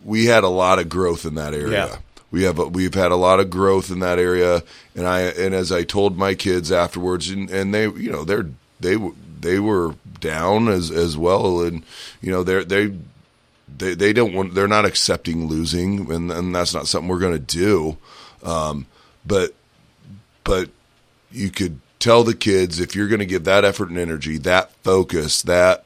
we 0.05 0.27
had 0.27 0.45
a 0.45 0.49
lot 0.49 0.79
of 0.79 0.89
growth 0.89 1.27
in 1.27 1.35
that 1.35 1.55
area. 1.55 1.87
Yeah. 1.87 1.97
We 2.31 2.45
have 2.45 2.59
a, 2.59 2.67
we've 2.67 2.95
had 2.95 3.11
a 3.11 3.17
lot 3.17 3.41
of 3.41 3.51
growth 3.51 3.91
in 3.91 4.01
that 4.01 4.19
area, 4.19 4.63
and 4.95 5.07
I 5.07 5.23
and 5.23 5.55
as 5.55 5.73
I 5.73 5.83
told 5.83 6.17
my 6.17 6.35
kids 6.35 6.71
afterwards, 6.71 7.29
and, 7.29 7.51
and 7.51 7.75
they 7.75 7.89
you 7.89 8.11
know 8.13 8.25
they're 8.25 8.47
they 8.79 8.97
were 8.97 9.13
they 9.41 9.59
were 9.59 9.97
down 10.21 10.69
as 10.69 10.91
as 10.93 11.17
well, 11.17 11.61
and 11.61 11.83
you 12.23 12.31
know 12.31 12.45
they're 12.45 12.65
they 12.65 12.95
they 13.79 13.95
they 13.95 14.13
don't 14.13 14.35
want 14.35 14.55
they're 14.55 14.69
not 14.69 14.85
accepting 14.85 15.47
losing, 15.47 16.11
and 16.13 16.31
and 16.31 16.55
that's 16.55 16.75
not 16.75 16.87
something 16.87 17.09
we're 17.09 17.19
going 17.19 17.33
to 17.33 17.39
do. 17.39 17.99
Um, 18.43 18.87
but 19.25 19.55
but 20.45 20.71
you 21.31 21.51
could 21.51 21.81
tell 21.99 22.25
the 22.25 22.35
kids 22.35 22.81
if 22.81 22.97
you're 22.97 23.09
going 23.09 23.21
to 23.21 23.27
give 23.27 23.45
that 23.45 23.65
effort 23.65 23.91
and 23.91 23.99
energy, 23.99 24.39
that 24.39 24.73
focus, 24.83 25.43
that 25.43 25.85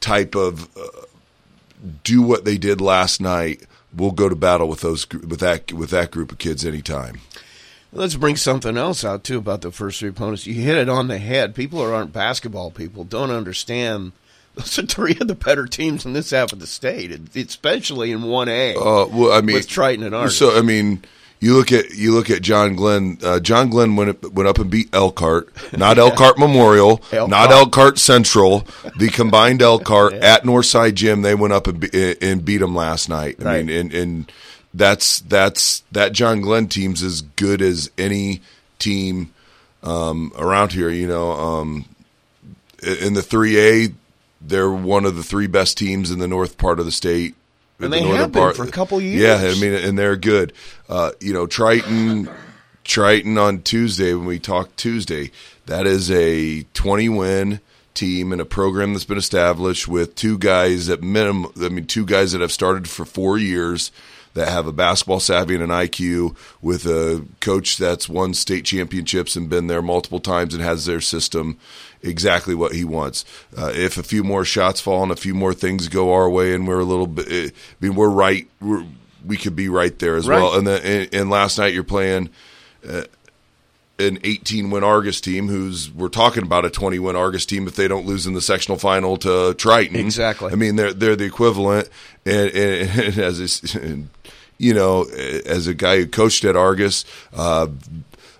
type 0.00 0.34
of 0.34 0.74
uh, 0.76 1.06
do 2.02 2.22
what 2.22 2.44
they 2.44 2.58
did 2.58 2.80
last 2.80 3.20
night. 3.20 3.62
We'll 3.94 4.12
go 4.12 4.28
to 4.28 4.36
battle 4.36 4.68
with 4.68 4.80
those 4.80 5.08
with 5.10 5.40
that 5.40 5.72
with 5.72 5.90
that 5.90 6.10
group 6.10 6.32
of 6.32 6.38
kids 6.38 6.64
anytime. 6.64 7.20
Let's 7.92 8.14
bring 8.14 8.36
something 8.36 8.76
else 8.76 9.04
out 9.04 9.24
too 9.24 9.38
about 9.38 9.62
the 9.62 9.72
first 9.72 9.98
three 9.98 10.10
opponents. 10.10 10.46
You 10.46 10.54
hit 10.54 10.76
it 10.76 10.88
on 10.88 11.08
the 11.08 11.18
head. 11.18 11.56
People 11.56 11.80
who 11.80 11.92
aren't 11.92 12.12
basketball 12.12 12.70
people 12.70 13.02
don't 13.04 13.30
understand. 13.30 14.12
Those 14.54 14.78
are 14.78 14.86
three 14.86 15.16
of 15.20 15.28
the 15.28 15.34
better 15.34 15.66
teams 15.66 16.04
in 16.04 16.12
this 16.12 16.30
half 16.30 16.52
of 16.52 16.58
the 16.60 16.66
state, 16.66 17.12
especially 17.36 18.10
in 18.12 18.22
one 18.22 18.48
A. 18.48 18.74
Uh, 18.74 19.06
well, 19.06 19.32
I 19.32 19.40
mean, 19.40 19.54
with 19.54 19.68
Triton 19.68 20.04
and 20.04 20.14
Argos. 20.14 20.36
So 20.36 20.58
I 20.58 20.62
mean, 20.62 21.02
you 21.38 21.54
look 21.56 21.72
at 21.72 21.90
you 21.94 22.12
look 22.12 22.28
at 22.30 22.42
John 22.42 22.74
Glenn. 22.74 23.18
Uh, 23.22 23.38
John 23.40 23.70
Glenn 23.70 23.96
went 23.96 24.10
up, 24.10 24.32
went 24.32 24.48
up 24.48 24.58
and 24.58 24.68
beat 24.70 24.88
Elkhart, 24.92 25.48
not 25.76 25.98
Elkhart 26.04 26.38
Memorial, 26.38 27.00
Elkhart. 27.12 27.30
not 27.30 27.50
Elkhart 27.52 27.98
Central, 27.98 28.66
the 28.98 29.08
combined 29.08 29.62
Elkhart 29.62 30.12
at 30.22 30.42
Northside 30.42 30.94
Gym. 30.94 31.22
They 31.22 31.34
went 31.34 31.52
up 31.54 31.66
and, 31.66 31.80
be, 31.80 32.16
and 32.20 32.44
beat 32.44 32.58
them 32.58 32.74
last 32.74 33.08
night. 33.08 33.36
I 33.40 33.44
Right. 33.44 33.64
mean, 33.64 33.76
and 33.76 33.94
and 33.94 34.32
that's 34.74 35.20
that's 35.20 35.84
that 35.92 36.12
John 36.12 36.40
Glenn 36.42 36.68
team's 36.68 37.02
as 37.02 37.22
good 37.22 37.62
as 37.62 37.90
any 37.96 38.42
team 38.78 39.32
um, 39.82 40.32
around 40.36 40.72
here. 40.72 40.90
You 40.90 41.06
know, 41.08 41.30
um, 41.32 41.84
in 42.82 43.14
the 43.14 43.22
three 43.22 43.58
A, 43.58 43.88
they're 44.40 44.70
one 44.70 45.04
of 45.04 45.16
the 45.16 45.22
three 45.22 45.46
best 45.46 45.76
teams 45.76 46.10
in 46.10 46.18
the 46.18 46.28
north 46.28 46.58
part 46.58 46.80
of 46.80 46.86
the 46.86 46.92
state. 46.92 47.34
And 47.78 47.92
the 47.92 48.00
they 48.00 48.06
have 48.08 48.32
been 48.32 48.52
for 48.54 48.64
a 48.64 48.70
couple 48.70 49.00
years. 49.00 49.20
Yeah, 49.20 49.50
I 49.50 49.58
mean, 49.60 49.72
and 49.72 49.98
they're 49.98 50.16
good. 50.16 50.52
Uh, 50.88 51.12
you 51.20 51.32
know, 51.32 51.46
Triton, 51.46 52.28
Triton 52.84 53.38
on 53.38 53.62
Tuesday 53.62 54.12
when 54.14 54.26
we 54.26 54.38
talked 54.38 54.76
Tuesday, 54.76 55.30
that 55.66 55.86
is 55.86 56.10
a 56.10 56.62
twenty 56.74 57.08
win 57.08 57.60
team 57.94 58.32
and 58.32 58.40
a 58.40 58.44
program 58.44 58.92
that's 58.92 59.04
been 59.04 59.18
established 59.18 59.88
with 59.88 60.14
two 60.14 60.38
guys 60.38 60.88
at 60.88 61.02
minimum. 61.02 61.52
I 61.60 61.68
mean, 61.68 61.86
two 61.86 62.04
guys 62.04 62.32
that 62.32 62.40
have 62.40 62.52
started 62.52 62.88
for 62.88 63.04
four 63.04 63.38
years 63.38 63.90
that 64.34 64.48
have 64.48 64.66
a 64.66 64.72
basketball 64.72 65.20
savvy 65.20 65.54
and 65.54 65.64
an 65.64 65.70
IQ 65.70 66.36
with 66.62 66.86
a 66.86 67.26
coach 67.40 67.78
that's 67.78 68.08
won 68.08 68.32
state 68.34 68.64
championships 68.64 69.36
and 69.36 69.48
been 69.50 69.66
there 69.66 69.82
multiple 69.82 70.20
times 70.20 70.54
and 70.54 70.62
has 70.62 70.86
their 70.86 71.00
system 71.00 71.58
exactly 72.02 72.54
what 72.54 72.72
he 72.72 72.84
wants. 72.84 73.24
Uh, 73.56 73.72
if 73.74 73.96
a 73.98 74.02
few 74.02 74.22
more 74.24 74.44
shots 74.44 74.80
fall 74.80 75.02
and 75.02 75.12
a 75.12 75.16
few 75.16 75.34
more 75.34 75.52
things 75.54 75.88
go 75.88 76.12
our 76.12 76.28
way 76.30 76.54
and 76.54 76.66
we're 76.66 76.80
a 76.80 76.84
little 76.84 77.06
bit, 77.06 77.52
I 77.52 77.84
mean, 77.84 77.94
we're 77.94 78.08
right. 78.08 78.48
We're, 78.60 78.84
we 79.24 79.36
could 79.36 79.54
be 79.54 79.68
right 79.68 79.98
there 79.98 80.16
as 80.16 80.26
Right. 80.26 80.40
well. 80.40 80.54
And, 80.54 80.66
the, 80.66 80.84
and, 80.84 81.14
and 81.14 81.30
last 81.30 81.58
night 81.58 81.74
you're 81.74 81.84
playing 81.84 82.30
uh, 82.88 83.02
an 83.98 84.18
18 84.24 84.70
win 84.70 84.82
Argos 84.82 85.20
team 85.20 85.48
who's 85.48 85.90
we're 85.92 86.08
talking 86.08 86.42
about 86.42 86.64
a 86.64 86.70
20 86.70 86.98
win 87.00 87.16
Argos 87.16 87.44
team 87.44 87.66
if 87.68 87.76
they 87.76 87.86
don't 87.86 88.06
lose 88.06 88.26
in 88.26 88.32
the 88.32 88.40
sectional 88.40 88.78
final 88.78 89.18
to 89.18 89.52
Triton. 89.54 89.96
Exactly. 89.96 90.50
I 90.50 90.54
mean 90.54 90.76
they're 90.76 90.94
they're 90.94 91.16
the 91.16 91.26
equivalent 91.26 91.90
and, 92.24 92.48
and, 92.50 92.90
and 92.98 93.18
as 93.18 93.38
is, 93.40 93.74
and, 93.74 94.08
you 94.56 94.72
know 94.72 95.04
as 95.04 95.66
a 95.66 95.74
guy 95.74 95.98
who 95.98 96.06
coached 96.06 96.44
at 96.46 96.56
Argos 96.56 97.04
uh, 97.34 97.66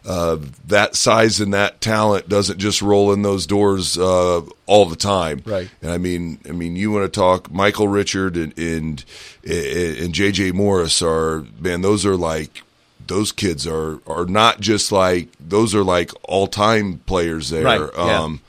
uh, 0.07 0.39
that 0.67 0.97
size 0.97 1.41
and 1.41 1.53
that 1.53 1.81
talent 1.81 2.29
doesn't 2.29 2.59
just 2.59 2.81
roll 2.81 3.13
in 3.13 3.23
those 3.23 3.47
doors 3.47 3.99
uh, 3.99 4.41
all 4.67 4.87
the 4.87 4.97
time. 4.97 5.43
Right. 5.45 5.71
And 5.83 5.91
I 5.91 5.99
mean, 5.99 6.39
I 6.49 6.53
mean, 6.53 6.77
you 6.77 6.91
want 6.91 7.13
to 7.13 7.21
talk 7.21 7.51
Michael 7.51 7.89
Richard 7.89 8.37
and 8.37 8.57
and 8.59 9.05
and 9.45 10.15
JJ 10.15 10.55
Morris 10.55 11.03
are 11.03 11.45
man, 11.59 11.83
those 11.83 12.07
are 12.07 12.17
like 12.17 12.63
those 13.07 13.33
kids 13.33 13.67
are 13.67 14.01
are 14.07 14.27
not 14.27 14.61
just 14.61 14.93
like 14.93 15.29
those 15.39 15.75
are 15.75 15.85
like 15.85 16.13
all 16.25 16.47
time 16.47 16.99
players 17.07 17.51
there. 17.51 17.65
Right, 17.65 17.91
yeah. 17.97 18.21
Um, 18.21 18.41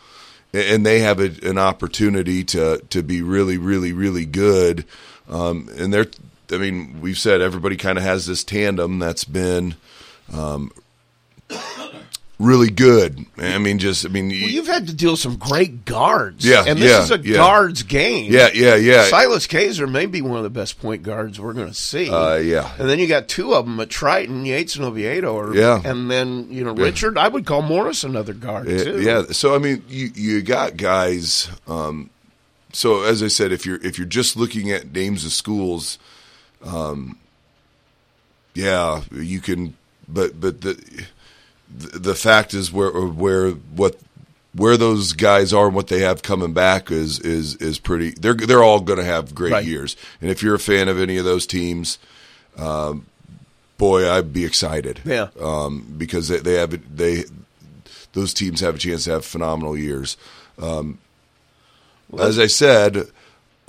and 0.53 0.85
they 0.85 0.99
have 0.99 1.19
a, 1.19 1.31
an 1.47 1.57
opportunity 1.57 2.43
to 2.45 2.81
to 2.89 3.03
be 3.03 3.21
really, 3.21 3.57
really, 3.57 3.93
really 3.93 4.25
good. 4.25 4.85
Um, 5.29 5.69
and 5.77 5.93
they're, 5.93 6.07
I 6.51 6.57
mean, 6.57 6.99
we've 7.01 7.17
said 7.17 7.41
everybody 7.41 7.77
kind 7.77 7.97
of 7.97 8.03
has 8.03 8.25
this 8.25 8.43
tandem 8.43 8.99
that's 8.99 9.23
been 9.23 9.75
um, 10.33 10.71
really 12.41 12.69
good. 12.69 13.25
I 13.37 13.57
mean, 13.57 13.79
just 13.79 14.05
I 14.05 14.09
mean, 14.09 14.29
Well, 14.29 14.49
you've 14.49 14.67
had 14.67 14.87
to 14.87 14.93
deal 14.93 15.11
with 15.11 15.19
some 15.19 15.37
great 15.37 15.85
guards. 15.85 16.45
Yeah, 16.45 16.63
and 16.67 16.79
this 16.79 16.89
yeah, 16.91 17.03
is 17.03 17.11
a 17.11 17.19
yeah. 17.19 17.35
guards 17.35 17.83
game. 17.83 18.31
Yeah, 18.31 18.49
yeah, 18.53 18.75
yeah. 18.75 19.05
Silas 19.05 19.47
Kaiser 19.47 19.87
may 19.87 20.05
be 20.05 20.21
one 20.21 20.37
of 20.37 20.43
the 20.43 20.49
best 20.49 20.79
point 20.79 21.03
guards 21.03 21.39
we're 21.39 21.53
going 21.53 21.67
to 21.67 21.73
see. 21.73 22.09
Uh, 22.09 22.35
yeah. 22.35 22.71
and 22.79 22.89
then 22.89 22.99
you 22.99 23.07
got 23.07 23.27
two 23.27 23.53
of 23.53 23.65
them 23.65 23.79
at 23.79 23.89
Triton, 23.89 24.45
Yates 24.45 24.75
and 24.75 24.85
Oviedo. 24.85 25.33
Or, 25.33 25.55
Yeah. 25.55 25.81
and 25.83 26.09
then 26.09 26.47
you 26.51 26.63
know 26.63 26.75
Yeah. 26.75 26.83
Richard. 26.85 27.17
I 27.17 27.27
would 27.27 27.45
call 27.45 27.61
Morris 27.61 28.03
another 28.03 28.33
guard 28.33 28.67
Yeah, 28.69 28.83
too. 28.83 29.01
yeah. 29.01 29.23
So 29.31 29.55
I 29.55 29.57
mean, 29.57 29.83
you 29.87 30.11
you 30.15 30.41
got 30.41 30.77
guys 30.77 31.49
um, 31.67 32.09
so 32.73 33.03
as 33.03 33.21
I 33.21 33.27
said, 33.27 33.51
if 33.51 33.65
you're 33.65 33.83
if 33.85 33.97
you're 33.97 34.07
just 34.07 34.35
looking 34.37 34.71
at 34.71 34.93
names 34.93 35.25
of 35.25 35.31
schools, 35.33 35.99
um, 36.63 37.17
yeah, 38.53 39.01
you 39.11 39.39
can. 39.39 39.75
But 40.07 40.39
but 40.39 40.61
the 40.61 41.05
the 41.77 42.15
fact 42.15 42.53
is 42.53 42.71
where 42.71 42.91
where 42.91 43.51
what 43.51 43.97
where 44.53 44.75
those 44.75 45.13
guys 45.13 45.53
are 45.53 45.67
and 45.67 45.75
what 45.75 45.87
they 45.87 45.99
have 46.01 46.21
coming 46.23 46.53
back 46.53 46.91
is 46.91 47.19
is 47.19 47.55
is 47.57 47.79
pretty. 47.79 48.11
They're 48.11 48.33
they're 48.33 48.63
all 48.63 48.81
going 48.81 48.99
to 48.99 49.05
have 49.05 49.33
great 49.33 49.53
Right. 49.53 49.65
years. 49.65 49.95
And 50.19 50.29
if 50.29 50.43
you're 50.43 50.55
a 50.55 50.59
fan 50.59 50.87
of 50.89 50.99
any 50.99 51.17
of 51.17 51.25
those 51.25 51.47
teams, 51.47 51.97
um, 52.57 53.05
boy, 53.77 54.09
I'd 54.11 54.33
be 54.33 54.43
excited. 54.45 54.99
Yeah. 55.05 55.29
um, 55.39 55.95
because 55.97 56.27
they, 56.27 56.37
they 56.39 56.53
have 56.55 56.95
they 56.97 57.23
those 58.13 58.33
teams 58.33 58.59
have 58.59 58.75
a 58.75 58.77
chance 58.77 59.05
to 59.05 59.11
have 59.11 59.25
phenomenal 59.25 59.77
years. 59.77 60.17
Um, 60.61 60.97
as 62.19 62.37
I 62.37 62.47
said, 62.47 63.05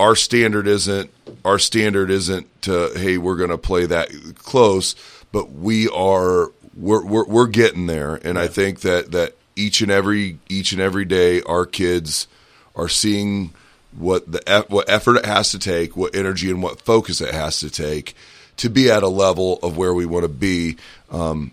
our 0.01 0.17
standard 0.17 0.67
isn't 0.67 1.11
our 1.45 1.61
standard 1.61 2.11
isn't 2.11 2.49
to 2.63 2.91
hey 2.97 3.19
we're 3.19 3.37
going 3.37 3.51
to 3.51 3.59
play 3.59 3.87
that 3.87 4.09
close, 4.39 4.97
but 5.31 5.53
we 5.53 5.89
are 5.91 6.51
we're 6.77 7.05
we're, 7.05 7.27
we're 7.27 7.47
getting 7.47 7.87
there, 7.87 8.15
and 8.17 8.39
I 8.39 8.49
think 8.49 8.81
that 8.81 9.13
that 9.13 9.37
each 9.57 9.81
and 9.81 9.91
every 9.91 10.39
each 10.49 10.73
and 10.73 10.81
every 10.81 11.05
day 11.05 11.43
our 11.43 11.67
kids 11.67 12.27
are 12.75 12.89
seeing 12.89 13.53
what 13.97 14.31
the 14.31 14.67
what 14.69 14.89
effort 14.89 15.17
it 15.17 15.27
has 15.27 15.51
to 15.51 15.59
take, 15.59 15.97
what 15.97 16.15
energy 16.15 16.51
and 16.51 16.63
what 16.63 16.81
focus 16.81 17.21
it 17.21 17.35
has 17.35 17.61
to 17.61 17.71
take 17.71 18.15
to 18.57 18.71
be 18.71 18.91
at 18.91 19.03
a 19.03 19.09
level 19.09 19.59
of 19.63 19.77
where 19.77 19.95
we 19.95 20.07
want 20.07 20.25
to 20.25 20.29
be. 20.29 20.77
Um, 21.11 21.53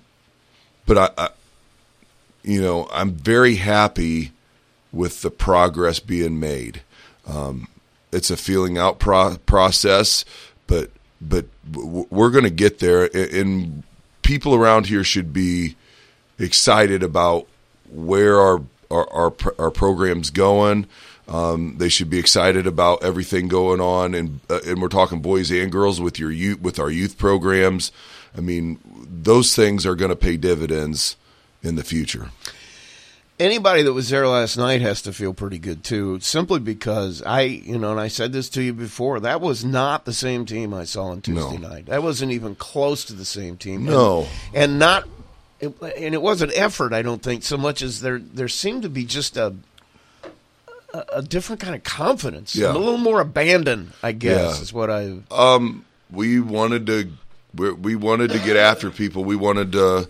but 0.86 0.98
I, 0.98 1.10
I, 1.18 1.30
you 2.44 2.62
know, 2.62 2.88
I'm 2.92 3.12
very 3.12 3.56
happy 3.56 4.32
with 4.92 5.22
the 5.22 5.32
progress 5.32 6.00
being 6.00 6.40
made. 6.40 6.82
Um, 7.28 7.68
it's 8.12 8.32
a 8.32 8.38
feeling 8.38 8.78
out 8.78 9.00
pro- 9.00 9.38
process, 9.46 10.26
but 10.68 10.90
but 11.22 11.46
we're 11.74 12.32
going 12.32 12.46
to 12.46 12.50
get 12.50 12.80
there, 12.80 13.10
and 13.14 13.84
people 14.30 14.54
around 14.54 14.86
here 14.86 15.04
should 15.04 15.34
be 15.34 15.76
excited 16.38 17.02
about 17.02 17.48
where 17.90 18.40
our 18.40 18.62
our 18.92 19.12
our, 19.12 19.34
our 19.58 19.72
program's 19.72 20.30
going. 20.30 20.86
Um, 21.28 21.78
they 21.80 21.90
should 21.90 22.12
be 22.12 22.20
excited 22.20 22.68
about 22.68 23.04
everything 23.04 23.48
going 23.48 23.82
on, 23.82 24.14
and 24.14 24.40
uh, 24.48 24.60
and 24.68 24.84
we're 24.84 24.88
talking 24.88 25.20
boys 25.20 25.50
and 25.50 25.72
girls 25.72 26.00
with 26.00 26.20
your 26.20 26.30
youth 26.30 26.62
with 26.62 26.78
our 26.78 26.92
youth 26.92 27.18
programs. 27.18 27.92
I 28.38 28.42
mean, 28.42 28.80
those 29.24 29.56
things 29.56 29.84
are 29.88 29.96
going 29.96 30.10
to 30.10 30.16
pay 30.16 30.38
dividends 30.38 31.16
in 31.64 31.76
the 31.76 31.84
future. 31.84 32.30
Anybody 33.40 33.84
that 33.84 33.94
was 33.94 34.10
there 34.10 34.28
last 34.28 34.58
night 34.58 34.82
has 34.82 35.02
to 35.04 35.14
feel 35.14 35.34
pretty 35.34 35.60
good 35.60 35.84
too, 35.84 36.20
simply 36.20 36.60
because 36.60 37.22
I, 37.24 37.42
you 37.42 37.78
know, 37.78 37.92
and 37.92 38.00
I 38.00 38.08
said 38.10 38.34
this 38.34 38.50
to 38.50 38.62
you 38.62 38.74
before, 38.74 39.20
that 39.22 39.42
was 39.42 39.64
not 39.64 40.06
the 40.06 40.14
same 40.14 40.46
team 40.46 40.74
I 40.74 40.84
saw 40.84 41.06
on 41.06 41.22
Tuesday 41.22 41.58
No. 41.58 41.70
night. 41.70 41.86
That 41.88 42.04
wasn't 42.04 42.32
even 42.32 42.56
close 42.56 43.06
to 43.06 43.14
the 43.14 43.26
same 43.26 43.58
team. 43.58 43.86
No. 43.86 44.28
and, 44.54 44.72
and 44.72 44.80
not, 44.80 45.08
it, 45.60 45.74
and 45.82 46.14
it 46.14 46.22
wasn't 46.22 46.52
effort. 46.56 46.94
I 46.94 47.02
don't 47.02 47.22
think 47.22 47.44
so 47.44 47.58
much 47.58 47.82
as 47.82 48.02
there 48.02 48.20
there 48.20 48.48
seemed 48.48 48.84
to 48.84 48.90
be 48.90 49.06
just 49.06 49.38
a. 49.38 49.56
A, 50.92 51.06
a 51.18 51.22
different 51.22 51.62
kind 51.62 51.76
of 51.76 51.84
confidence, 51.84 52.56
Yeah. 52.56 52.72
a 52.72 52.74
little 52.74 52.98
more 52.98 53.22
abandon, 53.22 53.94
I 54.02 54.12
guess, 54.12 54.56
Yeah. 54.58 54.62
is 54.64 54.74
what 54.74 54.90
I. 54.90 55.20
Um, 55.30 55.86
we 56.10 56.40
wanted 56.40 56.88
to 56.88 57.12
we, 57.54 57.72
we 57.74 57.96
wanted 57.96 58.32
to 58.32 58.40
get 58.40 58.58
after 58.58 58.90
people. 58.90 59.24
We 59.24 59.36
wanted 59.36 59.72
to. 59.74 60.10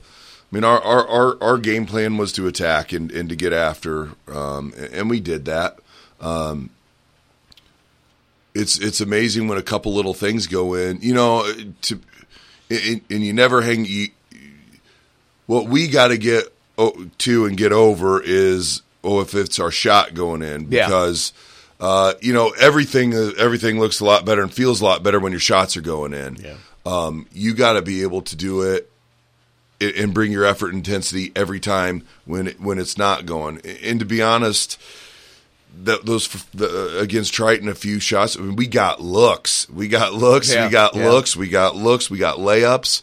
I 0.51 0.55
mean, 0.55 0.63
our 0.63 0.81
our, 0.81 1.07
our, 1.07 1.43
our 1.43 1.57
game 1.57 1.85
plan 1.85 2.17
was 2.17 2.31
to 2.33 2.47
attack 2.47 2.91
and, 2.91 3.11
and 3.11 3.29
to 3.29 3.35
get 3.35 3.53
after, 3.53 4.09
um, 4.27 4.73
and, 4.91 5.09
we 5.09 5.19
did 5.19 5.45
that. 5.45 5.77
Um, 6.19 6.71
it's 8.55 8.79
it's 8.79 8.99
amazing 8.99 9.47
when 9.47 9.59
a 9.59 9.63
couple 9.63 9.93
little 9.93 10.15
things 10.15 10.47
go 10.47 10.73
in. 10.73 11.01
You 11.01 11.13
know, 11.13 11.51
to 11.83 11.99
and, 12.69 13.01
and 13.09 13.23
you 13.23 13.31
never 13.31 13.61
hang. 13.61 13.85
You, 13.85 14.07
what 15.45 15.67
we 15.67 15.87
got 15.87 16.07
to 16.09 16.17
get 16.17 16.51
to 17.19 17.45
and 17.45 17.57
get 17.57 17.71
over 17.71 18.21
is 18.21 18.81
oh 19.03 19.21
if 19.21 19.35
it's 19.35 19.59
our 19.59 19.71
shot 19.71 20.13
going 20.13 20.41
in 20.41 20.67
Yeah. 20.71 20.85
because 20.85 21.33
uh, 21.79 22.13
you 22.21 22.33
know 22.33 22.53
everything 22.59 23.13
everything 23.13 23.79
looks 23.79 23.99
a 23.99 24.05
lot 24.05 24.25
better 24.25 24.41
and 24.41 24.51
feels 24.53 24.81
a 24.81 24.85
lot 24.85 25.03
better 25.03 25.19
when 25.19 25.31
your 25.31 25.39
shots 25.41 25.77
are 25.77 25.81
going 25.81 26.13
in. 26.13 26.35
Yeah. 26.37 26.55
Um, 26.85 27.27
you 27.33 27.53
got 27.53 27.73
to 27.73 27.81
be 27.81 28.01
able 28.01 28.21
to 28.23 28.35
do 28.35 28.61
it 28.63 28.88
and- 29.81 30.13
bring 30.13 30.31
your 30.31 30.45
effort 30.45 30.73
intensity 30.73 31.31
every 31.35 31.59
time 31.59 32.05
when 32.25 32.47
it, 32.47 32.59
when 32.59 32.79
it's 32.79 32.97
not 32.97 33.25
going. 33.25 33.61
And 33.83 33.99
to 33.99 34.05
be 34.05 34.21
honest, 34.21 34.79
that 35.83 36.05
those 36.05 36.27
the, 36.53 36.99
against 36.99 37.33
Triton, 37.33 37.69
a 37.69 37.75
few 37.75 37.99
shots. 37.99 38.37
I 38.37 38.41
mean, 38.41 38.55
we 38.55 38.67
got 38.67 39.01
looks, 39.01 39.69
we 39.69 39.87
got 39.87 40.13
looks, 40.13 40.53
Yeah, 40.53 40.65
we 40.65 40.71
got 40.71 40.95
yeah. 40.95 41.09
looks, 41.09 41.35
we 41.35 41.47
got 41.47 41.75
looks, 41.75 42.09
we 42.09 42.17
got 42.17 42.37
layups, 42.37 43.01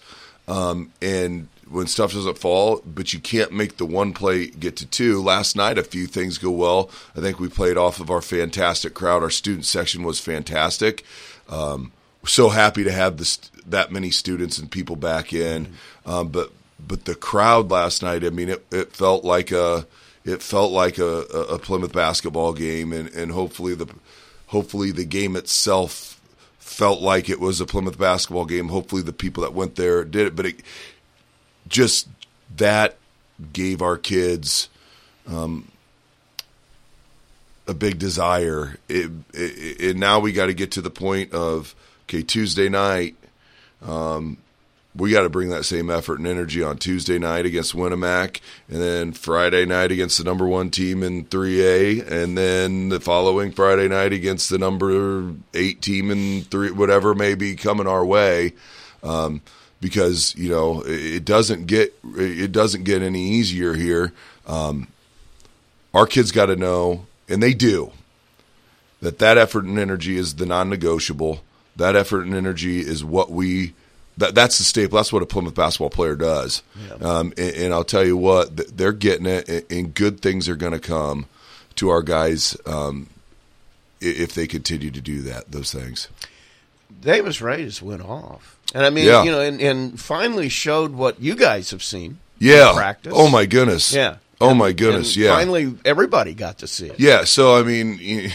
um, 0.49 0.93
and 1.01 1.49
when 1.68 1.87
stuff 1.87 2.12
doesn't 2.12 2.39
fall, 2.39 2.81
but 2.87 3.12
you 3.12 3.18
can't 3.18 3.53
make 3.53 3.77
the 3.77 3.87
one 3.87 4.12
play 4.12 4.47
get 4.47 4.77
to 4.77 4.87
two. 4.87 5.20
Last 5.22 5.57
night, 5.57 5.79
a 5.79 5.83
few 5.83 6.07
things 6.07 6.39
go 6.39 6.51
well. 6.51 6.91
I 7.16 7.20
think 7.20 7.41
we 7.41 7.49
played 7.49 7.77
off 7.77 7.99
of 7.99 8.11
our 8.11 8.20
fantastic 8.20 8.95
crowd. 8.95 9.22
Our 9.22 9.31
student 9.31 9.64
section 9.64 10.05
was 10.05 10.20
fantastic. 10.20 11.05
Um, 11.49 11.93
so 12.24 12.49
happy 12.51 12.85
to 12.85 12.93
have 12.93 13.16
this 13.16 13.37
that 13.66 13.91
many 13.91 14.11
students 14.11 14.59
and 14.59 14.70
people 14.70 14.97
back 14.97 15.33
in, 15.33 15.74
um, 16.05 16.29
but 16.29 16.53
but 16.79 17.05
the 17.05 17.14
crowd 17.14 17.70
last 17.70 18.03
night. 18.03 18.24
I 18.24 18.31
mean, 18.31 18.49
it, 18.49 18.66
it 18.70 18.93
felt 18.93 19.24
like 19.24 19.51
a 19.51 19.87
it 20.24 20.43
felt 20.43 20.72
like 20.72 20.99
a, 20.99 21.20
a 21.22 21.59
Plymouth 21.59 21.93
basketball 21.93 22.53
game, 22.53 22.93
and, 22.93 23.09
and 23.11 23.33
hopefully 23.33 23.74
the 23.74 23.87
hopefully 24.49 24.91
the 24.91 25.05
game 25.05 25.37
itself 25.37 26.20
felt 26.59 27.01
like 27.01 27.29
it 27.29 27.41
was 27.41 27.61
a 27.61 27.66
Plymouth 27.66 27.99
basketball 27.99 28.45
game. 28.45 28.68
Hopefully 28.68 29.03
the 29.03 29.12
people 29.12 29.43
that 29.43 29.55
went 29.55 29.77
there 29.77 30.05
did 30.05 30.27
it, 30.27 30.37
but 30.37 30.47
it 30.47 30.62
just 31.68 32.09
that 32.57 32.97
gave 33.53 33.83
our 33.83 33.97
kids 33.97 34.68
um, 35.29 35.70
a 37.66 37.74
big 37.74 37.99
desire. 37.99 38.79
It, 38.89 39.11
it, 39.33 39.81
and 39.93 40.01
now 40.01 40.20
we 40.20 40.33
got 40.33 40.47
to 40.47 40.55
get 40.55 40.72
to 40.72 40.83
the 40.83 40.91
point 40.91 41.33
of 41.33 41.74
okay, 42.05 42.22
Tuesday 42.22 42.68
night. 42.68 43.16
Um, 43.81 44.39
we 44.97 45.11
got 45.11 45.22
to 45.22 45.28
bring 45.28 45.51
that 45.51 45.64
same 45.64 45.90
effort 45.90 46.18
and 46.18 46.26
energy 46.26 46.62
on 46.62 46.78
Tuesday 46.78 47.18
night 47.18 47.47
against 47.47 47.74
Winamac, 47.74 48.40
and 48.68 48.80
then 48.80 49.12
Friday 49.12 49.66
night 49.66 49.92
against 49.92 50.18
the 50.18 50.24
number 50.24 50.47
one 50.47 50.70
team 50.70 51.03
in 51.03 51.24
3A, 51.26 52.11
and 52.11 52.36
then 52.36 52.88
the 52.88 53.01
following 53.01 53.53
Friday 53.53 53.88
night 53.88 54.12
against 54.12 54.51
the 54.51 54.59
number 54.59 55.34
eight 55.55 55.82
team 55.82 56.11
in 56.11 56.42
three, 56.44 56.70
whatever 56.70 57.14
may 57.14 57.34
be 57.34 57.57
coming 57.57 57.86
our 57.86 58.05
way. 58.05 58.53
Um, 59.03 59.42
because 59.80 60.34
you 60.36 60.49
know 60.49 60.82
it 60.86 61.24
doesn't 61.24 61.66
get 61.66 61.94
it 62.16 62.51
doesn't 62.51 62.84
get 62.84 63.03
any 63.03 63.22
easier 63.22 63.74
here. 63.74 64.12
Um, 64.47 64.88
our 65.94 66.07
kids 66.07 66.32
got 66.32 66.47
to 66.47 66.57
know, 66.57 67.07
and 67.28 67.42
they 67.42 67.55
do, 67.55 67.92
that 69.01 69.18
that 69.18 69.38
effort 69.38 69.64
and 69.64 69.78
energy 69.78 70.16
is 70.16 70.36
the 70.36 70.47
non-negotiable. 70.47 71.42
That 71.76 71.94
effort 71.94 72.22
and 72.22 72.34
energy 72.34 72.80
is 72.80 73.05
what 73.05 73.30
we 73.30 73.74
that 74.18 74.34
that's 74.34 74.58
the 74.58 74.64
staple. 74.64 74.96
That's 74.96 75.12
what 75.12 75.22
a 75.22 75.26
Plymouth 75.26 75.54
basketball 75.54 75.90
player 75.90 76.16
does. 76.16 76.62
Um, 77.00 77.32
and, 77.36 77.54
and 77.56 77.74
I'll 77.74 77.84
tell 77.84 78.04
you 78.04 78.16
what, 78.16 78.76
they're 78.76 78.92
getting 78.92 79.26
it, 79.26 79.70
and- 79.70 79.94
good 79.94 80.20
things 80.20 80.48
are 80.48 80.56
going 80.56 80.72
to 80.72 80.78
come 80.80 81.26
to 81.76 81.90
our 81.90 82.02
guys 82.02 82.56
um, 82.66 83.08
if 84.00 84.34
they 84.34 84.46
continue 84.46 84.90
to 84.90 85.00
do 85.00 85.22
that. 85.22 85.50
Those 85.52 85.72
things. 85.72 86.08
Davis 87.00 87.40
Ray 87.40 87.64
just 87.64 87.82
went 87.82 88.02
off, 88.02 88.56
and 88.74 88.84
I 88.84 88.90
mean, 88.90 89.04
Yeah. 89.04 89.22
you 89.24 89.30
know, 89.30 89.40
and, 89.40 89.60
and 89.60 90.00
finally 90.00 90.48
showed 90.48 90.92
what 90.92 91.20
you 91.20 91.34
guys 91.36 91.70
have 91.70 91.82
seen. 91.82 92.18
Yeah. 92.38 92.70
in 92.70 92.76
practice. 92.76 93.12
Oh 93.16 93.30
my 93.30 93.46
goodness. 93.46 93.92
Yeah. 93.94 94.16
Oh 94.40 94.50
And- 94.50 94.58
my 94.58 94.72
goodness. 94.72 95.16
Yeah. 95.16 95.34
Finally, 95.36 95.74
everybody 95.84 96.34
got 96.34 96.58
to 96.58 96.66
see 96.66 96.86
it. 96.88 96.98
Yeah, 97.00 97.24
so 97.24 97.56
I 97.56 97.62
mean, 97.62 97.98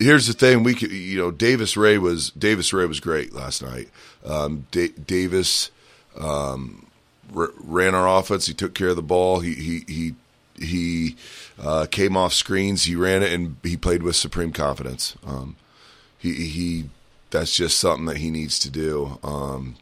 here's 0.00 0.26
the 0.26 0.32
thing: 0.32 0.62
we 0.64 0.74
could, 0.74 0.90
you 0.90 1.18
know, 1.18 1.30
Davis 1.30 1.76
Ray 1.76 1.98
was 1.98 2.30
Davis 2.30 2.72
Ray 2.72 2.86
was 2.86 2.98
great 2.98 3.32
last 3.32 3.62
night. 3.62 3.88
Um, 4.24 4.66
Da- 4.72 4.88
Davis 5.06 5.70
um, 6.18 6.86
r- 7.34 7.52
ran 7.58 7.94
our 7.94 8.18
offense. 8.18 8.46
He 8.46 8.54
took 8.54 8.74
care 8.74 8.88
of 8.88 8.96
the 8.96 9.02
ball. 9.02 9.40
He 9.40 9.54
he 9.54 9.84
he 9.86 10.14
he 10.58 11.16
uh, 11.62 11.86
came 11.90 12.16
off 12.16 12.32
screens. 12.32 12.84
He 12.84 12.96
ran 12.96 13.22
it, 13.22 13.32
and 13.32 13.56
he 13.62 13.76
played 13.76 14.02
with 14.02 14.16
supreme 14.16 14.52
confidence. 14.52 15.16
Um, 15.24 15.56
he 16.18 16.46
he 16.46 16.90
that's 17.30 17.54
just 17.54 17.78
something 17.78 18.06
that 18.06 18.16
he 18.16 18.30
needs 18.30 18.58
to 18.60 18.70
do. 18.70 19.18
Um, 19.22 19.76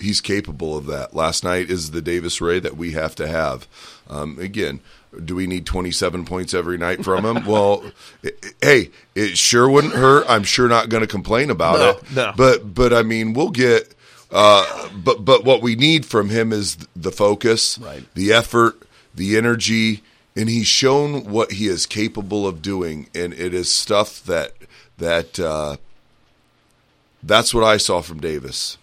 he's 0.00 0.20
capable 0.20 0.76
of 0.76 0.86
that. 0.86 1.14
Last 1.14 1.42
night 1.42 1.70
is 1.70 1.90
the 1.90 2.00
Davis 2.00 2.40
Ray 2.40 2.60
that 2.60 2.76
we 2.76 2.92
have 2.92 3.14
to 3.16 3.26
have. 3.26 3.66
Um, 4.08 4.38
again, 4.38 4.80
do 5.24 5.34
we 5.34 5.46
need 5.46 5.64
27 5.66 6.24
points 6.24 6.52
every 6.54 6.76
night 6.78 7.02
from 7.04 7.24
him? 7.24 7.44
well, 7.46 7.82
i- 8.24 8.28
i- 8.42 8.50
hey, 8.60 8.90
it 9.14 9.38
sure 9.38 9.68
wouldn't 9.68 9.94
hurt. 9.94 10.24
I'm 10.28 10.44
sure 10.44 10.68
not 10.68 10.88
going 10.88 11.00
to 11.02 11.06
complain 11.06 11.50
about 11.50 11.78
No, 11.78 11.88
it. 11.90 12.12
no. 12.14 12.32
But 12.36 12.74
but 12.74 12.92
I 12.92 13.02
mean, 13.02 13.32
we'll 13.32 13.50
get. 13.50 13.94
Uh, 14.30 14.88
but 14.90 15.24
but 15.24 15.44
what 15.44 15.62
we 15.62 15.74
need 15.74 16.04
from 16.04 16.28
him 16.28 16.52
is 16.52 16.76
the 16.94 17.10
focus, 17.12 17.78
Right. 17.78 18.04
the 18.14 18.32
effort, 18.32 18.82
the 19.14 19.36
energy, 19.38 20.02
and 20.36 20.48
he's 20.50 20.66
shown 20.66 21.24
what 21.24 21.52
he 21.52 21.66
is 21.66 21.86
capable 21.86 22.46
of 22.46 22.60
doing, 22.60 23.08
and 23.14 23.32
it 23.32 23.54
is 23.54 23.72
stuff 23.72 24.22
that 24.24 24.52
that 24.98 25.40
uh, 25.40 25.76
that's 27.22 27.52
what 27.54 27.64
I 27.64 27.76
saw 27.78 28.00
from 28.02 28.20
Davis. 28.20 28.76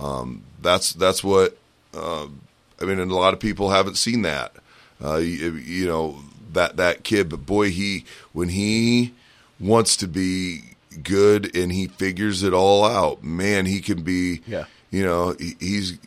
Um, 0.00 0.42
that's 0.60 0.92
that's 0.92 1.22
what 1.24 1.56
uh, 1.94 2.26
I 2.80 2.84
mean, 2.84 2.98
and 2.98 3.10
a 3.10 3.16
lot 3.16 3.34
of 3.34 3.40
people 3.40 3.70
haven't 3.70 3.96
seen 3.96 4.22
that. 4.22 4.52
Uh, 5.02 5.16
you, 5.16 5.52
you 5.54 5.86
know 5.86 6.18
that 6.52 6.76
that 6.76 7.04
kid, 7.04 7.28
but 7.28 7.46
boy, 7.46 7.70
he 7.70 8.04
when 8.32 8.48
he 8.48 9.12
wants 9.58 9.96
to 9.98 10.06
be 10.06 10.60
good 11.02 11.54
and 11.56 11.72
he 11.72 11.86
figures 11.86 12.42
it 12.42 12.52
all 12.52 12.84
out, 12.84 13.22
man, 13.22 13.66
he 13.66 13.80
can 13.80 14.02
be. 14.02 14.42
Yeah. 14.46 14.66
You 14.90 15.04
know, 15.04 15.34
he, 15.38 15.56
he's 15.58 15.98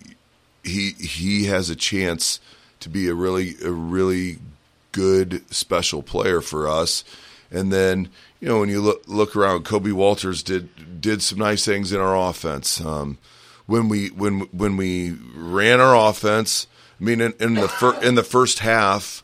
he 0.63 0.91
he 0.91 1.45
has 1.45 1.69
a 1.69 1.75
chance 1.75 2.39
to 2.81 2.89
be 2.89 3.07
a 3.07 3.13
really 3.13 3.55
a 3.63 3.71
really 3.71 4.37
good 4.91 5.43
special 5.53 6.03
player 6.03 6.39
for 6.39 6.67
us. 6.67 7.03
And 7.51 7.71
then 7.71 8.09
you 8.39 8.47
know 8.47 8.59
when 8.59 8.69
you 8.69 8.81
look 8.81 9.03
look 9.07 9.35
around, 9.35 9.65
Kobe 9.65 9.91
Walters 9.91 10.43
did 10.43 11.01
did 11.01 11.21
some 11.21 11.39
nice 11.39 11.65
things 11.65 11.91
in 11.91 11.99
our 11.99 12.29
offense. 12.29 12.79
Um, 12.79 13.17
when 13.65 13.89
we 13.89 14.09
when 14.09 14.41
when 14.51 14.77
we 14.77 15.17
ran 15.35 15.79
our 15.79 16.09
offense, 16.09 16.67
I 16.99 17.03
mean 17.03 17.21
in, 17.21 17.33
in 17.39 17.53
the 17.55 17.67
fir- 17.67 18.01
in 18.01 18.15
the 18.15 18.23
first 18.23 18.59
half, 18.59 19.23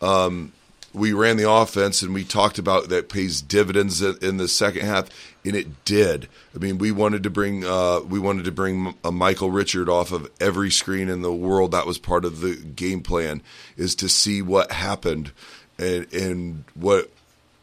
um, 0.00 0.52
we 0.92 1.12
ran 1.12 1.36
the 1.36 1.50
offense 1.50 2.02
and 2.02 2.14
we 2.14 2.24
talked 2.24 2.58
about 2.58 2.88
that 2.88 3.08
pays 3.08 3.42
dividends 3.42 4.00
in 4.00 4.38
the 4.38 4.48
second 4.48 4.86
half, 4.86 5.08
and 5.44 5.54
it 5.54 5.84
did. 5.84 6.28
I 6.54 6.58
mean, 6.58 6.78
we 6.78 6.90
wanted 6.90 7.22
to 7.24 7.30
bring 7.30 7.64
uh, 7.64 8.00
we 8.00 8.18
wanted 8.18 8.44
to 8.46 8.52
bring 8.52 8.94
a 9.04 9.12
Michael 9.12 9.50
Richard 9.50 9.88
off 9.88 10.10
of 10.12 10.30
every 10.40 10.70
screen 10.70 11.08
in 11.08 11.22
the 11.22 11.32
world. 11.32 11.72
That 11.72 11.86
was 11.86 11.98
part 11.98 12.24
of 12.24 12.40
the 12.40 12.56
game 12.56 13.02
plan 13.02 13.42
is 13.76 13.94
to 13.96 14.08
see 14.08 14.40
what 14.42 14.72
happened 14.72 15.32
and 15.78 16.12
and 16.12 16.64
what 16.74 17.10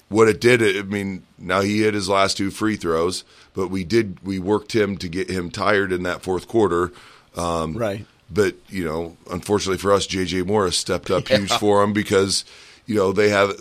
what 0.10 0.28
it 0.28 0.40
did. 0.40 0.62
I 0.78 0.84
mean, 0.84 1.24
now 1.40 1.62
he 1.62 1.82
hit 1.82 1.96
his 1.96 2.08
last 2.08 2.38
two 2.38 2.52
free 2.52 2.76
throws, 2.76 3.24
but 3.56 3.70
we 3.70 3.84
did 3.84 4.20
we 4.24 4.38
worked 4.38 4.76
him 4.76 4.96
to 4.98 5.08
get 5.10 5.30
him 5.30 5.50
tired 5.50 5.92
in 5.92 6.04
that 6.04 6.22
fourth 6.22 6.48
quarter. 6.48 6.92
Um, 7.36 7.76
Right. 7.76 8.06
But 8.34 8.56
you 8.70 8.84
know, 8.84 9.18
unfortunately 9.30 9.78
for 9.78 9.94
us, 9.94 10.08
JJ 10.08 10.46
Morris 10.48 10.78
stepped 10.78 11.12
up 11.12 11.30
Yeah. 11.30 11.38
huge 11.40 11.52
for 11.54 11.82
them 11.82 11.94
because 11.94 12.46
you 12.86 12.96
know 12.96 13.12
they 13.12 13.30
have. 13.30 13.54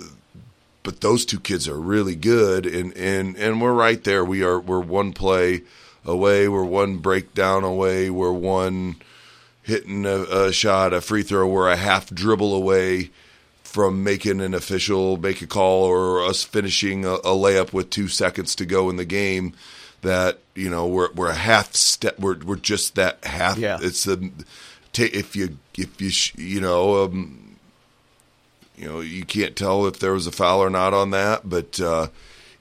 But 0.85 1.01
those 1.01 1.25
two 1.25 1.39
kids 1.39 1.69
are 1.69 1.79
really 1.79 2.17
good, 2.17 2.67
and 2.67 2.97
and 2.97 3.37
and 3.37 3.61
we're 3.61 3.73
right 3.73 4.03
there. 4.03 4.25
We 4.25 4.43
are 4.43 4.59
we're 4.59 4.81
one 4.81 5.13
play 5.13 5.63
away. 6.05 6.49
We're 6.49 6.65
one 6.65 6.97
breakdown 6.97 7.63
away. 7.63 8.11
We're 8.11 8.33
one 8.33 8.97
hitting 9.63 10.05
a, 10.07 10.23
a 10.23 10.53
shot, 10.53 10.93
a 10.93 11.01
free 11.01 11.23
throw. 11.23 11.47
We're 11.47 11.71
a 11.71 11.77
half 11.77 12.11
dribble 12.11 12.53
away 12.53 13.11
from 13.63 14.03
making 14.03 14.41
an 14.41 14.55
official 14.55 15.17
make 15.17 15.41
a 15.41 15.47
call 15.47 15.85
or 15.85 16.25
us 16.25 16.43
finishing 16.43 17.05
a, 17.05 17.13
a 17.15 17.33
layup 17.35 17.73
with 17.73 17.89
two 17.89 18.09
seconds 18.09 18.57
to 18.57 18.67
go 18.67 18.91
in 18.91 18.97
the 18.97 19.05
game. 19.05 19.55
That 20.03 20.39
you 20.55 20.69
know 20.69 20.87
we're 20.87 21.13
we're 21.13 21.31
a 21.31 21.35
half 21.35 21.75
step. 21.75 22.19
We're 22.19 22.39
we're 22.39 22.57
just 22.57 22.95
that 22.97 23.25
half. 23.25 23.57
Yeah. 23.59 23.79
It's 23.81 24.05
the 24.05 24.31
ta 24.93 25.05
if 25.13 25.35
you 25.37 25.59
if 25.79 26.01
you 26.01 26.11
sh- 26.11 26.35
you 26.37 26.61
know 26.61 27.05
um, 27.05 27.57
you 28.77 28.89
know 28.89 29.01
you 29.01 29.25
can't 29.25 29.55
tell 29.57 29.87
if 29.87 29.99
there 30.01 30.13
was 30.13 30.27
a 30.27 30.33
foul 30.33 30.61
or 30.61 30.71
not 30.71 30.93
on 30.93 31.11
that, 31.11 31.49
but 31.49 31.79
uh, 31.81 32.09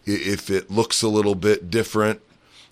if 0.06 0.50
it 0.50 0.70
looks 0.70 1.02
a 1.02 1.08
little 1.08 1.36
bit 1.36 1.72
different 1.72 2.22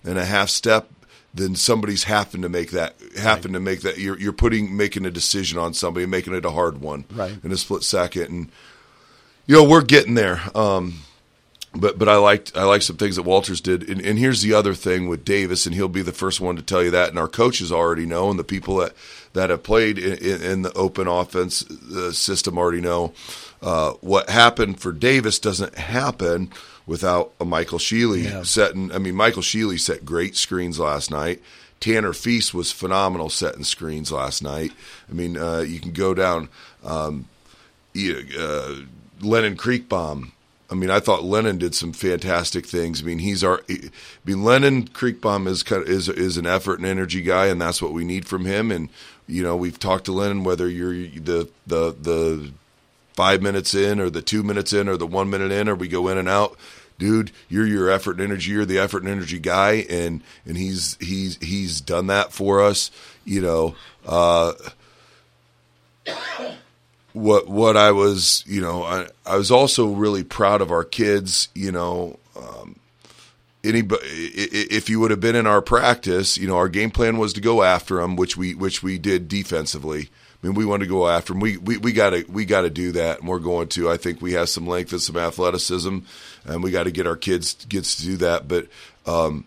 and 0.04 0.18
a 0.18 0.24
half 0.24 0.48
step, 0.48 0.88
then 1.34 1.54
somebody's 1.56 2.04
having 2.04 2.42
to 2.42 2.48
make 2.48 2.70
that 2.70 2.94
happen 3.18 3.52
to 3.54 3.60
make 3.60 3.80
that 3.82 3.98
you're 3.98 4.18
you're 4.20 4.32
putting 4.32 4.76
making 4.76 5.04
a 5.04 5.10
decision 5.10 5.58
on 5.58 5.74
somebody, 5.74 6.06
making 6.06 6.32
it 6.34 6.44
a 6.44 6.50
hard 6.52 6.80
one 6.80 7.04
Right. 7.10 7.36
in 7.42 7.50
a 7.50 7.56
split 7.56 7.82
second, 7.82 8.28
and 8.28 8.50
you 9.46 9.56
know 9.56 9.64
we're 9.68 9.82
getting 9.82 10.14
there. 10.14 10.40
Um, 10.54 11.00
but 11.74 11.98
but 11.98 12.08
I 12.08 12.16
liked 12.16 12.56
I 12.56 12.64
liked 12.64 12.84
some 12.84 12.96
things 12.96 13.16
that 13.16 13.22
Walters 13.22 13.60
did, 13.60 13.88
and, 13.88 14.00
and 14.00 14.18
here's 14.18 14.42
the 14.42 14.54
other 14.54 14.74
thing 14.74 15.08
with 15.08 15.24
Davis, 15.24 15.66
and 15.66 15.74
he'll 15.74 15.88
be 15.88 16.02
the 16.02 16.12
first 16.12 16.40
one 16.40 16.56
to 16.56 16.62
tell 16.62 16.82
you 16.82 16.90
that, 16.90 17.10
and 17.10 17.18
our 17.18 17.28
coaches 17.28 17.70
already 17.70 18.06
know, 18.06 18.30
and 18.30 18.38
the 18.38 18.44
people 18.44 18.76
that 18.76 18.92
that 19.34 19.50
have 19.50 19.62
played 19.62 19.98
in, 19.98 20.18
in, 20.18 20.42
in 20.42 20.62
the 20.62 20.72
open 20.74 21.06
offense 21.06 21.62
uh, 21.70 22.10
system 22.12 22.58
already 22.58 22.80
know. 22.80 23.12
Uh, 23.62 23.92
what 24.00 24.28
happened 24.30 24.80
for 24.80 24.90
Davis 24.90 25.38
doesn't 25.38 25.76
happen 25.76 26.50
without 26.86 27.32
a 27.38 27.44
Michael 27.44 27.78
Sheely 27.78 28.24
Yeah. 28.24 28.42
setting. 28.42 28.90
I 28.90 28.98
mean, 28.98 29.14
Michael 29.14 29.42
Sheely 29.42 29.78
set 29.78 30.04
great 30.04 30.34
screens 30.36 30.78
last 30.80 31.10
night. 31.10 31.40
Tanner 31.78 32.12
Feast 32.12 32.52
was 32.52 32.72
phenomenal 32.72 33.28
setting 33.30 33.64
screens 33.64 34.10
last 34.10 34.42
night. 34.42 34.72
I 35.08 35.12
mean, 35.12 35.36
uh, 35.36 35.60
you 35.60 35.78
can 35.78 35.92
go 35.92 36.14
down. 36.14 36.48
Um, 36.84 37.26
uh, 37.96 38.74
Lennon 39.20 39.56
Creekbaum. 39.56 40.32
I 40.70 40.74
mean, 40.74 40.90
I 40.90 41.00
thought 41.00 41.24
Lennon 41.24 41.58
did 41.58 41.74
some 41.74 41.92
fantastic 41.92 42.64
things. 42.64 43.02
I 43.02 43.04
mean, 43.04 43.18
he's 43.18 43.42
our. 43.42 43.62
I 43.68 43.90
mean, 44.24 44.44
Lennon 44.44 44.86
Creekbaum 44.86 45.48
is 45.48 45.62
kind 45.62 45.82
of, 45.82 45.88
is 45.88 46.08
is 46.08 46.36
an 46.36 46.46
effort 46.46 46.78
and 46.78 46.86
energy 46.86 47.22
guy, 47.22 47.46
and 47.46 47.60
that's 47.60 47.82
what 47.82 47.92
we 47.92 48.04
need 48.04 48.26
from 48.26 48.44
him. 48.44 48.70
And 48.70 48.88
you 49.26 49.42
know, 49.42 49.56
we've 49.56 49.78
talked 49.78 50.04
to 50.04 50.12
Lennon 50.12 50.44
whether 50.44 50.68
you're 50.68 50.92
the 50.92 51.48
the 51.66 51.96
the 52.00 52.52
five 53.14 53.42
minutes 53.42 53.74
in 53.74 54.00
or 54.00 54.08
the 54.08 54.22
two 54.22 54.42
minutes 54.42 54.72
in 54.72 54.88
or 54.88 54.96
the 54.96 55.06
one 55.06 55.28
minute 55.28 55.52
in 55.52 55.68
or 55.68 55.74
we 55.74 55.88
go 55.88 56.08
in 56.08 56.16
and 56.16 56.28
out 56.28 56.56
dude 56.98 57.32
you're 57.48 57.66
your 57.66 57.90
effort 57.90 58.12
and 58.12 58.20
energy 58.20 58.52
you're 58.52 58.64
the 58.64 58.78
effort 58.78 59.02
and 59.02 59.10
energy 59.10 59.38
guy 59.38 59.84
and 59.90 60.22
and 60.46 60.56
he's 60.56 60.96
he's 61.00 61.36
he's 61.36 61.80
done 61.80 62.06
that 62.06 62.32
for 62.32 62.62
us 62.62 62.90
you 63.24 63.40
know 63.40 63.74
uh 64.06 64.52
what 67.12 67.48
what 67.48 67.76
I 67.76 67.92
was, 67.92 68.44
you 68.46 68.60
know, 68.60 68.84
I, 68.84 69.06
I 69.26 69.36
was 69.36 69.50
also 69.50 69.88
really 69.88 70.24
proud 70.24 70.60
of 70.60 70.70
our 70.70 70.84
kids. 70.84 71.48
You 71.54 71.72
know, 71.72 72.18
um, 72.36 72.76
anybody 73.64 74.02
if 74.04 74.88
you 74.88 75.00
would 75.00 75.10
have 75.10 75.20
been 75.20 75.36
in 75.36 75.46
our 75.46 75.62
practice, 75.62 76.38
you 76.38 76.46
know, 76.46 76.56
our 76.56 76.68
game 76.68 76.90
plan 76.90 77.18
was 77.18 77.32
to 77.34 77.40
go 77.40 77.62
after 77.62 77.96
them, 77.96 78.16
which 78.16 78.36
we 78.36 78.54
which 78.54 78.82
we 78.82 78.98
did 78.98 79.28
defensively. 79.28 80.10
I 80.42 80.46
mean, 80.46 80.54
we 80.54 80.64
wanted 80.64 80.84
to 80.84 80.90
go 80.90 81.06
after 81.06 81.32
them. 81.32 81.40
We 81.40 81.56
we 81.58 81.76
we 81.76 81.92
got 81.92 82.10
to 82.10 82.24
we 82.28 82.44
got 82.44 82.62
to 82.62 82.70
do 82.70 82.92
that, 82.92 83.20
and 83.20 83.28
we're 83.28 83.40
going 83.40 83.68
to. 83.68 83.90
I 83.90 83.96
think 83.96 84.22
we 84.22 84.32
have 84.32 84.48
some 84.48 84.66
length 84.66 84.92
and 84.92 85.02
some 85.02 85.16
athleticism, 85.16 85.98
and 86.46 86.62
we 86.62 86.70
got 86.70 86.84
to 86.84 86.90
get 86.90 87.06
our 87.06 87.16
kids 87.16 87.66
gets 87.66 87.96
to 87.96 88.04
do 88.04 88.16
that. 88.18 88.48
But 88.48 88.68
um, 89.04 89.44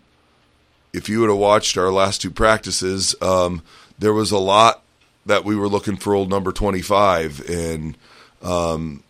if 0.92 1.08
you 1.08 1.20
would 1.20 1.30
have 1.30 1.38
watched 1.38 1.76
our 1.76 1.90
last 1.90 2.22
two 2.22 2.30
practices, 2.30 3.16
um, 3.20 3.62
there 3.98 4.12
was 4.12 4.30
a 4.30 4.38
lot 4.38 4.83
that 5.26 5.44
we 5.44 5.56
were 5.56 5.68
looking 5.68 5.96
for 5.96 6.14
old 6.14 6.30
number 6.30 6.52
25 6.52 7.48
and 7.48 7.96
um, 8.42 9.02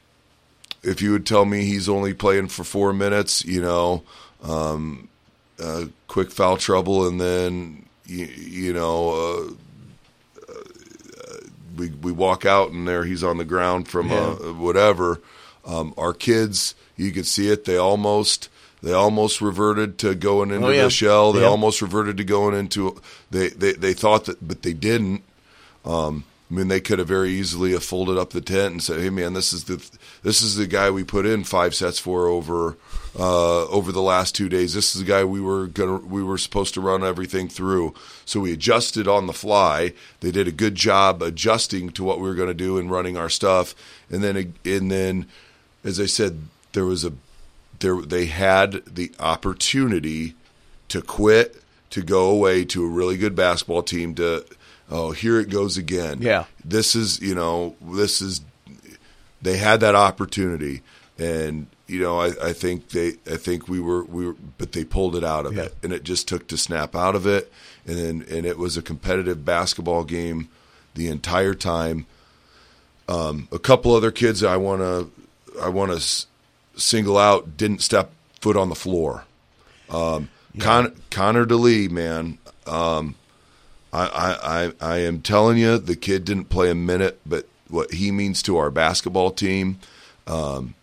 if 0.82 1.00
you 1.02 1.12
would 1.12 1.26
tell 1.26 1.44
me 1.44 1.64
he's 1.64 1.88
only 1.88 2.14
playing 2.14 2.48
for 2.48 2.64
four 2.64 2.92
minutes 2.92 3.44
you 3.44 3.60
know 3.60 4.02
um, 4.42 5.08
uh, 5.62 5.86
quick 6.08 6.30
foul 6.30 6.56
trouble 6.56 7.06
and 7.08 7.20
then 7.20 7.84
you, 8.06 8.26
you 8.26 8.72
know 8.72 9.10
uh, 9.10 10.52
uh, 10.52 11.36
we 11.76 11.88
we 11.90 12.12
walk 12.12 12.44
out 12.46 12.70
and 12.70 12.86
there 12.86 13.04
he's 13.04 13.24
on 13.24 13.38
the 13.38 13.44
ground 13.44 13.88
from 13.88 14.10
uh, 14.12 14.34
whatever 14.54 15.20
um, 15.64 15.94
our 15.96 16.12
kids 16.12 16.74
you 16.96 17.10
could 17.10 17.26
see 17.26 17.48
it 17.50 17.64
they 17.64 17.76
almost 17.76 18.48
they 18.82 18.92
almost 18.92 19.40
reverted 19.40 19.96
to 19.98 20.14
going 20.14 20.50
into 20.50 20.66
Oh, 20.66 20.70
yeah. 20.70 20.84
the 20.84 20.90
shell 20.90 21.32
they 21.32 21.40
Yeah. 21.40 21.46
almost 21.48 21.80
reverted 21.82 22.18
to 22.18 22.24
going 22.24 22.54
into 22.54 23.00
they, 23.30 23.48
they 23.48 23.72
they 23.72 23.94
thought 23.94 24.26
that 24.26 24.46
but 24.46 24.62
they 24.62 24.74
didn't 24.74 25.22
um, 25.84 26.24
I 26.50 26.54
mean, 26.54 26.68
they 26.68 26.80
could 26.80 26.98
have 26.98 27.08
very 27.08 27.30
easily 27.30 27.72
have 27.72 27.82
folded 27.82 28.18
up 28.18 28.30
the 28.30 28.40
tent 28.40 28.72
and 28.72 28.82
said, 28.82 29.00
"Hey, 29.00 29.10
man, 29.10 29.32
this 29.32 29.52
is 29.52 29.64
the 29.64 29.84
this 30.22 30.42
is 30.42 30.56
the 30.56 30.66
guy 30.66 30.90
we 30.90 31.02
put 31.02 31.24
in 31.24 31.42
five 31.42 31.74
sets 31.74 31.98
for 31.98 32.28
over 32.28 32.76
uh, 33.18 33.66
over 33.66 33.90
the 33.90 34.02
last 34.02 34.34
two 34.34 34.48
days. 34.48 34.74
This 34.74 34.94
is 34.94 35.00
the 35.00 35.06
guy 35.06 35.24
we 35.24 35.40
were 35.40 35.66
gonna 35.66 35.96
we 35.96 36.22
were 36.22 36.36
supposed 36.38 36.74
to 36.74 36.80
run 36.80 37.02
everything 37.02 37.48
through." 37.48 37.94
So 38.26 38.40
we 38.40 38.52
adjusted 38.52 39.08
on 39.08 39.26
the 39.26 39.32
fly. 39.32 39.94
They 40.20 40.30
did 40.30 40.46
a 40.46 40.52
good 40.52 40.74
job 40.74 41.22
adjusting 41.22 41.90
to 41.90 42.04
what 42.04 42.20
we 42.20 42.28
were 42.28 42.34
going 42.34 42.48
to 42.48 42.54
do 42.54 42.78
and 42.78 42.90
running 42.90 43.16
our 43.16 43.30
stuff. 43.30 43.74
And 44.10 44.22
then 44.22 44.54
and 44.64 44.90
then, 44.90 45.26
as 45.82 45.98
I 45.98 46.06
said, 46.06 46.42
there 46.72 46.84
was 46.84 47.04
a 47.04 47.14
there 47.80 48.00
they 48.02 48.26
had 48.26 48.84
the 48.84 49.12
opportunity 49.18 50.34
to 50.88 51.00
quit 51.00 51.62
to 51.90 52.02
go 52.02 52.28
away 52.28 52.64
to 52.66 52.84
a 52.84 52.88
really 52.88 53.16
good 53.16 53.34
basketball 53.34 53.82
team 53.82 54.14
to 54.16 54.44
oh 54.94 55.10
here 55.12 55.38
it 55.40 55.50
goes 55.50 55.76
again. 55.76 56.18
Yeah. 56.22 56.44
this 56.64 56.94
is 56.96 57.20
you 57.20 57.34
know 57.34 57.74
this 57.82 58.20
is 58.22 58.40
they 59.42 59.56
had 59.58 59.80
that 59.80 59.94
opportunity 59.94 60.80
and 61.18 61.66
you 61.86 62.00
know 62.00 62.18
I, 62.20 62.32
I 62.42 62.52
think 62.54 62.88
they 62.90 63.14
I 63.30 63.36
think 63.36 63.68
we 63.68 63.78
were 63.80 64.04
we 64.04 64.26
were 64.26 64.36
but 64.58 64.72
they 64.72 64.84
pulled 64.84 65.16
it 65.16 65.24
out 65.24 65.44
of 65.46 65.54
Yeah. 65.54 65.64
it 65.64 65.74
and 65.82 65.92
it 65.92 66.04
just 66.04 66.26
took 66.28 66.46
to 66.48 66.56
snap 66.56 66.94
out 66.96 67.14
of 67.14 67.26
it. 67.26 67.52
And 67.86 67.98
then 67.98 68.24
and 68.30 68.46
it 68.46 68.56
was 68.56 68.76
a 68.78 68.82
competitive 68.82 69.44
basketball 69.44 70.04
game 70.04 70.48
the 70.94 71.08
entire 71.08 71.52
time. 71.54 72.06
Um, 73.08 73.48
a 73.52 73.58
couple 73.58 73.94
other 73.94 74.10
kids 74.10 74.42
I 74.42 74.56
want 74.56 74.80
to 74.80 75.10
I 75.60 75.68
want 75.68 75.90
to 75.90 75.98
s- 75.98 76.26
single 76.76 77.18
out 77.18 77.56
didn't 77.58 77.82
step 77.82 78.10
foot 78.40 78.56
on 78.56 78.70
the 78.70 78.74
floor. 78.74 79.24
Um, 79.90 80.30
Con- 80.58 80.94
Connor 81.10 81.44
DeLee 81.44 81.90
man 81.90 82.38
um, 82.66 83.14
I, 83.94 84.38
I, 84.42 84.72
I, 84.80 84.98
am 84.98 85.20
telling 85.20 85.56
you, 85.56 85.78
the 85.78 85.94
kid 85.96 86.24
didn't 86.24 86.46
play 86.46 86.68
a 86.68 86.74
minute, 86.74 87.20
but 87.24 87.46
what 87.68 87.92
he 87.92 88.10
means 88.10 88.42
to 88.42 88.56
our 88.56 88.70
basketball 88.70 89.30
team, 89.30 89.78
um, 90.26 90.74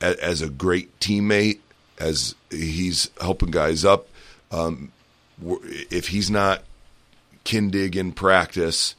as, 0.00 0.16
as 0.16 0.42
a 0.42 0.48
great 0.48 0.98
teammate, 1.00 1.58
as 1.98 2.34
he's 2.50 3.10
helping 3.20 3.50
guys 3.50 3.84
up. 3.84 4.08
Um, 4.50 4.92
if 5.90 6.08
he's 6.08 6.30
not 6.30 6.62
kindig 7.44 7.94
in 7.96 8.12
practice 8.12 8.94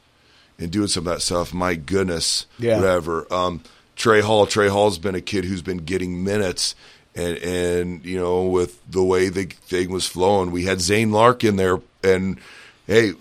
and 0.58 0.70
doing 0.70 0.88
some 0.88 1.06
of 1.06 1.12
that 1.14 1.20
stuff, 1.20 1.52
my 1.52 1.74
goodness, 1.74 2.46
Yeah. 2.58 2.76
whatever. 2.76 3.32
Um, 3.32 3.62
Trey 3.96 4.20
Hall, 4.20 4.46
Trey 4.46 4.68
Hall's 4.68 4.98
been 4.98 5.14
a 5.16 5.20
kid 5.20 5.44
who's 5.44 5.62
been 5.62 5.78
getting 5.78 6.22
minutes. 6.22 6.74
And, 7.14 7.38
and 7.38 8.04
you 8.04 8.16
know, 8.18 8.44
with 8.44 8.80
the 8.88 9.02
way 9.02 9.28
the 9.28 9.46
thing 9.46 9.90
was 9.90 10.06
flowing, 10.06 10.52
we 10.52 10.64
had 10.64 10.80
Zane 10.80 11.10
Lark 11.10 11.42
in 11.42 11.56
there, 11.56 11.80
and 12.04 12.38
hey, 12.88 13.12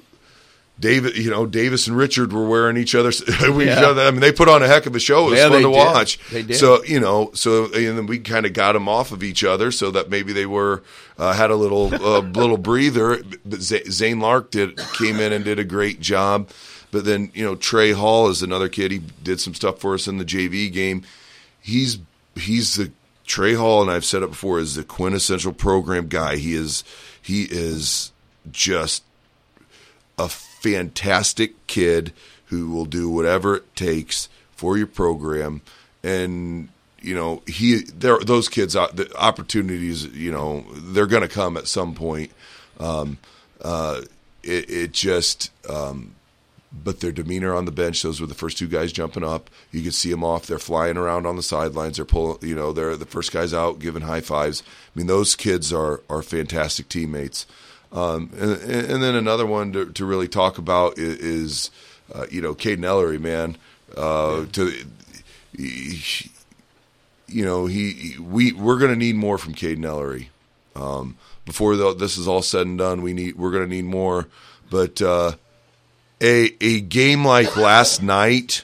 David, 0.80 1.18
you 1.18 1.32
know, 1.32 1.46
Davis 1.48 1.88
and 1.88 1.98
Richard 1.98 2.32
were 2.32 2.48
wearing 2.48 2.78
each 2.78 2.94
other's. 2.94 3.24
we, 3.52 3.66
Yeah. 3.66 3.94
I 3.98 4.12
mean, 4.12 4.20
they 4.20 4.32
put 4.32 4.48
on 4.48 4.62
a 4.62 4.68
heck 4.68 4.86
of 4.86 4.96
a 4.96 5.00
show. 5.00 5.28
It 5.28 5.30
was 5.32 5.40
Yeah, 5.40 5.50
fun 5.50 5.62
to 5.64 5.68
did. 5.70 5.76
watch. 5.76 6.20
They 6.30 6.44
did. 6.44 6.56
So 6.58 6.84
you 6.84 7.00
know, 7.00 7.32
so 7.34 7.66
and 7.66 7.98
then 7.98 8.06
we 8.06 8.20
kind 8.20 8.46
of 8.46 8.54
got 8.54 8.74
them 8.74 8.88
off 8.88 9.12
of 9.12 9.24
each 9.24 9.44
other, 9.44 9.72
so 9.72 9.90
that 9.92 10.10
maybe 10.12 10.34
they 10.34 10.46
were 10.46 10.84
uh, 11.18 11.34
had 11.34 11.50
a 11.52 11.56
little 11.56 11.94
uh, 11.94 12.20
little 12.20 12.58
breather. 12.58 13.22
But 13.46 13.62
Z- 13.62 13.90
Zane 13.90 14.20
Lark 14.20 14.52
did 14.52 14.78
came 14.98 15.20
in 15.20 15.34
and 15.34 15.44
did 15.44 15.58
a 15.60 15.64
great 15.64 16.00
job. 16.00 16.50
But 16.92 17.06
then 17.06 17.32
you 17.34 17.44
know, 17.44 17.56
Trey 17.56 17.92
Hall 17.92 18.30
is 18.30 18.44
another 18.44 18.70
kid. 18.70 18.92
He 18.92 19.00
did 19.24 19.40
some 19.42 19.56
stuff 19.56 19.80
for 19.80 19.96
us 19.96 20.08
in 20.08 20.18
the 20.20 20.26
JV 20.26 20.72
game. 20.72 21.04
He's 21.60 21.98
he's 22.36 22.76
the 22.76 22.92
Trey 23.26 23.56
Hall, 23.56 23.82
and 23.82 23.90
I've 23.90 24.06
said 24.06 24.22
it 24.22 24.30
before, 24.30 24.60
is 24.60 24.76
the 24.76 24.84
quintessential 24.84 25.54
program 25.54 26.08
guy. 26.08 26.36
He 26.38 26.54
is 26.54 26.84
he 27.20 27.44
is 27.50 28.12
just 28.52 29.04
a 30.18 30.30
fantastic 30.30 31.68
kid 31.68 32.14
who 32.46 32.70
will 32.70 32.86
do 32.86 33.10
whatever 33.10 33.58
it 33.58 33.76
takes 33.76 34.30
for 34.52 34.78
your 34.78 34.88
program. 34.88 35.62
And 36.04 36.70
you 37.02 37.14
know 37.14 37.44
he 37.46 37.84
there 37.94 38.18
those 38.20 38.50
kids 38.50 38.76
uh, 38.76 38.88
the 38.88 39.16
opportunities 39.18 40.06
you 40.06 40.32
know 40.32 40.66
they're 40.74 41.06
going 41.06 41.22
to 41.22 41.28
come 41.28 41.58
at 41.58 41.68
some 41.68 41.94
point. 41.94 42.32
Um 42.80 43.18
uh 43.62 44.02
it, 44.44 44.70
it 44.70 44.92
just 44.94 45.52
um 45.70 46.16
but 46.72 47.00
their 47.00 47.12
demeanor 47.12 47.56
on 47.56 47.66
the 47.66 47.72
bench 47.72 48.02
those 48.02 48.20
were 48.20 48.28
the 48.28 48.34
first 48.34 48.58
two 48.58 48.68
guys 48.68 48.92
jumping 48.92 49.24
up. 49.24 49.50
You 49.72 49.84
could 49.84 49.94
see 49.94 50.12
them 50.12 50.24
off. 50.24 50.48
They're 50.48 50.60
flying 50.60 50.98
around 50.98 51.26
on 51.26 51.36
the 51.36 51.44
sidelines. 51.44 51.98
They're 51.98 52.06
pulling 52.06 52.40
you 52.42 52.56
know 52.56 52.74
they're 52.74 52.98
the 52.98 53.06
first 53.06 53.32
guys 53.32 53.54
out 53.54 53.80
giving 53.80 54.04
high 54.04 54.22
fives. 54.22 54.64
I 54.66 54.98
mean 54.98 55.08
those 55.08 55.36
kids 55.36 55.72
are 55.72 56.02
are 56.10 56.24
fantastic 56.24 56.90
teammates 56.90 57.46
um, 57.92 58.30
and, 58.38 58.62
and 58.62 59.04
then 59.04 59.16
another 59.16 59.46
one 59.46 59.72
to, 59.74 59.92
to 59.94 60.06
really 60.06 60.28
talk 60.28 60.58
about 60.58 60.98
is, 60.98 61.18
is 61.20 61.72
uh, 62.14 62.26
you 62.30 62.42
know, 62.42 62.54
Caden 62.56 62.84
Ellery, 62.86 63.18
man. 63.18 63.58
Uh, 63.96 64.46
to 64.52 64.74
he- 65.58 66.32
you 67.30 67.44
know, 67.44 67.66
he 67.66 68.16
we 68.20 68.54
we're 68.54 68.78
going 68.78 68.92
to 68.92 68.98
need 68.98 69.16
more 69.16 69.38
from 69.38 69.54
Caden 69.54 69.86
Ellery. 69.86 70.30
Um, 70.76 71.18
before 71.46 71.76
the, 71.76 71.94
this 71.94 72.18
is 72.18 72.28
all 72.28 72.42
said 72.42 72.68
and 72.68 72.78
done, 72.78 73.02
we 73.02 73.14
need 73.14 73.36
we're 73.38 73.52
going 73.52 73.64
to 73.68 73.76
need 73.76 73.86
more. 73.86 74.28
But 74.70 75.02
uh, 75.02 75.34
a 76.22 76.54
a 76.62 76.80
game 76.82 77.26
like 77.26 77.58
last 77.58 78.02
night 78.02 78.64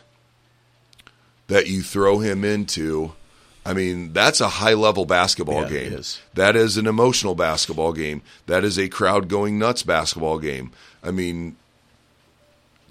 that 1.48 1.68
you 1.68 1.82
throw 1.82 2.20
him 2.20 2.44
into, 2.46 3.14
I 3.66 3.74
mean, 3.74 4.12
that's 4.14 4.42
a 4.42 4.50
high 4.50 4.74
level 4.74 5.06
basketball 5.06 5.62
Yeah, 5.64 5.70
game. 5.70 5.94
is. 5.94 6.20
That 6.34 6.56
is 6.56 6.76
an 6.78 6.86
emotional 6.88 7.34
basketball 7.36 7.94
game. 7.94 8.22
That 8.46 8.64
is 8.66 8.78
a 8.78 8.90
crowd 8.90 9.30
going 9.30 9.58
nuts 9.58 9.84
basketball 9.84 10.40
game. 10.40 10.72
I 11.02 11.12
mean, 11.12 11.56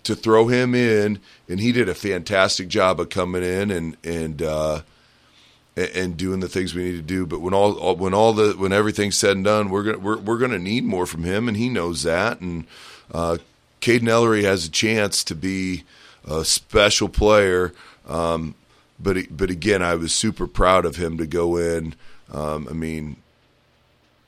to 0.05 0.15
throw 0.15 0.49
him 0.49 0.75
in, 0.75 1.21
and 1.49 1.61
he 1.61 1.73
did 1.73 1.89
a 1.89 1.95
fantastic 1.95 2.69
job 2.69 3.01
of 3.01 3.11
coming 3.11 3.43
in 3.43 3.71
and 3.71 3.97
and 4.03 4.43
uh, 4.43 4.81
and 5.77 6.17
doing 6.17 6.41
the 6.41 6.49
things 6.49 6.75
we 6.75 6.85
need 6.85 6.97
to 6.97 7.03
do. 7.03 7.27
But 7.27 7.41
when 7.41 7.55
all, 7.55 7.79
all 7.79 7.97
when 7.97 8.15
all 8.15 8.33
the 8.33 8.53
when 8.57 8.73
everything's 8.73 9.17
said 9.17 9.37
and 9.37 9.45
done, 9.45 9.71
we're 9.71 9.83
gonna 9.85 9.99
we're 9.99 10.19
we're 10.19 10.39
gonna 10.39 10.59
need 10.59 10.85
more 10.85 11.07
from 11.07 11.25
him, 11.25 11.49
and 11.49 11.57
he 11.57 11.69
knows 11.69 12.03
that. 12.03 12.41
And 12.41 12.65
uh, 13.13 13.39
Caden 13.81 14.09
Ellery 14.09 14.45
has 14.45 14.67
a 14.67 14.71
chance 14.71 15.23
to 15.25 15.35
be 15.35 15.85
a 16.29 16.45
special 16.45 17.09
player. 17.09 17.73
Um, 18.09 18.55
but 19.03 19.17
but 19.37 19.51
again, 19.51 19.83
I 19.83 19.95
was 19.97 20.13
super 20.13 20.47
proud 20.47 20.85
of 20.85 20.97
him 20.97 21.19
to 21.19 21.27
go 21.27 21.57
in. 21.57 21.95
Um, 22.33 22.67
I 22.71 22.73
mean, 22.73 23.17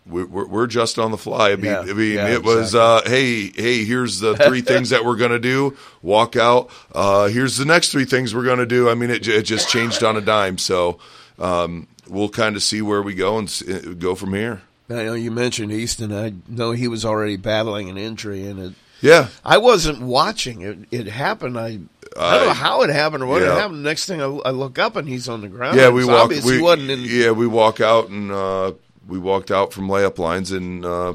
we're, 0.06 0.26
we're 0.46 0.66
just 0.66 0.98
on 0.98 1.10
the 1.10 1.16
fly. 1.16 1.52
I 1.52 1.56
mean, 1.56 1.64
Yeah. 1.66 1.80
I 1.80 1.92
mean 1.94 2.14
Yeah, 2.14 2.28
it 2.28 2.42
was 2.42 2.74
uh, 2.74 3.00
hey 3.06 3.50
hey 3.54 3.84
here's 3.84 4.20
the 4.20 4.36
three 4.36 4.60
things 4.72 4.90
that 4.90 5.04
we're 5.04 5.16
gonna 5.16 5.38
do. 5.38 5.76
Walk 6.02 6.36
out. 6.36 6.68
Uh, 6.94 7.28
here's 7.28 7.56
the 7.56 7.64
next 7.64 7.90
three 7.90 8.04
things 8.04 8.34
we're 8.34 8.44
gonna 8.44 8.66
do. 8.66 8.90
I 8.90 8.94
mean, 8.94 9.10
it, 9.10 9.26
it 9.26 9.42
just 9.44 9.68
changed 9.70 10.04
on 10.04 10.16
a 10.16 10.20
dime. 10.20 10.58
So 10.58 10.98
um, 11.38 11.86
we'll 12.06 12.28
kind 12.28 12.54
of 12.56 12.62
see 12.62 12.82
where 12.82 13.00
we 13.00 13.14
go 13.14 13.38
and 13.38 13.48
s- 13.48 13.66
uh, 13.66 13.94
go 13.98 14.14
from 14.14 14.34
here. 14.34 14.60
I 14.90 15.04
know 15.04 15.14
you 15.14 15.30
mentioned 15.30 15.72
Easton. 15.72 16.12
I 16.12 16.34
know 16.46 16.72
he 16.72 16.88
was 16.88 17.06
already 17.06 17.36
battling 17.38 17.88
an 17.88 17.96
injury, 17.96 18.46
and 18.46 18.58
it. 18.60 18.72
Yeah. 19.00 19.28
I 19.44 19.56
wasn't 19.58 20.00
watching 20.02 20.60
it. 20.62 20.78
It 20.90 21.06
happened. 21.06 21.58
I 21.58 21.78
I 22.16 22.38
don't 22.38 22.46
know 22.48 22.54
how 22.54 22.82
it 22.82 22.90
happened 22.90 23.22
or 23.22 23.26
what 23.26 23.42
yeah. 23.42 23.52
it 23.52 23.60
happened. 23.60 23.82
Next 23.82 24.06
thing 24.06 24.20
I, 24.20 24.26
I 24.26 24.50
look 24.50 24.78
up 24.78 24.96
and 24.96 25.08
he's 25.08 25.28
on 25.28 25.40
the 25.40 25.48
ground. 25.48 25.76
Yeah, 25.76 25.90
we 25.90 26.04
walk. 26.04 26.30
We, 26.30 26.40
he 26.40 26.60
wasn't 26.60 26.90
in. 26.90 27.00
yeah, 27.04 27.30
we 27.32 27.46
walk 27.46 27.80
out 27.80 28.08
and 28.08 28.30
uh, 28.30 28.72
we 29.08 29.18
walked 29.18 29.50
out 29.50 29.72
from 29.72 29.88
layup 29.88 30.18
lines 30.18 30.52
and 30.52 30.84
uh, 30.84 31.14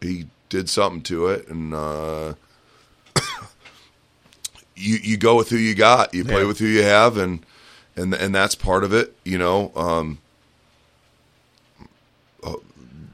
he 0.00 0.26
did 0.48 0.68
something 0.68 1.02
to 1.02 1.28
it 1.28 1.48
and 1.48 1.72
uh, 1.74 2.34
you 4.76 4.96
you 5.02 5.16
go 5.16 5.36
with 5.36 5.50
who 5.50 5.56
you 5.56 5.74
got. 5.74 6.12
You 6.14 6.24
play 6.24 6.40
Yeah. 6.42 6.46
with 6.46 6.58
who 6.58 6.66
you 6.66 6.82
have 6.82 7.16
and 7.16 7.44
and 7.96 8.14
and 8.14 8.34
that's 8.34 8.54
part 8.54 8.84
of 8.84 8.92
it. 8.92 9.14
You 9.24 9.38
know. 9.38 9.72
Um, 9.76 10.18
uh, 12.44 12.54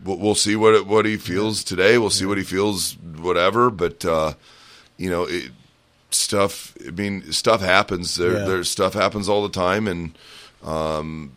we'll, 0.05 0.17
we'll 0.17 0.35
see 0.35 0.57
what 0.57 0.75
it, 0.75 0.87
what 0.87 1.05
he 1.05 1.17
feels 1.17 1.63
today. 1.63 1.99
We'll 1.99 2.11
see 2.11 2.25
what 2.25 2.39
he 2.39 2.45
feels, 2.45 2.97
whatever. 2.97 3.71
But 3.71 4.05
uh, 4.05 4.35
you 4.97 5.11
know, 5.11 5.25
it, 5.25 5.51
stuff. 6.11 6.75
I 6.87 6.91
mean, 6.91 7.33
stuff 7.33 7.61
happens. 7.61 8.17
There, 8.17 8.35
Yeah. 8.39 8.45
there's 8.45 8.71
stuff 8.71 8.95
happens 8.95 9.29
all 9.29 9.43
the 9.43 9.49
time, 9.49 9.87
and 9.89 10.17
um, 10.65 11.33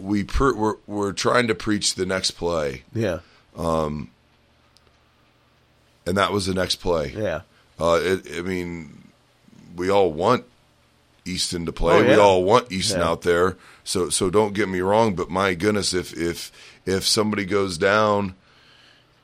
we 0.00 0.24
per, 0.24 0.54
we're 0.54 0.76
we're 0.86 1.12
trying 1.12 1.46
to 1.48 1.54
preach 1.54 1.94
the 1.94 2.06
next 2.06 2.32
play. 2.32 2.82
Yeah. 2.94 3.18
Um, 3.56 4.10
and 6.06 6.16
that 6.16 6.32
was 6.32 6.46
the 6.46 6.54
next 6.54 6.76
play. 6.76 7.12
Yeah. 7.16 7.42
Uh, 7.78 8.00
it, 8.02 8.26
I 8.38 8.42
mean, 8.42 9.08
we 9.76 9.90
all 9.90 10.12
want 10.12 10.44
Easton 11.24 11.66
to 11.66 11.72
play. 11.72 11.94
Oh, 11.96 12.00
yeah. 12.00 12.08
We 12.08 12.16
all 12.16 12.44
want 12.44 12.72
Easton 12.72 13.00
Yeah. 13.00 13.08
out 13.08 13.22
there. 13.22 13.56
So 13.84 14.10
so 14.10 14.30
don't 14.30 14.54
get 14.54 14.68
me 14.68 14.80
wrong, 14.80 15.14
but 15.14 15.30
my 15.30 15.54
goodness, 15.54 15.92
if 15.94 16.16
if 16.16 16.50
if 16.86 17.06
somebody 17.06 17.44
goes 17.44 17.78
down, 17.78 18.34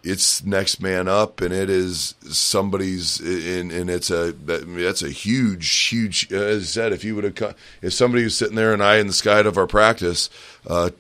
it's 0.09 0.45
next 0.45 0.81
man 0.81 1.09
up, 1.09 1.41
and 1.41 1.53
it 1.53 1.69
is 1.69 2.15
somebody's, 2.31 3.21
and 3.21 3.71
and 3.71 3.91
it's 3.91 4.11
a 4.11 4.33
that, 4.33 4.65
that's 4.67 5.03
a 5.03 5.11
huge 5.11 5.71
huge. 5.89 6.33
As 6.33 6.63
I 6.63 6.67
said, 6.67 6.93
if 6.93 7.05
you 7.05 7.15
would 7.15 7.25
have 7.25 7.57
if 7.83 7.93
somebody 7.93 8.25
was 8.25 8.37
sitting 8.37 8.57
there 8.57 8.73
and 8.73 8.83
I 8.83 8.97
in 8.97 9.07
the 9.07 9.13
sky 9.13 9.41
of 9.41 9.59
our 9.59 9.67
practice. 9.67 10.31
Uh, 10.67 10.91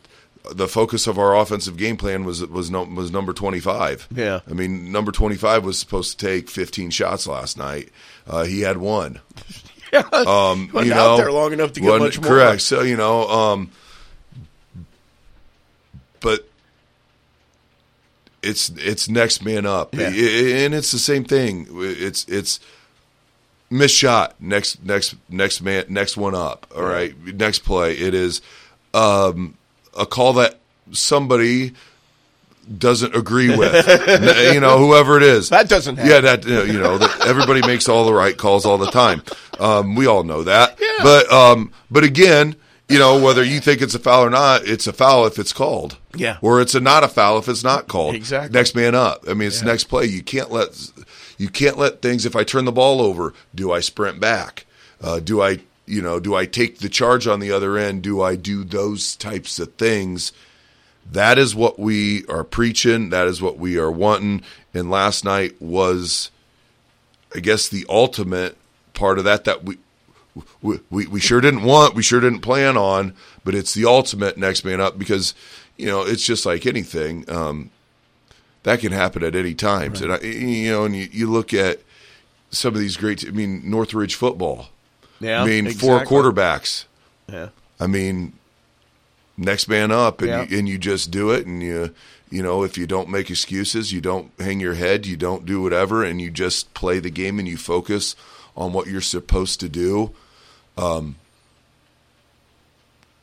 the 0.50 0.68
focus 0.68 1.06
of 1.06 1.18
our 1.18 1.36
offensive 1.36 1.76
game 1.76 1.98
plan 1.98 2.24
was 2.24 2.44
was 2.46 2.70
no, 2.70 2.84
was 2.84 3.11
number 3.11 3.32
twenty 3.32 3.61
five. 3.61 4.09
Yeah. 4.14 4.40
I 4.48 4.54
mean, 4.54 4.90
number 4.92 5.12
25 5.12 5.64
was 5.64 5.78
supposed 5.78 6.18
to 6.18 6.26
take 6.26 6.48
15 6.48 6.88
shots 6.88 7.26
last 7.26 7.59
night. 7.59 7.90
Uh, 8.26 8.44
he 8.44 8.61
had 8.61 8.78
one. 8.78 9.20
Um, 9.90 10.70
Wasn't 10.72 10.86
you 10.86 10.92
out 10.92 10.94
know, 10.94 11.16
there 11.16 11.32
long 11.32 11.54
enough 11.54 11.72
to 11.72 11.80
get 11.80 11.98
much 11.98 12.20
more. 12.20 12.28
Correct. 12.28 12.61
So, 12.61 12.82
you 12.82 12.98
know, 12.98 13.26
um, 13.26 13.70
but 16.20 16.47
it's 18.43 18.70
it's 18.70 19.09
next 19.09 19.45
man 19.45 19.66
up, 19.66 19.95
Yeah. 19.95 20.09
And 20.09 20.74
it's 20.74 20.93
the 20.93 20.99
same 20.99 21.24
thing. 21.24 21.66
It's 21.70 22.24
it's 22.28 22.61
missed 23.70 23.97
shot 23.97 24.34
next 24.41 24.82
next 24.84 25.16
next 25.28 25.61
man 25.61 25.84
next 25.89 26.16
one 26.16 26.34
up. 26.34 26.66
All 26.74 26.82
right, 26.84 27.14
next 27.34 27.61
play. 27.61 27.93
It 27.95 28.14
is 28.14 28.41
um, 28.95 29.57
a 29.99 30.07
call 30.07 30.34
that 30.34 30.59
somebody 30.93 31.74
doesn't 32.76 33.14
agree 33.14 33.57
with. 33.57 33.86
You 34.53 34.61
know, 34.61 34.78
whoever 34.78 35.16
it 35.16 35.22
is. 35.22 35.51
That 35.51 35.68
doesn't 35.68 35.97
happen. 35.97 36.11
Yeah, 36.11 36.20
that 36.20 36.45
you 36.45 36.78
know, 36.78 36.99
that 36.99 37.26
everybody 37.26 37.61
makes 37.61 37.89
all 37.89 38.05
the 38.05 38.14
right 38.14 38.36
calls 38.36 38.64
all 38.66 38.78
the 38.78 38.91
time. 38.91 39.22
Um, 39.61 39.95
we 39.95 40.07
all 40.07 40.24
know 40.24 40.43
that. 40.45 40.78
Yeah. 40.80 40.89
But 41.03 41.30
um, 41.32 41.72
but 41.91 42.03
again, 42.05 42.57
you 42.89 42.99
know, 42.99 43.22
whether 43.22 43.45
you 43.45 43.61
think 43.61 43.82
it's 43.82 43.95
a 43.95 43.99
foul 43.99 44.24
or 44.24 44.30
not, 44.30 44.66
it's 44.66 44.86
a 44.86 44.93
foul 44.93 45.26
if 45.26 45.39
it's 45.39 45.53
called. 45.53 45.99
Yeah. 46.14 46.39
Or 46.41 46.61
it's 46.61 46.74
a 46.74 46.80
not 46.80 47.05
a 47.05 47.09
foul 47.09 47.39
if 47.39 47.49
it's 47.49 47.62
not 47.62 47.86
called. 47.86 48.14
Exactly. 48.14 48.53
Next 48.53 48.74
man 48.74 48.95
up. 48.95 49.24
I 49.28 49.34
mean, 49.34 49.49
it's 49.49 49.61
the 49.61 49.66
next 49.66 49.84
play. 49.84 50.07
You 50.07 50.22
can't 50.22 50.51
let 50.51 50.91
you 51.36 51.49
can't 51.49 51.76
let 51.76 52.01
things. 52.01 52.24
If 52.24 52.34
I 52.34 52.45
turn 52.45 52.64
the 52.64 52.72
ball 52.72 53.03
over, 53.03 53.34
do 53.55 53.70
I 53.72 53.80
sprint 53.80 54.20
back? 54.20 54.64
Uh, 55.01 55.20
do 55.20 55.43
I 55.43 55.61
you 55.86 56.03
know 56.03 56.18
do 56.18 56.34
I 56.34 56.47
take 56.47 56.78
the 56.78 56.89
charge 56.89 57.26
on 57.26 57.41
the 57.41 57.53
other 57.53 57.76
end? 57.76 58.03
Do 58.03 58.22
I 58.22 58.36
do 58.36 58.64
those 58.64 59.16
types 59.16 59.59
of 59.59 59.74
things? 59.74 60.32
That 61.11 61.39
is 61.39 61.55
what 61.55 61.78
we 61.78 62.26
are 62.26 62.45
preaching. 62.45 63.11
That 63.11 63.26
is 63.26 63.41
what 63.41 63.59
we 63.59 63.78
are 63.78 63.91
wanting. 63.91 64.43
And 64.74 64.91
last 64.91 65.24
night 65.24 65.61
was, 65.61 66.30
I 67.34 67.41
guess, 67.41 67.68
the 67.68 67.86
ultimate 67.89 68.57
part 68.95 69.18
of 69.18 69.24
that 69.24 69.45
that 69.45 69.64
we. 69.64 69.78
We, 70.62 70.78
we, 70.91 71.07
we 71.07 71.20
sure 71.20 71.41
didn't 71.41 71.62
want, 71.62 71.95
we 71.95 72.03
sure 72.03 72.20
didn't 72.20 72.41
plan 72.41 72.76
on, 72.76 73.14
but 73.45 73.55
it's 73.55 73.74
the 73.74 73.84
ultimate 73.84 74.36
next 74.36 74.64
man 74.64 74.80
up 74.80 74.99
because, 74.99 75.34
you 75.76 75.86
know, 75.86 76.03
it's 76.03 76.24
just 76.24 76.45
like 76.47 76.66
anything. 76.66 77.28
Um, 77.30 77.70
that 78.64 78.80
can 78.80 78.93
happen 78.93 79.22
at 79.22 79.34
any 79.34 79.55
time. 79.55 79.95
And 79.95 80.12
I, 80.12 80.18
you 80.20 80.70
know, 80.70 80.84
and 80.84 80.95
you, 80.97 81.09
you 81.11 81.30
look 81.30 81.55
at 81.55 81.80
some 82.51 82.74
of 82.74 82.80
these 82.80 82.97
great. 82.97 83.26
I 83.26 83.30
mean, 83.30 83.62
Northridge 83.70 84.14
football. 84.14 84.68
Yeah, 85.20 85.43
I 85.43 85.47
mean, 85.47 85.70
four 85.70 86.03
exactly. 86.03 86.16
quarterbacks. 86.16 86.84
Yeah. 87.28 87.49
I 87.80 87.86
mean, 87.86 88.34
next 89.36 89.68
man 89.68 89.91
up, 89.91 90.20
and 90.20 90.28
Yeah. 90.28 90.47
you, 90.49 90.59
and 90.59 90.68
you 90.68 90.78
just 90.78 91.11
do 91.11 91.30
it, 91.30 91.47
and 91.47 91.62
you 91.62 91.95
you 92.30 92.43
know 92.43 92.62
if 92.62 92.76
you 92.76 92.86
don't 92.86 93.09
make 93.09 93.30
excuses, 93.30 93.93
you 93.93 94.01
don't 94.01 94.30
hang 94.39 94.61
your 94.61 94.74
head, 94.74 95.07
you 95.07 95.16
don't 95.16 95.47
do 95.47 95.62
whatever, 95.62 96.05
and 96.05 96.20
you 96.20 96.30
just 96.30 96.74
play 96.74 96.99
the 96.99 97.11
game 97.11 97.39
and 97.39 97.49
you 97.49 97.57
focus 97.57 98.16
on 98.57 98.72
what 98.72 98.86
you're 98.86 99.01
supposed 99.01 99.61
to 99.61 99.68
do. 99.68 100.11
Um, 100.79 101.16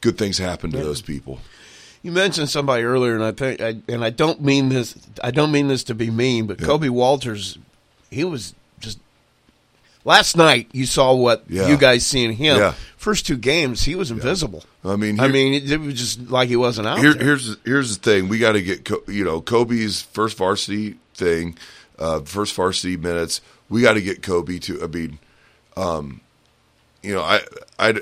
good 0.02 0.18
things 0.18 0.38
happen 0.38 0.72
to 0.72 0.78
Yeah. 0.78 0.84
those 0.84 1.02
people. 1.02 1.40
You 2.04 2.12
mentioned 2.12 2.50
somebody 2.50 2.84
earlier, 2.84 3.16
and 3.16 3.24
I 3.24 3.32
think, 3.32 3.62
I, 3.62 3.78
and 3.88 4.04
I 4.04 4.12
don't 4.12 4.42
mean 4.42 4.70
this. 4.70 4.96
I 5.24 5.32
don't 5.32 5.52
mean 5.52 5.68
this 5.70 5.84
to 5.86 5.96
be 5.96 6.12
mean, 6.12 6.46
but 6.46 6.62
Kobe 6.62 6.90
Walters, 6.90 7.58
he 8.12 8.24
was 8.24 8.54
just 8.80 9.00
last 10.04 10.38
night. 10.38 10.68
You 10.72 10.86
saw 10.86 11.16
what 11.16 11.46
Yeah. 11.50 11.68
you 11.68 11.78
guys 11.78 12.06
seen 12.06 12.32
him. 12.34 12.58
Yeah. 12.58 12.74
First 12.96 13.26
two 13.26 13.38
games, 13.38 13.84
he 13.84 13.96
was 13.96 14.12
invisible. 14.12 14.64
I 14.84 14.96
mean, 14.98 15.20
I 15.20 15.28
mean, 15.30 15.54
it, 15.56 15.72
it 15.72 15.80
was 15.82 15.96
just 15.96 16.30
like 16.30 16.48
he 16.48 16.56
wasn't 16.56 16.88
out 16.88 17.00
Here, 17.00 17.16
here's 17.18 17.58
here's 17.66 17.98
the 17.98 18.04
thing: 18.04 18.28
we 18.28 18.38
got 18.38 18.52
to 18.52 18.62
get 18.62 18.88
you 19.08 19.24
know 19.24 19.42
Kobe's 19.42 20.02
first 20.04 20.38
varsity 20.38 20.96
thing, 21.16 21.58
uh, 21.98 22.20
first 22.20 22.54
varsity 22.54 22.98
minutes. 22.98 23.42
We 23.70 23.82
got 23.82 23.94
to 23.94 24.02
get 24.02 24.22
Kobe 24.22 24.60
to. 24.60 24.84
I 24.84 24.88
mean, 24.88 25.18
um, 25.76 26.22
you 27.06 27.14
know, 27.14 27.22
I 27.22 27.42
I 27.80 28.00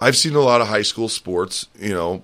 I've 0.00 0.16
seen 0.16 0.34
a 0.34 0.40
lot 0.40 0.60
of 0.60 0.68
high 0.68 0.82
school 0.82 1.08
sports. 1.08 1.66
You 1.78 1.94
know, 1.94 2.22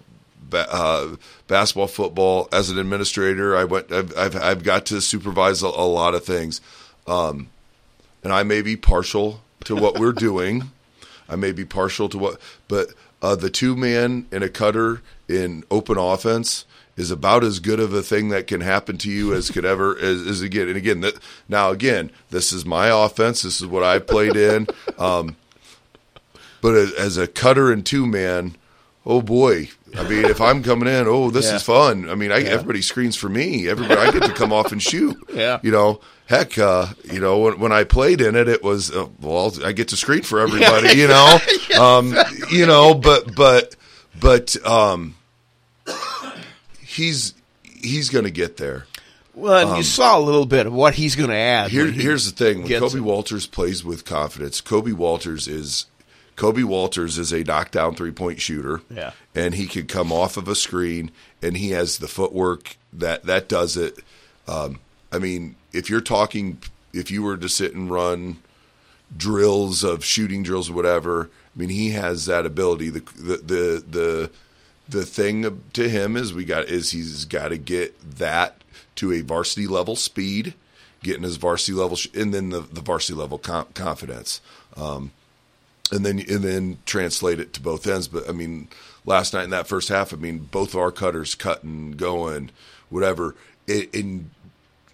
uh, 0.53 1.17
basketball, 1.47 1.87
football. 1.87 2.49
As 2.53 2.71
an 2.71 2.79
administrator, 2.79 3.57
I 3.57 3.65
went. 3.65 3.93
I've 3.93 4.17
I've, 4.17 4.37
I've 4.37 4.63
got 4.63 4.87
to 4.87 5.01
supervise 5.01 5.63
a, 5.63 5.67
a 5.67 5.87
lot 5.87 6.15
of 6.15 6.25
things, 6.25 6.61
um, 7.07 7.49
and 8.23 8.33
I 8.33 8.43
may 8.43 8.63
be 8.63 8.77
partial 8.77 9.41
to 9.65 9.77
what 9.77 9.99
we're 9.99 10.13
doing. 10.29 10.71
I 11.29 11.37
may 11.37 11.53
be 11.53 11.65
partial 11.65 12.09
to 12.11 12.19
what, 12.19 12.41
but 12.69 12.89
uh, 13.23 13.35
the 13.37 13.51
two 13.51 13.77
man 13.77 14.27
and 14.31 14.45
a 14.45 14.49
cutter 14.49 15.01
in 15.29 15.65
open 15.71 15.97
offense 15.97 16.67
is 16.97 17.11
about 17.11 17.43
as 17.43 17.59
good 17.59 17.81
of 17.81 17.93
a 17.93 18.03
thing 18.03 18.29
that 18.29 18.47
can 18.47 18.61
happen 18.61 18.99
to 18.99 19.11
you 19.11 19.35
as 19.35 19.51
could 19.51 19.65
ever 19.65 19.99
as, 19.99 20.27
as 20.27 20.43
again 20.43 20.69
and 20.69 20.77
again. 20.77 21.01
That, 21.01 21.15
now 21.49 21.71
again, 21.71 22.11
this 22.31 22.53
is 22.53 22.65
my 22.65 22.89
offense. 22.89 23.43
This 23.43 23.61
is 23.61 23.67
what 23.67 23.83
I 23.83 23.99
played 23.99 24.37
in. 24.37 24.67
Um, 24.97 25.37
but 26.65 26.75
as, 26.75 26.93
as 26.95 27.17
a 27.19 27.27
cutter 27.27 27.71
and 27.71 27.85
two 27.85 28.07
man, 28.07 28.57
oh 29.05 29.21
boy. 29.21 29.69
I 29.95 30.09
mean, 30.09 30.25
if 30.25 30.41
I'm 30.41 30.63
coming 30.63 30.89
in, 30.89 31.07
oh, 31.07 31.31
this 31.31 31.45
Yeah. 31.51 31.57
is 31.57 31.63
fun. 31.63 32.09
I 32.09 32.15
mean, 32.15 32.33
I, 32.33 32.39
Yeah. 32.39 32.49
everybody 32.49 32.81
screens 32.81 33.17
for 33.17 33.29
me. 33.29 33.69
Everybody, 33.69 34.01
I 34.01 34.11
get 34.11 34.23
to 34.23 34.33
come 34.33 34.51
off 34.51 34.73
and 34.73 34.83
shoot. 34.83 35.15
Yeah. 35.35 35.59
You 35.63 35.71
know, 35.73 36.01
heck, 36.25 36.57
uh, 36.59 36.87
you 37.13 37.21
know, 37.21 37.39
when, 37.41 37.59
when 37.61 37.71
I 37.71 37.85
played 37.85 38.23
in 38.23 38.35
it, 38.35 38.49
it 38.49 38.63
was 38.65 38.91
uh, 38.91 39.07
well, 39.21 39.53
I 39.63 39.73
get 39.73 39.89
to 39.89 39.97
screen 39.97 40.23
for 40.23 40.41
everybody. 40.41 40.97
You 40.97 41.07
know, 41.09 41.39
um, 41.79 42.15
you 42.51 42.65
know, 42.67 42.95
but 42.95 43.35
but 43.37 43.77
but 44.19 44.57
um, 44.67 45.17
he's 46.81 47.35
he's 47.63 48.09
going 48.09 48.25
to 48.25 48.31
get 48.31 48.57
there. 48.57 48.87
well, 49.35 49.71
um, 49.73 49.77
you 49.77 49.83
saw 49.83 50.19
a 50.19 50.21
little 50.23 50.47
bit 50.47 50.67
of 50.67 50.73
what 50.73 50.95
he's 50.95 51.15
going 51.17 51.31
to 51.31 51.37
add. 51.37 51.71
Here, 51.71 51.87
he 51.87 52.03
here's 52.03 52.25
the 52.31 52.33
thing: 52.33 52.63
when 52.63 52.81
Kobe 52.81 52.99
it. 52.99 53.03
Walters 53.03 53.47
plays 53.47 53.85
with 53.85 54.05
confidence, 54.05 54.61
Kobe 54.61 54.93
Walters 54.93 55.47
is 55.47 55.87
Kobe 56.37 56.63
Walters 56.65 57.17
is 57.19 57.33
a 57.33 57.45
knockdown 57.45 57.95
three 57.95 58.11
point 58.11 58.41
shooter. 58.41 58.81
Yeah. 58.91 59.13
and 59.35 59.55
he 59.55 59.67
can 59.67 59.87
come 59.87 60.13
off 60.13 60.37
of 60.37 60.49
a 60.49 60.55
screen, 60.55 61.11
and 61.43 61.57
he 61.57 61.71
has 61.71 61.99
the 61.99 62.09
footwork 62.09 62.77
that 62.93 63.25
that 63.25 63.49
does 63.49 63.77
it. 63.77 63.99
Um, 64.49 64.81
I 65.13 65.19
mean, 65.19 65.55
if 65.73 65.89
you're 65.89 66.01
talking, 66.01 66.59
if 66.93 67.11
you 67.11 67.23
were 67.23 67.37
to 67.37 67.49
sit 67.49 67.75
and 67.75 67.91
run 67.91 68.39
drills 69.17 69.85
of 69.85 70.05
shooting 70.05 70.43
drills 70.43 70.71
or 70.71 70.75
whatever, 70.75 71.31
I 71.55 71.59
mean, 71.59 71.69
he 71.69 71.91
has 71.91 72.27
that 72.27 72.47
ability. 72.47 72.91
The 72.91 73.01
the 73.17 73.37
the 73.37 73.85
the, 73.91 74.31
the 74.89 75.07
thing 75.07 75.63
to 75.73 75.89
him 75.89 76.17
is 76.17 76.33
we 76.35 76.45
got 76.45 76.65
is 76.67 76.91
he's 76.91 77.25
got 77.25 77.49
to 77.49 77.59
get 77.59 78.19
that 78.19 78.57
to 78.97 79.13
a 79.13 79.21
varsity 79.21 79.67
level 79.67 79.97
speed, 79.97 80.55
getting 81.03 81.23
his 81.23 81.37
varsity 81.37 81.73
level, 81.73 81.97
sh- 81.97 82.09
and 82.15 82.35
then 82.35 82.51
the, 82.51 82.61
the 82.61 82.81
varsity 82.81 83.15
level 83.19 83.39
com- 83.39 83.67
confidence. 83.75 84.41
Um, 84.77 85.13
and 85.93 86.05
then 86.05 86.19
and 86.19 86.43
then 86.43 86.79
translate 86.87 87.41
it 87.41 87.53
to 87.55 87.61
both 87.61 87.87
ends. 87.87 88.09
But 88.09 88.29
I 88.29 88.33
mean, 88.33 88.69
last 89.05 89.35
night 89.35 89.45
in 89.45 89.51
that 89.51 89.67
first 89.67 89.89
half, 89.89 90.13
I 90.13 90.17
mean, 90.17 90.49
both 90.51 90.75
of 90.75 90.81
our 90.81 90.93
cutters 90.93 91.35
cutting, 91.35 91.93
going, 91.93 92.51
whatever. 92.89 93.35
It, 93.67 93.95
and 93.95 94.31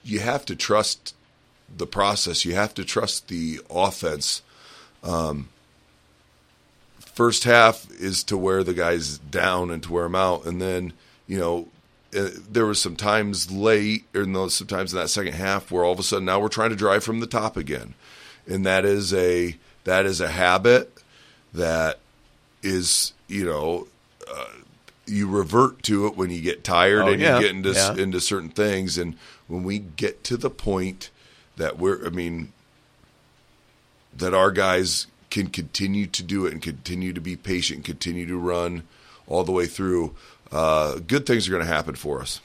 you 0.05 0.21
have 0.21 0.45
to 0.47 0.57
trust 0.57 1.15
the 1.75 1.87
process. 1.87 2.45
You 2.45 2.55
have 2.55 2.75
to 2.75 2.85
trust 2.85 3.29
the 3.29 3.61
offense. 3.71 4.43
Um, 5.03 5.49
first 6.99 7.45
half 7.45 7.91
is 7.93 8.23
to 8.25 8.37
wear 8.37 8.63
the 8.63 8.75
guys 8.75 9.19
down 9.19 9.71
and 9.71 9.83
to 9.85 9.93
wear 9.93 10.05
them 10.05 10.17
out, 10.17 10.45
and 10.47 10.61
then 10.61 10.93
you 11.27 11.39
know. 11.39 11.69
Uh, 12.13 12.31
there 12.51 12.67
was 12.67 12.83
some 12.83 12.97
times 12.97 13.53
late, 13.53 14.05
or 14.17 14.25
no, 14.25 14.49
some 14.49 14.67
times 14.67 14.93
in 14.93 14.99
that 14.99 15.07
second 15.07 15.33
half 15.33 15.71
where 15.71 15.85
all 15.85 15.93
of 15.93 15.99
a 16.01 16.03
sudden 16.03 16.25
now 16.25 16.41
we're 16.41 16.49
trying 16.49 16.71
to 16.71 16.75
drive 16.75 17.05
from 17.05 17.21
the 17.21 17.27
top 17.29 17.57
again, 17.57 17.95
and 18.49 18.67
that 18.67 18.85
is 18.85 19.15
a 19.15 19.57
that 19.85 20.07
is 20.07 20.21
a 20.21 20.29
habit 20.29 20.93
that 21.55 21.99
is 22.63 23.13
you 23.29 23.45
know 23.45 23.87
uh, 24.31 24.45
you 25.07 25.27
revert 25.29 25.83
to 25.83 26.07
it 26.07 26.17
when 26.17 26.31
you 26.31 26.41
get 26.41 26.63
tired 26.63 27.03
Oh, 27.03 27.09
and 27.09 27.21
yeah. 27.21 27.37
you 27.37 27.43
get 27.43 27.51
into 27.57 27.73
Yeah. 27.73 27.95
into 27.97 28.21
certain 28.21 28.51
things 28.51 28.99
and 28.99 29.17
when 29.49 29.63
we 29.65 29.79
get 29.79 30.23
to 30.25 30.37
the 30.37 30.51
point 30.51 31.11
that 31.57 31.79
we're 31.79 32.07
I 32.07 32.11
mean 32.11 32.53
that 34.17 34.35
our 34.35 34.51
guys 34.51 35.07
can 35.31 35.47
continue 35.49 36.07
to 36.07 36.23
do 36.23 36.47
it 36.47 36.53
and 36.53 36.61
continue 36.61 37.13
to 37.13 37.21
be 37.21 37.37
patient 37.37 37.79
and 37.79 37.85
continue 37.85 38.27
to 38.27 38.37
run 38.37 38.83
all 39.27 39.45
the 39.45 39.53
way 39.53 39.67
through 39.67 40.15
uh, 40.53 40.99
good 41.07 41.25
things 41.27 41.47
are 41.49 41.53
going 41.53 41.63
to 41.65 41.73
happen 41.73 41.95
for 41.95 42.21
us 42.21 42.41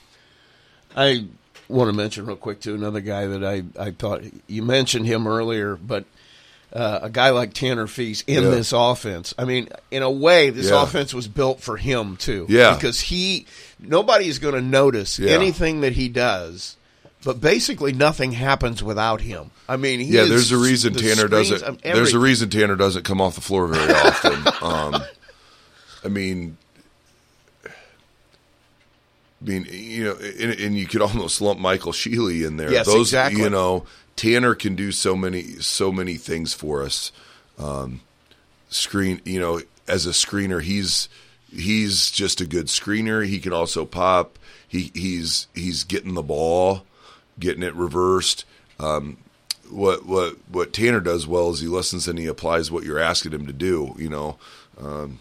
I 0.96 1.26
want 1.68 1.90
to 1.90 1.94
mention 1.94 2.26
real 2.28 2.36
quick 2.38 2.62
to 2.62 2.74
another 2.76 3.02
guy 3.02 3.26
that 3.28 3.44
I, 3.44 3.64
I 3.78 3.92
thought 3.92 4.22
you 4.48 4.62
mentioned 4.64 5.08
him 5.08 5.28
earlier, 5.28 5.76
but 5.76 6.06
uh, 6.76 7.00
a 7.04 7.10
guy 7.10 7.30
like 7.30 7.54
Tanner 7.54 7.88
Feast 7.88 8.26
in 8.28 8.44
Yeah. 8.44 8.50
this 8.50 8.74
offense. 8.74 9.34
I 9.40 9.46
mean, 9.46 9.70
in 9.92 10.04
a 10.04 10.12
way, 10.12 10.50
this 10.50 10.70
Yeah. 10.70 10.84
offense 10.84 11.14
was 11.14 11.28
built 11.28 11.62
for 11.62 11.78
him 11.78 12.18
too. 12.18 12.46
Yeah. 12.50 12.76
because 12.76 13.00
he 13.00 13.46
nobody 13.80 14.28
is 14.28 14.40
going 14.40 14.56
to 14.56 14.62
notice 14.62 15.18
Yeah. 15.18 15.32
anything 15.32 15.82
that 15.82 15.94
he 15.94 16.10
does. 16.10 16.76
But 17.24 17.42
basically, 17.42 17.92
nothing 17.92 18.34
happens 18.34 18.84
without 18.84 19.22
him. 19.22 19.50
I 19.68 19.78
mean, 19.78 20.00
he 20.00 20.08
yeah, 20.14 20.26
there's 20.26 20.52
a 20.52 20.58
reason 20.58 20.94
the 20.94 21.00
Tanner 21.02 21.28
doesn't. 21.28 21.82
There's 21.82 22.14
a 22.14 22.20
reason 22.20 22.50
Tanner 22.52 22.76
doesn't 22.76 23.04
come 23.04 23.20
off 23.20 23.34
the 23.36 23.42
floor 23.42 23.68
very 23.68 23.92
often. 23.94 24.54
um, 24.62 25.04
I 26.04 26.08
mean, 26.08 26.58
I 27.66 27.70
mean, 29.42 29.68
you 29.72 30.04
know, 30.04 30.16
and, 30.16 30.52
and 30.60 30.78
you 30.78 30.88
could 30.88 31.02
almost 31.02 31.42
lump 31.42 31.60
Michael 31.60 31.92
Sheely 31.92 32.46
in 32.46 32.58
there. 32.58 32.72
Yes, 32.72 32.86
Those, 32.86 33.08
exactly. 33.10 33.42
You 33.42 33.50
know, 33.50 33.86
Tanner 34.16 34.56
can 34.56 34.76
do 34.76 34.92
so 34.92 35.16
many, 35.16 35.44
so 35.60 35.92
many 35.92 36.16
things 36.16 36.54
for 36.54 36.84
us. 36.84 37.12
Um, 37.58 38.02
screen, 38.70 39.22
you 39.26 39.40
know, 39.40 39.62
as 39.88 40.06
a 40.06 40.12
screener, 40.12 40.62
he's 40.62 41.10
he's 41.52 42.12
just 42.12 42.42
a 42.42 42.46
good 42.46 42.68
screener. 42.68 43.26
He 43.26 43.40
can 43.40 43.54
also 43.54 43.86
pop. 43.86 44.38
He 44.68 44.92
he's 44.94 45.48
he's 45.54 45.84
getting 45.84 46.14
the 46.14 46.24
ball, 46.24 46.84
getting 47.40 47.64
it 47.64 47.76
reversed. 47.76 48.46
Um, 48.80 49.18
what 49.70 50.06
what 50.06 50.36
what 50.50 50.74
Tanner 50.74 51.00
does 51.00 51.28
well 51.28 51.50
is 51.52 51.60
he 51.60 51.68
listens 51.68 52.08
and 52.08 52.20
he 52.20 52.26
applies 52.26 52.72
what 52.72 52.84
you're 52.84 53.00
asking 53.00 53.34
him 53.34 53.48
to 53.48 53.54
do. 53.54 53.96
You 53.98 54.10
know, 54.10 54.38
um, 54.80 55.20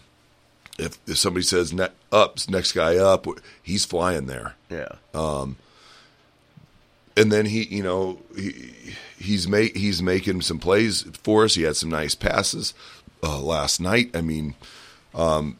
if 0.77 0.97
if 1.07 1.17
somebody 1.17 1.43
says 1.43 1.73
ne- 1.73 1.89
up, 2.11 2.37
next 2.49 2.73
guy 2.73 2.97
up, 2.97 3.27
he's 3.61 3.85
flying 3.85 4.27
there. 4.27 4.55
Yeah. 4.69 4.93
Um, 5.13 5.57
and 7.17 7.31
then 7.31 7.45
he, 7.45 7.63
you 7.63 7.83
know, 7.83 8.19
he 8.35 8.71
he's 9.17 9.47
make 9.47 9.75
he's 9.75 10.01
making 10.01 10.41
some 10.41 10.59
plays 10.59 11.03
for 11.23 11.45
us. 11.45 11.55
He 11.55 11.63
had 11.63 11.75
some 11.75 11.89
nice 11.89 12.15
passes 12.15 12.73
uh, 13.23 13.39
last 13.39 13.79
night. 13.79 14.15
I 14.15 14.21
mean, 14.21 14.55
um, 15.13 15.57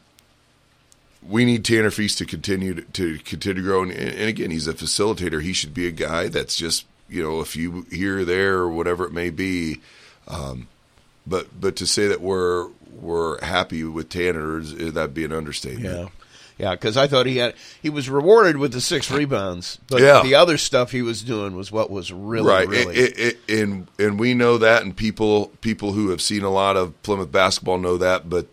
we 1.26 1.44
need 1.44 1.64
Tanner 1.64 1.90
Feast 1.90 2.18
to 2.18 2.26
continue 2.26 2.74
to, 2.74 2.82
to 2.82 3.18
continue 3.18 3.62
to 3.62 3.66
grow. 3.66 3.82
And, 3.82 3.92
and 3.92 4.28
again, 4.28 4.50
he's 4.50 4.68
a 4.68 4.74
facilitator. 4.74 5.42
He 5.42 5.52
should 5.52 5.74
be 5.74 5.86
a 5.86 5.92
guy 5.92 6.28
that's 6.28 6.56
just 6.56 6.86
you 7.08 7.22
know 7.22 7.38
a 7.38 7.44
few 7.44 7.86
here 7.90 8.24
there 8.24 8.58
or 8.58 8.68
whatever 8.68 9.04
it 9.04 9.12
may 9.12 9.30
be. 9.30 9.80
Um, 10.28 10.68
but 11.26 11.60
but 11.60 11.76
to 11.76 11.86
say 11.86 12.06
that 12.08 12.20
we're 12.20 12.68
we're 12.92 13.42
happy 13.44 13.84
with 13.84 14.08
Tanner 14.08 14.58
is 14.58 14.92
that'd 14.92 15.14
be 15.14 15.24
an 15.24 15.32
understatement. 15.32 15.84
Yeah. 15.84 16.08
Yeah, 16.58 16.70
because 16.70 16.96
I 16.96 17.06
thought 17.06 17.26
he 17.26 17.36
had 17.36 17.54
he 17.82 17.90
was 17.90 18.08
rewarded 18.08 18.56
with 18.56 18.72
the 18.72 18.80
six 18.80 19.10
rebounds, 19.10 19.78
but 19.90 20.00
Yeah. 20.00 20.22
the 20.22 20.34
other 20.36 20.56
stuff 20.56 20.90
he 20.90 21.02
was 21.02 21.22
doing 21.22 21.54
was 21.54 21.70
what 21.70 21.90
was 21.90 22.10
really 22.12 22.48
right 22.48 22.66
really. 22.68 22.96
It- 22.96 23.18
it- 23.18 23.38
it- 23.48 23.60
and 23.60 23.88
and 23.98 24.18
we 24.18 24.32
know 24.34 24.56
that 24.58 24.82
and 24.82 24.96
people 24.96 25.52
people 25.60 25.92
who 25.92 26.08
have 26.10 26.22
seen 26.22 26.42
a 26.44 26.50
lot 26.50 26.76
of 26.76 27.00
Plymouth 27.02 27.30
basketball 27.30 27.76
know 27.78 27.98
that 27.98 28.30
but 28.30 28.46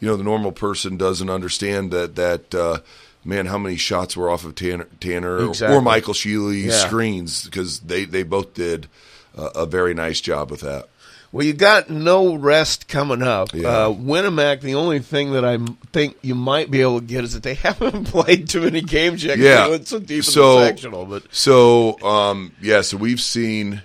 you 0.00 0.08
know 0.08 0.16
the 0.16 0.24
normal 0.24 0.52
person 0.52 0.96
doesn't 0.96 1.28
understand 1.28 1.90
that 1.90 2.16
that 2.16 2.54
uh, 2.54 2.78
man 3.26 3.44
how 3.44 3.58
many 3.58 3.76
shots 3.76 4.16
were 4.16 4.30
off 4.30 4.46
of 4.46 4.54
Tanner, 4.54 4.88
Tanner 4.98 5.48
Exactly. 5.48 5.76
or 5.76 5.82
Michael 5.82 6.14
Shealy 6.14 6.64
Yeah. 6.64 6.72
screens 6.86 7.44
because 7.44 7.80
they 7.80 8.06
they 8.06 8.22
both 8.22 8.54
did 8.54 8.88
a, 9.36 9.42
a 9.42 9.66
very 9.66 9.92
nice 9.92 10.20
job 10.22 10.50
with 10.50 10.60
that 10.60 10.88
Well, 11.32 11.46
you 11.46 11.52
got 11.52 11.88
no 11.88 12.34
rest 12.34 12.88
coming 12.88 13.22
up. 13.22 13.54
Yeah. 13.54 13.68
Uh, 13.68 13.90
Winamac, 13.90 14.62
the 14.62 14.74
only 14.74 14.98
thing 14.98 15.32
that 15.32 15.44
I 15.44 15.58
think 15.92 16.16
you 16.22 16.34
might 16.34 16.72
be 16.72 16.80
able 16.80 16.98
to 16.98 17.06
get 17.06 17.22
is 17.22 17.34
that 17.34 17.44
they 17.44 17.54
haven't 17.66 18.06
played 18.06 18.48
too 18.48 18.62
many 18.62 18.80
games 18.80 19.22
yet. 19.22 19.38
yeah 19.38 19.68
went 19.68 19.86
so 19.86 20.00
deep 20.00 20.24
so, 20.24 20.54
in 20.54 20.60
the 20.60 20.66
sectional. 20.66 21.06
But 21.06 21.24
so 21.30 22.00
um, 22.02 22.52
yeah 22.60 22.80
so 22.80 22.96
we've 22.96 23.20
seen 23.20 23.82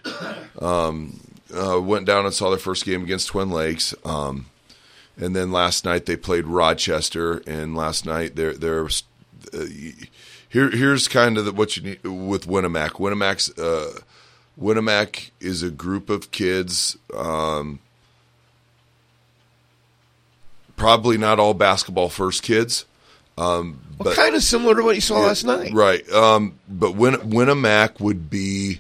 um, 0.60 1.20
uh, 1.54 1.80
went 1.80 2.06
down 2.06 2.26
and 2.26 2.34
saw 2.34 2.50
their 2.50 2.60
first 2.60 2.84
game 2.84 3.04
against 3.04 3.28
Twin 3.28 3.52
Lakes 3.52 3.94
um, 4.04 4.48
and 5.16 5.36
then 5.36 5.52
last 5.52 5.86
night 5.86 6.08
they 6.08 6.18
played 6.18 6.46
Rochester 6.46 7.44
and 7.46 7.76
last 7.76 8.06
night 8.08 8.36
they're 8.36 8.54
they're 8.54 8.86
uh, 8.86 9.66
here 10.50 10.72
here's 10.72 11.08
kind 11.08 11.38
of 11.38 11.46
the, 11.46 11.52
what 11.52 11.78
you 11.78 11.84
need 11.84 12.04
with 12.04 12.48
Winamac 12.48 12.94
Winamac's 12.94 13.56
uh, 13.60 14.00
Winamac 14.60 15.32
is 15.40 15.64
a 15.64 15.72
group 15.72 16.10
of 16.10 16.32
kids 16.32 16.98
um, 17.16 17.80
probably 20.76 21.18
not 21.18 21.40
all 21.40 21.54
basketball 21.54 22.10
first 22.10 22.44
kids 22.44 22.86
um, 23.38 23.80
but 23.98 24.16
kind 24.16 24.36
of 24.36 24.44
similar 24.44 24.76
to 24.76 24.84
what 24.84 24.96
you 24.96 25.02
saw 25.02 25.20
yeah, 25.20 25.28
last 25.28 25.44
night. 25.44 25.74
Right. 25.74 26.10
Um, 26.12 26.60
but 26.68 26.96
Win- 26.96 27.16
Winamac 27.16 28.00
would 28.00 28.30
be 28.30 28.80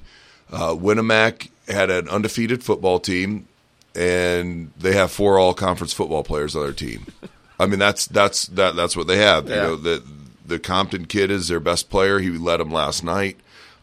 uh, 0.51 0.73
Winamac 0.75 1.49
had 1.67 1.89
an 1.89 2.07
undefeated 2.09 2.63
football 2.63 2.99
team, 2.99 3.47
and 3.95 4.71
they 4.77 4.93
have 4.93 5.11
four 5.11 5.39
all 5.39 5.53
conference 5.53 5.93
football 5.93 6.23
players 6.23 6.55
on 6.55 6.63
their 6.63 6.73
team. 6.73 7.05
I 7.59 7.65
mean, 7.65 7.79
that's 7.79 8.07
that's 8.07 8.47
that 8.47 8.75
that's 8.75 8.95
what 8.95 9.07
they 9.07 9.17
have. 9.17 9.49
You 9.49 9.55
know, 9.55 9.75
the 9.75 10.03
the 10.45 10.59
Compton 10.59 11.05
kid 11.05 11.31
is 11.31 11.47
their 11.47 11.59
best 11.59 11.89
player. 11.89 12.19
He 12.19 12.31
led 12.31 12.59
them 12.59 12.71
last 12.71 13.03
night. 13.03 13.37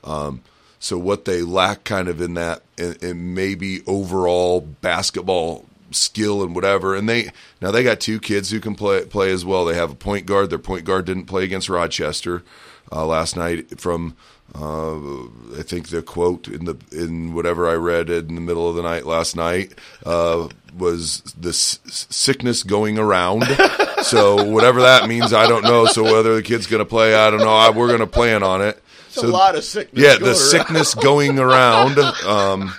Um, 0.04 0.42
so 0.82 0.98
what 0.98 1.26
they 1.26 1.42
lack 1.42 1.84
kind 1.84 2.08
of 2.08 2.20
in 2.20 2.34
that, 2.34 2.62
in 2.76 3.34
maybe 3.34 3.82
overall 3.86 4.60
basketball 4.60 5.64
skill 5.92 6.42
and 6.42 6.56
whatever. 6.56 6.96
And 6.96 7.08
they 7.08 7.30
now 7.60 7.70
they 7.70 7.84
got 7.84 8.00
two 8.00 8.18
kids 8.18 8.50
who 8.50 8.58
can 8.58 8.74
play 8.74 9.04
play 9.04 9.30
as 9.30 9.44
well. 9.44 9.64
They 9.64 9.76
have 9.76 9.92
a 9.92 9.94
point 9.94 10.26
guard. 10.26 10.50
Their 10.50 10.58
point 10.58 10.84
guard 10.84 11.04
didn't 11.04 11.26
play 11.26 11.44
against 11.44 11.68
Rochester 11.68 12.42
uh, 12.90 13.06
last 13.06 13.36
night. 13.36 13.80
From 13.80 14.16
uh, 14.56 15.22
I 15.56 15.62
think 15.62 15.90
the 15.90 16.02
quote 16.02 16.48
in 16.48 16.64
the 16.64 16.76
in 16.90 17.32
whatever 17.32 17.68
I 17.68 17.74
read 17.74 18.10
in 18.10 18.34
the 18.34 18.40
middle 18.40 18.68
of 18.68 18.74
the 18.74 18.82
night 18.82 19.06
last 19.06 19.36
night 19.36 19.74
uh, 20.04 20.48
was 20.76 21.20
the 21.38 21.50
s- 21.50 21.78
sickness 21.84 22.64
going 22.64 22.98
around. 22.98 23.44
so 24.02 24.42
whatever 24.50 24.80
that 24.80 25.08
means, 25.08 25.32
I 25.32 25.46
don't 25.46 25.62
know. 25.62 25.86
So 25.86 26.02
whether 26.02 26.34
the 26.34 26.42
kid's 26.42 26.66
going 26.66 26.82
to 26.82 26.88
play, 26.88 27.14
I 27.14 27.30
don't 27.30 27.38
know. 27.38 27.54
I, 27.54 27.70
we're 27.70 27.86
going 27.86 28.00
to 28.00 28.06
plan 28.08 28.42
on 28.42 28.62
it. 28.62 28.82
It's 29.14 29.22
a 29.22 29.26
lot 29.28 29.54
of 29.56 29.64
sickness 29.64 30.02
Yeah, 30.02 30.16
the 30.18 30.26
around. 30.26 30.34
sickness 30.36 30.94
going 30.94 31.38
around. 31.38 31.98
Um, 31.98 32.72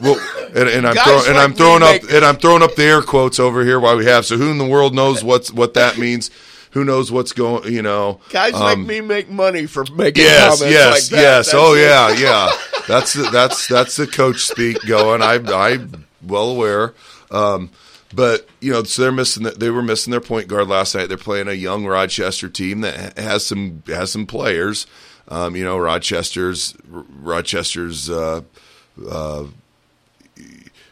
well, 0.00 0.18
and, 0.54 0.68
and 0.68 0.86
I'm 0.86 0.94
throwing 0.94 1.26
and 1.26 1.34
like 1.36 1.44
I'm 1.44 1.54
throwing 1.54 1.82
up 1.82 2.02
make- 2.02 2.12
and 2.12 2.24
I'm 2.24 2.36
throwing 2.36 2.62
up 2.62 2.74
the 2.74 2.84
air 2.84 3.02
quotes 3.02 3.38
over 3.40 3.64
here 3.64 3.80
while 3.80 3.96
we 3.96 4.04
have. 4.04 4.26
So 4.26 4.36
who 4.36 4.50
in 4.50 4.58
the 4.58 4.66
world 4.66 4.94
knows 4.94 5.24
what's 5.24 5.50
what 5.52 5.74
that 5.74 5.98
means? 5.98 6.30
Who 6.72 6.84
knows 6.84 7.10
what's 7.10 7.32
going? 7.32 7.72
You 7.72 7.80
know, 7.82 8.20
Guys 8.28 8.52
um, 8.54 8.60
like 8.60 8.78
me 8.78 9.00
make 9.00 9.30
money 9.30 9.66
for 9.66 9.84
making 9.94 10.22
Yes, 10.24 10.58
comments 10.58 10.74
yes, 10.74 10.92
like 10.92 11.10
that. 11.10 11.22
yes. 11.22 11.46
That's 11.46 11.54
oh 11.54 11.74
it. 11.74 11.80
yeah, 11.80 12.10
yeah. 12.18 12.50
That's 12.86 13.14
the, 13.14 13.22
that's 13.30 13.66
that's 13.66 13.96
the 13.96 14.06
coach 14.06 14.40
speak 14.46 14.84
going. 14.86 15.22
I 15.22 15.36
I'm 15.36 16.04
well 16.22 16.50
aware. 16.50 16.92
Um, 17.30 17.70
but 18.14 18.48
you 18.60 18.72
know, 18.72 18.82
so 18.84 19.02
they're 19.02 19.12
missing. 19.12 19.42
The, 19.42 19.50
they 19.50 19.70
were 19.70 19.82
missing 19.82 20.10
their 20.10 20.20
point 20.20 20.48
guard 20.48 20.68
last 20.68 20.94
night. 20.94 21.08
They're 21.08 21.18
playing 21.18 21.48
a 21.48 21.52
young 21.52 21.86
Rochester 21.86 22.48
team 22.48 22.80
that 22.80 23.18
has 23.18 23.46
some 23.46 23.82
has 23.86 24.12
some 24.12 24.26
players. 24.26 24.86
Um, 25.28 25.54
you 25.54 25.64
know, 25.64 25.78
Rochester's 25.78 26.74
Rochester's. 26.88 28.08
Uh, 28.08 28.42
uh, 29.08 29.44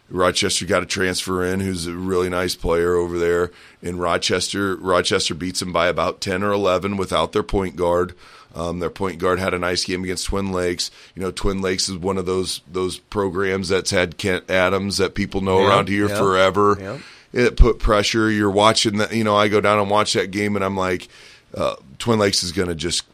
Rochester 0.08 0.66
got 0.66 0.84
a 0.84 0.86
transfer 0.86 1.44
in 1.44 1.58
who's 1.60 1.86
a 1.86 1.94
really 1.94 2.28
nice 2.28 2.54
player 2.54 2.94
over 2.94 3.18
there. 3.18 3.50
In 3.82 3.98
Rochester, 3.98 4.76
Rochester 4.76 5.34
beats 5.34 5.60
them 5.60 5.72
by 5.72 5.88
about 5.88 6.20
ten 6.20 6.42
or 6.42 6.52
eleven 6.52 6.96
without 6.96 7.32
their 7.32 7.42
point 7.42 7.76
guard. 7.76 8.14
Um, 8.56 8.78
their 8.78 8.88
point 8.90 9.18
guard 9.18 9.38
had 9.38 9.52
a 9.54 9.58
nice 9.58 9.84
game 9.84 10.02
against 10.02 10.24
Twin 10.26 10.50
Lakes. 10.50 10.90
You 11.14 11.20
know, 11.22 11.30
Twin 11.30 11.60
Lakes 11.60 11.88
is 11.90 11.96
one 11.98 12.16
of 12.16 12.24
those 12.26 12.62
those 12.66 12.98
programs 12.98 13.68
that's 13.68 13.90
had 13.90 14.16
Kent 14.16 14.50
Adams 14.50 14.96
that 14.96 15.14
people 15.14 15.42
know 15.42 15.60
Yeah, 15.60 15.68
around 15.68 15.88
here 15.88 16.08
yeah, 16.08 16.16
forever. 16.18 16.76
yeah. 16.80 16.98
It 17.32 17.56
put 17.58 17.78
pressure. 17.78 18.30
You're 18.30 18.50
watching 18.50 18.96
that. 18.98 19.12
You 19.14 19.24
know, 19.24 19.36
I 19.36 19.48
go 19.48 19.60
down 19.60 19.78
and 19.78 19.90
watch 19.90 20.14
that 20.14 20.30
game, 20.30 20.56
and 20.56 20.64
I'm 20.64 20.76
like, 20.76 21.08
uh, 21.54 21.76
Twin 21.98 22.18
Lakes 22.18 22.42
is 22.42 22.52
going 22.52 22.68
to 22.68 22.74
just 22.74 23.04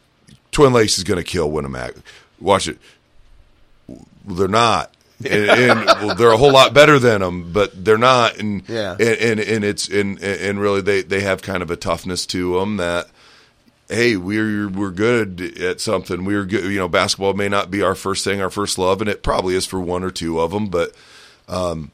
Twin 0.53 0.73
Lakes 0.73 0.97
is 0.97 1.03
going 1.05 1.19
to 1.19 1.25
kill 1.25 1.51
Winamac. 1.51 2.01
Watch 2.41 2.69
it. 2.69 2.79
Well, 3.89 4.07
they're 4.25 4.49
not. 4.49 4.95
and, 5.29 5.51
and 5.51 5.85
well, 5.87 6.15
they're 6.17 6.33
a 6.33 6.37
whole 6.37 6.53
lot 6.53 6.75
better 6.75 6.99
than 6.99 7.21
them, 7.21 7.53
but 7.53 7.85
they're 7.85 7.99
not. 7.99 8.39
And 8.39 8.63
Yeah. 8.69 8.93
and, 8.93 9.01
and 9.01 9.41
and 9.41 9.65
it's 9.65 9.89
and 9.89 10.21
and 10.23 10.61
really 10.61 10.81
they 10.81 11.03
they 11.03 11.21
have 11.21 11.43
kind 11.43 11.63
of 11.63 11.71
a 11.71 11.77
toughness 11.77 12.27
to 12.27 12.59
them 12.59 12.77
that 12.79 13.09
hey 13.93 14.17
we're 14.17 14.69
we're 14.69 14.91
good 14.91 15.41
at 15.59 15.81
something. 15.81 16.25
We're 16.25 16.45
good 16.45 16.65
you 16.65 16.79
know 16.79 16.89
basketball 16.89 17.35
may 17.35 17.49
not 17.49 17.71
be 17.71 17.83
our 17.83 17.95
first 17.95 18.25
thing 18.25 18.41
our 18.41 18.51
first 18.51 18.79
love 18.79 19.01
and 19.01 19.11
it 19.11 19.23
probably 19.23 19.55
is 19.55 19.67
for 19.67 19.81
one 19.81 20.03
or 20.03 20.11
two 20.11 20.41
of 20.41 20.51
them 20.51 20.69
but 20.69 20.93
um 21.49 21.91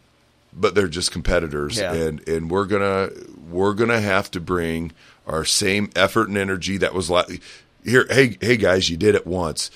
but 0.52 0.74
they're 0.74 0.88
just 0.88 1.12
competitors. 1.12 1.78
Yeah. 1.78 1.92
and 1.92 2.26
and 2.28 2.50
we're 2.50 2.66
gonna 2.66 3.10
we're 3.50 3.74
gonna 3.74 4.00
have 4.00 4.30
to 4.32 4.40
bring 4.40 4.92
our 5.26 5.44
same 5.44 5.90
effort 5.94 6.28
and 6.28 6.38
energy 6.38 6.76
that 6.78 6.94
was 6.94 7.10
like 7.10 7.40
here 7.84 8.06
hey 8.10 8.38
hey 8.40 8.56
guys 8.56 8.88
you 8.88 8.96
did 8.96 9.14
it 9.14 9.26
once. 9.26 9.70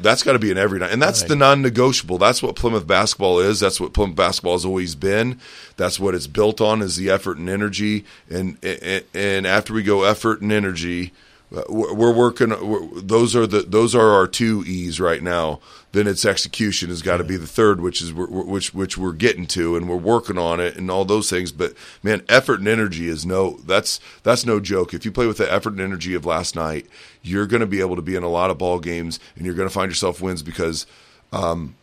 That's 0.00 0.22
got 0.22 0.34
to 0.34 0.38
be 0.38 0.52
an 0.52 0.58
every 0.58 0.78
night. 0.78 0.92
And 0.92 1.02
that's 1.02 1.24
the 1.24 1.34
non-negotiable. 1.34 2.18
That's 2.18 2.40
what 2.40 2.54
plymouth 2.54 2.86
basketball 2.86 3.40
is. 3.40 3.58
That's 3.58 3.80
what 3.80 3.92
plymouth 3.92 4.14
basketball 4.14 4.52
has 4.52 4.64
always 4.64 4.94
been. 4.94 5.40
That's 5.76 5.98
what 5.98 6.14
it's 6.14 6.28
built 6.28 6.60
on 6.60 6.82
is 6.82 6.94
the 6.94 7.10
effort 7.10 7.36
and 7.36 7.48
energy. 7.48 8.04
And 8.30 8.58
and, 8.62 9.02
and 9.12 9.44
after 9.44 9.74
we 9.74 9.82
go 9.82 10.04
effort 10.04 10.40
and 10.40 10.52
energy 10.52 11.12
we're 11.50 11.94
we're 11.94 12.12
working 12.12 12.50
we're, 12.50 13.00
those 13.00 13.34
are 13.34 13.46
the 13.46 13.62
those 13.62 13.94
are 13.94 14.10
our 14.10 14.26
two 14.26 14.62
e's 14.66 15.00
right 15.00 15.22
now. 15.22 15.60
Then 15.92 16.06
it's 16.06 16.26
execution 16.26 16.90
has 16.90 17.00
got 17.00 17.16
to 17.16 17.24
be 17.24 17.36
the 17.36 17.46
third 17.46 17.80
which 17.80 18.02
is 18.02 18.12
we're- 18.12 18.30
which 18.30 18.74
which 18.74 18.98
we're 18.98 19.12
getting 19.14 19.46
to 19.48 19.74
and 19.74 19.88
we're 19.88 19.96
working 19.96 20.36
on 20.36 20.60
it 20.60 20.76
and 20.76 20.90
all 20.90 21.06
those 21.06 21.30
things 21.30 21.50
but 21.50 21.72
man 22.02 22.22
effort 22.28 22.58
and 22.58 22.68
energy 22.68 23.08
is 23.08 23.24
no 23.24 23.58
that's 23.64 23.98
that's 24.22 24.44
no 24.44 24.60
joke. 24.60 24.92
If 24.92 25.06
you 25.06 25.10
play 25.12 25.26
with 25.26 25.38
the 25.38 25.50
effort 25.50 25.70
and 25.70 25.80
energy 25.80 26.14
of 26.14 26.26
last 26.26 26.54
night 26.54 26.86
you're 27.22 27.46
going 27.46 27.60
to 27.60 27.66
be 27.66 27.80
able 27.80 27.96
to 27.96 28.02
be 28.02 28.16
in 28.16 28.22
a 28.22 28.28
lot 28.28 28.50
of 28.50 28.58
ball 28.58 28.78
games 28.80 29.18
and 29.34 29.46
you're 29.46 29.54
going 29.54 29.68
to 29.68 29.74
find 29.74 29.90
yourself 29.90 30.20
wins 30.20 30.42
because 30.42 30.86
um, 31.32 31.74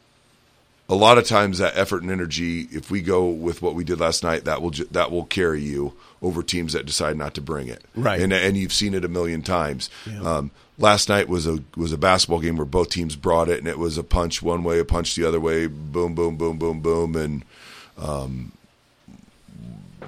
a 0.88 0.96
lot 0.96 1.18
of 1.18 1.26
times 1.26 1.58
that 1.58 1.76
effort 1.76 2.04
and 2.04 2.12
energy 2.12 2.68
if 2.72 2.92
we 2.92 3.02
go 3.02 3.28
with 3.30 3.62
what 3.62 3.74
we 3.76 3.84
did 3.84 4.00
last 4.00 4.24
night 4.24 4.46
that 4.46 4.62
will 4.62 4.70
ju- 4.72 4.88
that 4.92 5.12
will 5.12 5.26
carry 5.26 5.62
you 5.62 5.94
over 6.22 6.44
teams 6.44 6.74
that 6.74 6.86
decide 6.86 7.18
not 7.18 7.34
to 7.34 7.42
bring 7.42 7.68
it. 7.68 7.84
Right. 7.96 8.22
and 8.22 8.32
and 8.32 8.56
you've 8.56 8.74
seen 8.74 8.94
it 8.94 9.04
a 9.06 9.08
million 9.10 9.42
times. 9.42 9.90
Um, 10.24 10.52
last 10.78 11.10
night 11.10 11.28
was 11.28 11.48
a 11.48 11.60
was 11.76 11.92
a 11.92 11.98
basketball 11.98 12.40
game 12.40 12.58
where 12.58 12.66
both 12.66 12.90
teams 12.90 13.16
brought 13.16 13.50
it 13.50 13.60
and 13.60 13.68
it 13.68 13.80
was 13.80 13.98
a 13.98 14.04
punch 14.04 14.42
one 14.44 14.64
way 14.64 14.78
a 14.80 14.86
punch 14.86 15.16
the 15.16 15.26
other 15.26 15.40
way 15.40 15.66
boom 15.68 16.14
boom 16.16 16.38
boom 16.38 16.58
boom 16.60 16.82
boom 16.82 17.16
and 17.16 17.44
um, 17.98 18.52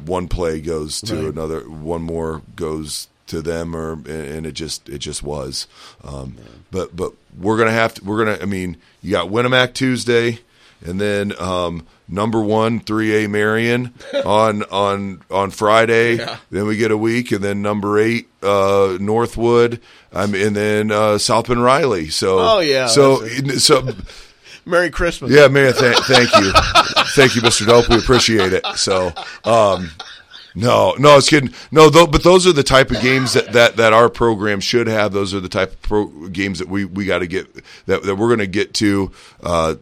one 0.05 0.27
play 0.27 0.59
goes 0.61 1.01
to 1.01 1.15
Right. 1.15 1.33
another 1.33 1.61
one 1.69 2.01
more 2.03 2.41
goes 2.55 3.07
to 3.27 3.41
them 3.41 3.75
or 3.75 3.93
and- 3.93 4.45
it 4.45 4.53
just 4.53 4.87
it 4.89 4.99
just 4.99 5.23
was. 5.23 5.67
Um, 6.03 6.37
but 6.71 6.95
but 6.95 7.13
we're 7.37 7.57
gonna 7.57 7.71
have 7.71 7.93
to 7.95 8.03
we're 8.03 8.23
gonna 8.23 8.37
I 8.41 8.45
mean 8.45 8.77
you 9.01 9.11
got 9.11 9.29
Winamac 9.29 9.73
Tuesday 9.73 10.39
and 10.85 10.99
then 11.01 11.33
um, 11.39 11.85
number 12.07 12.41
one 12.41 12.79
three 12.79 13.23
A 13.23 13.29
Marion 13.29 13.93
on 14.25 14.63
on 14.63 15.21
on 15.31 15.51
Friday 15.51 16.17
then 16.51 16.65
we 16.67 16.77
get 16.77 16.91
a 16.91 16.97
week 16.97 17.31
and 17.31 17.43
then 17.43 17.61
number 17.61 17.99
eight 17.99 18.27
uh, 18.43 18.97
Northwood 18.99 19.81
um, 20.13 20.33
and 20.35 20.55
then 20.55 20.91
uh, 20.91 21.17
South 21.17 21.47
Bend 21.47 21.63
Riley 21.63 22.09
so 22.09 22.37
Oh, 22.39 22.59
yeah, 22.59 22.87
so 22.87 23.25
so 23.57 23.87
Merry 24.65 24.89
Christmas. 24.89 25.31
yeah, 25.31 25.47
man. 25.47 25.73
Th- 25.73 25.95
thank 25.95 26.29
you, 26.35 26.51
thank 27.15 27.35
you, 27.37 27.41
Mister 27.41 27.65
Dope. 27.65 27.87
We 27.87 27.97
appreciate 27.99 28.51
it. 28.51 28.65
So, 28.75 29.13
um, 29.45 29.91
no, 30.55 30.93
no, 30.99 31.11
I 31.11 31.15
was 31.15 31.29
kidding. 31.29 31.53
No, 31.71 31.89
though, 31.89 32.05
but 32.05 32.21
those 32.21 32.45
are 32.45 32.51
the 32.51 32.63
type 32.63 32.91
of 32.91 32.99
games 33.01 33.31
that, 33.31 33.53
that, 33.53 33.77
that 33.77 33.93
our 33.93 34.09
program 34.09 34.59
should 34.59 34.87
have. 34.87 35.13
Those 35.13 35.33
are 35.33 35.39
the 35.39 35.47
type 35.47 35.71
of 35.71 35.81
pro- 35.83 36.27
games 36.27 36.59
that 36.59 36.67
we, 36.67 36.83
we 36.83 37.05
got 37.05 37.19
to 37.19 37.27
get 37.27 37.47
that, 37.85 38.03
that 38.03 38.15
we're 38.15 38.27
going 38.27 38.39
to 38.39 38.47
get 38.47 38.73
to. 38.75 39.11
Uh, 39.41 39.75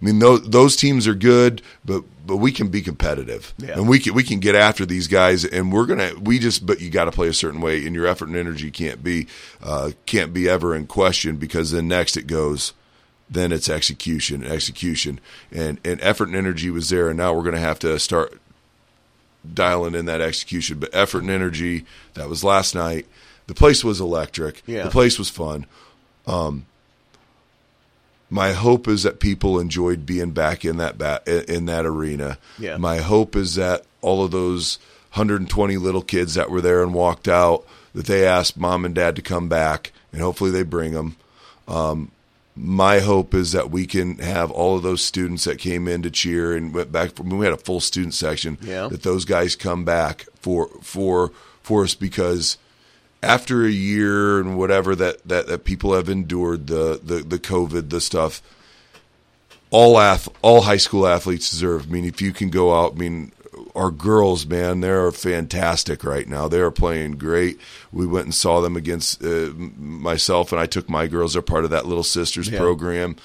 I 0.00 0.04
mean, 0.04 0.18
those 0.18 0.42
those 0.48 0.76
teams 0.76 1.06
are 1.06 1.14
good, 1.14 1.62
but 1.84 2.02
but 2.26 2.36
we 2.38 2.52
can 2.52 2.68
be 2.68 2.80
competitive, 2.80 3.52
Yeah. 3.58 3.72
and 3.74 3.88
we 3.88 3.98
can 3.98 4.14
we 4.14 4.22
can 4.24 4.40
get 4.40 4.54
after 4.54 4.86
these 4.86 5.06
guys, 5.08 5.44
and 5.44 5.72
we're 5.72 5.86
gonna 5.86 6.12
we 6.20 6.38
just 6.38 6.64
but 6.66 6.80
you 6.80 6.90
got 6.90 7.04
to 7.06 7.12
play 7.12 7.28
a 7.28 7.32
certain 7.34 7.60
way, 7.60 7.84
and 7.86 7.94
your 7.94 8.06
effort 8.06 8.28
and 8.28 8.36
energy 8.36 8.70
can't 8.70 9.02
be 9.04 9.26
uh, 9.62 9.90
can't 10.06 10.32
be 10.32 10.48
ever 10.48 10.74
in 10.74 10.86
question 10.86 11.36
because 11.36 11.70
then 11.70 11.88
next 11.88 12.16
it 12.16 12.26
goes. 12.26 12.72
Then 13.30 13.52
it's 13.52 13.68
execution, 13.70 14.44
execution, 14.44 15.18
and 15.50 15.80
and 15.84 16.00
effort 16.02 16.28
and 16.28 16.36
energy 16.36 16.70
was 16.70 16.90
there, 16.90 17.08
and 17.08 17.16
now 17.16 17.32
we're 17.34 17.42
going 17.42 17.54
to 17.54 17.60
have 17.60 17.78
to 17.80 17.98
start 17.98 18.38
dialing 19.52 19.94
in 19.94 20.04
that 20.06 20.20
execution. 20.20 20.78
But 20.78 20.90
effort 20.92 21.20
and 21.22 21.30
energy, 21.30 21.84
that 22.14 22.28
was 22.28 22.44
last 22.44 22.74
night. 22.74 23.06
The 23.46 23.54
place 23.54 23.82
was 23.84 24.00
electric. 24.00 24.62
Yeah. 24.66 24.84
The 24.84 24.90
place 24.90 25.18
was 25.18 25.28
fun. 25.30 25.66
Um, 26.26 26.66
my 28.30 28.52
hope 28.52 28.88
is 28.88 29.02
that 29.04 29.20
people 29.20 29.58
enjoyed 29.60 30.06
being 30.06 30.32
back 30.32 30.64
in 30.64 30.78
that 30.78 30.98
ba- 30.98 31.22
in 31.26 31.66
that 31.66 31.86
arena. 31.86 32.38
Yeah. 32.58 32.76
My 32.76 32.98
hope 32.98 33.36
is 33.36 33.54
that 33.54 33.84
all 34.00 34.24
of 34.24 34.30
those 34.30 34.78
120 35.12 35.76
little 35.76 36.02
kids 36.02 36.34
that 36.34 36.50
were 36.50 36.60
there 36.60 36.82
and 36.82 36.92
walked 36.92 37.28
out 37.28 37.64
that 37.94 38.06
they 38.06 38.26
asked 38.26 38.56
mom 38.56 38.84
and 38.84 38.94
dad 38.94 39.16
to 39.16 39.22
come 39.22 39.48
back, 39.48 39.92
and 40.12 40.20
hopefully 40.20 40.50
they 40.50 40.64
bring 40.64 40.92
them. 40.92 41.16
Um, 41.68 42.10
my 42.56 43.00
hope 43.00 43.34
is 43.34 43.52
that 43.52 43.70
we 43.70 43.86
can 43.86 44.18
have 44.18 44.50
all 44.50 44.76
of 44.76 44.82
those 44.82 45.02
students 45.02 45.44
that 45.44 45.58
came 45.58 45.88
in 45.88 46.02
to 46.02 46.10
cheer 46.10 46.56
and 46.56 46.74
went 46.74 46.92
back. 46.92 47.12
From, 47.12 47.30
we 47.30 47.44
had 47.44 47.54
a 47.54 47.58
full 47.58 47.80
student 47.80 48.14
section. 48.14 48.58
Yeah. 48.62 48.88
That 48.88 49.02
those 49.02 49.24
guys 49.24 49.56
come 49.56 49.84
back 49.84 50.26
for 50.40 50.68
for 50.82 51.32
for 51.62 51.84
us 51.84 51.94
because 51.94 52.58
after 53.24 53.64
a 53.64 53.70
year 53.70 54.38
and 54.40 54.56
whatever 54.56 54.94
that, 54.94 55.26
that, 55.26 55.46
that 55.48 55.64
people 55.64 55.94
have 55.94 56.08
endured 56.08 56.66
the, 56.66 57.00
the, 57.02 57.16
the 57.16 57.38
COVID, 57.38 57.90
the 57.90 58.00
stuff, 58.00 58.42
all 59.70 59.98
ath- 59.98 60.28
all 60.42 60.62
high 60.62 60.76
school 60.76 61.06
athletes 61.06 61.50
deserve. 61.50 61.88
I 61.88 61.90
mean, 61.90 62.04
if 62.04 62.22
you 62.22 62.32
can 62.32 62.50
go 62.50 62.74
out, 62.74 62.92
I 62.92 62.96
mean, 62.98 63.32
our 63.74 63.90
girls, 63.90 64.46
man, 64.46 64.80
they're 64.80 65.10
fantastic 65.10 66.04
right 66.04 66.28
now. 66.28 66.46
They 66.46 66.60
are 66.60 66.70
playing 66.70 67.12
great. 67.18 67.58
We 67.92 68.06
went 68.06 68.26
and 68.26 68.34
saw 68.34 68.60
them 68.60 68.76
against 68.76 69.24
uh, 69.24 69.50
myself, 69.76 70.52
and 70.52 70.60
I 70.60 70.66
took 70.66 70.88
my 70.88 71.08
girls. 71.08 71.32
They're 71.32 71.42
part 71.42 71.64
of 71.64 71.70
that 71.70 71.86
Little 71.86 72.04
Sisters 72.04 72.48
Yeah. 72.48 72.58
program. 72.58 73.16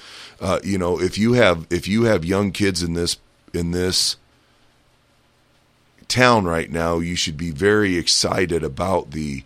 Uh, 0.41 0.59
you 0.63 0.77
know, 0.77 0.99
if 0.99 1.17
you 1.17 1.33
have 1.33 1.67
if 1.69 1.87
you 1.87 2.03
have 2.03 2.25
young 2.25 2.51
kids 2.51 2.81
in 2.81 2.93
this 2.93 3.17
in 3.53 3.71
this 3.71 4.15
town 6.07 6.45
right 6.45 6.71
now, 6.71 6.99
you 6.99 7.15
should 7.15 7.37
be 7.37 7.51
very 7.51 7.97
excited 7.97 8.63
about 8.63 9.11
the 9.11 9.43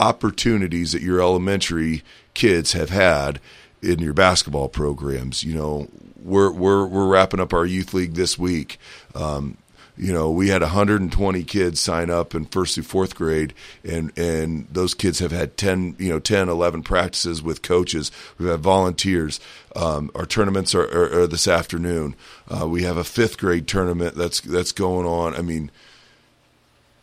opportunities 0.00 0.92
that 0.92 1.02
your 1.02 1.20
elementary 1.20 2.02
kids 2.34 2.72
have 2.72 2.90
had 2.90 3.40
in 3.82 3.98
your 3.98 4.14
basketball 4.14 4.68
programs. 4.68 5.44
You 5.44 5.54
know, 5.54 5.88
we're 6.22 6.50
we're 6.50 6.86
we're 6.86 7.08
wrapping 7.08 7.40
up 7.40 7.52
our 7.52 7.66
youth 7.66 7.94
league 7.94 8.14
this 8.14 8.38
week. 8.38 8.78
Um, 9.14 9.56
you 9.96 10.14
know, 10.14 10.30
we 10.30 10.48
had 10.48 10.62
120 10.62 11.42
kids 11.44 11.78
sign 11.78 12.08
up 12.08 12.34
in 12.34 12.46
first 12.46 12.74
through 12.74 12.84
fourth 12.84 13.14
grade, 13.14 13.52
and 13.84 14.16
and 14.16 14.66
those 14.72 14.94
kids 14.94 15.18
have 15.18 15.30
had 15.30 15.58
10, 15.58 15.96
you 15.98 16.08
know, 16.08 16.18
10, 16.18 16.48
11 16.48 16.82
practices 16.82 17.42
with 17.42 17.60
coaches. 17.60 18.10
We've 18.38 18.48
had 18.48 18.60
volunteers. 18.60 19.40
Um, 19.76 20.10
our 20.14 20.24
tournaments 20.24 20.74
are, 20.74 20.84
are, 20.84 21.22
are 21.22 21.26
this 21.26 21.46
afternoon. 21.46 22.16
Uh, 22.48 22.66
we 22.66 22.84
have 22.84 22.96
a 22.96 23.04
fifth 23.04 23.36
grade 23.36 23.68
tournament 23.68 24.14
that's 24.14 24.40
that's 24.40 24.72
going 24.72 25.06
on. 25.06 25.34
I 25.34 25.42
mean, 25.42 25.70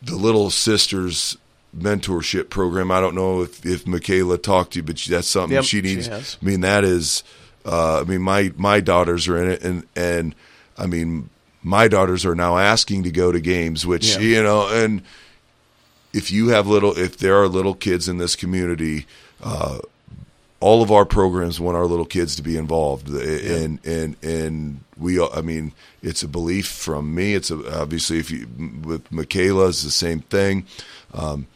the 0.02 0.16
Little 0.16 0.50
Sisters 0.50 1.36
mentorship 1.78 2.50
program. 2.50 2.90
I 2.90 3.00
don't 3.00 3.14
know 3.14 3.42
if, 3.42 3.64
if 3.64 3.86
Michaela 3.86 4.38
talked 4.38 4.72
to 4.74 4.78
you, 4.80 4.82
but 4.82 4.96
that's 5.08 5.28
something 5.28 5.54
Yep, 5.54 5.64
she 5.64 5.78
she 5.78 5.82
needs. 5.82 6.06
has. 6.06 6.36
I 6.40 6.44
mean, 6.44 6.60
that 6.60 6.84
is. 6.84 7.22
Uh, 7.64 8.00
I 8.00 8.04
mean, 8.04 8.22
my 8.22 8.52
my 8.56 8.80
daughters 8.80 9.28
are 9.28 9.36
in 9.42 9.50
it, 9.50 9.62
and 9.62 9.86
and 9.96 10.34
I 10.76 10.86
mean, 10.86 11.28
my 11.62 11.88
daughters 11.88 12.24
are 12.24 12.34
now 12.34 12.56
asking 12.58 13.02
to 13.04 13.10
go 13.10 13.32
to 13.32 13.40
games, 13.40 13.84
which 13.86 14.14
Yeah. 14.16 14.20
you 14.20 14.42
know, 14.42 14.68
and 14.68 15.02
if 16.12 16.30
you 16.30 16.48
have 16.48 16.66
little, 16.66 16.96
if 16.96 17.18
there 17.18 17.36
are 17.42 17.48
little 17.48 17.74
kids 17.74 18.08
in 18.08 18.18
this 18.18 18.34
community. 18.36 19.06
Uh, 19.42 19.78
all 20.60 20.82
of 20.82 20.90
our 20.90 21.04
programs 21.04 21.60
want 21.60 21.76
our 21.76 21.86
little 21.86 22.04
kids 22.04 22.34
to 22.34 22.42
be 22.42 22.56
involved, 22.56 23.08
and 23.08 23.78
and 23.86 24.16
and 24.24 24.80
we. 24.96 25.22
I 25.22 25.40
mean, 25.40 25.70
it's 26.02 26.24
a 26.24 26.26
belief 26.28 26.66
from 26.66 27.14
me. 27.14 27.34
It's 27.34 27.52
a, 27.52 27.80
obviously 27.80 28.18
if 28.18 28.28
you 28.32 28.48
with 28.82 29.12
Michaela, 29.12 29.68
it's 29.68 29.84
the 29.84 29.92
same 29.92 30.18
thing. 30.18 30.66
Um, 31.14 31.46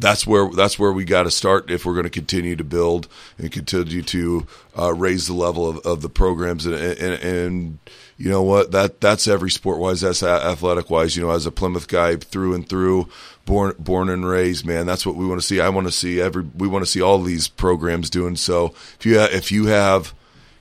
that's 0.00 0.26
where 0.26 0.48
that's 0.48 0.78
where 0.78 0.92
we 0.92 1.04
got 1.04 1.24
to 1.24 1.30
start 1.30 1.70
if 1.70 1.84
we're 1.84 1.94
going 1.94 2.04
to 2.04 2.10
continue 2.10 2.56
to 2.56 2.64
build 2.64 3.06
and 3.38 3.52
continue 3.52 4.02
to 4.02 4.46
uh, 4.78 4.92
raise 4.94 5.26
the 5.26 5.34
level 5.34 5.68
of, 5.68 5.78
of 5.86 6.02
the 6.02 6.08
programs. 6.08 6.66
And, 6.66 6.74
and 6.74 7.22
and 7.22 7.78
you 8.16 8.30
know 8.30 8.42
what? 8.42 8.72
That 8.72 9.00
that's 9.00 9.28
every 9.28 9.50
sport 9.50 9.78
wise 9.78 10.00
that's 10.00 10.22
athletic 10.22 10.90
wise. 10.90 11.16
You 11.16 11.22
know 11.22 11.30
as 11.30 11.46
a 11.46 11.52
Plymouth 11.52 11.86
guy 11.86 12.16
through 12.16 12.54
and 12.54 12.68
through 12.68 13.08
born 13.44 13.74
born 13.78 14.08
and 14.08 14.26
raised 14.26 14.64
man 14.64 14.86
that's 14.86 15.04
what 15.04 15.16
we 15.16 15.26
want 15.26 15.40
to 15.40 15.46
see. 15.46 15.60
I 15.60 15.68
want 15.68 15.86
to 15.86 15.92
see 15.92 16.20
every 16.20 16.44
we 16.56 16.66
want 16.66 16.84
to 16.84 16.90
see 16.90 17.02
all 17.02 17.22
these 17.22 17.48
programs 17.48 18.10
doing 18.10 18.36
so. 18.36 18.74
If 18.98 19.06
you 19.06 19.18
ha- 19.18 19.28
if 19.30 19.52
you 19.52 19.66
have 19.66 20.14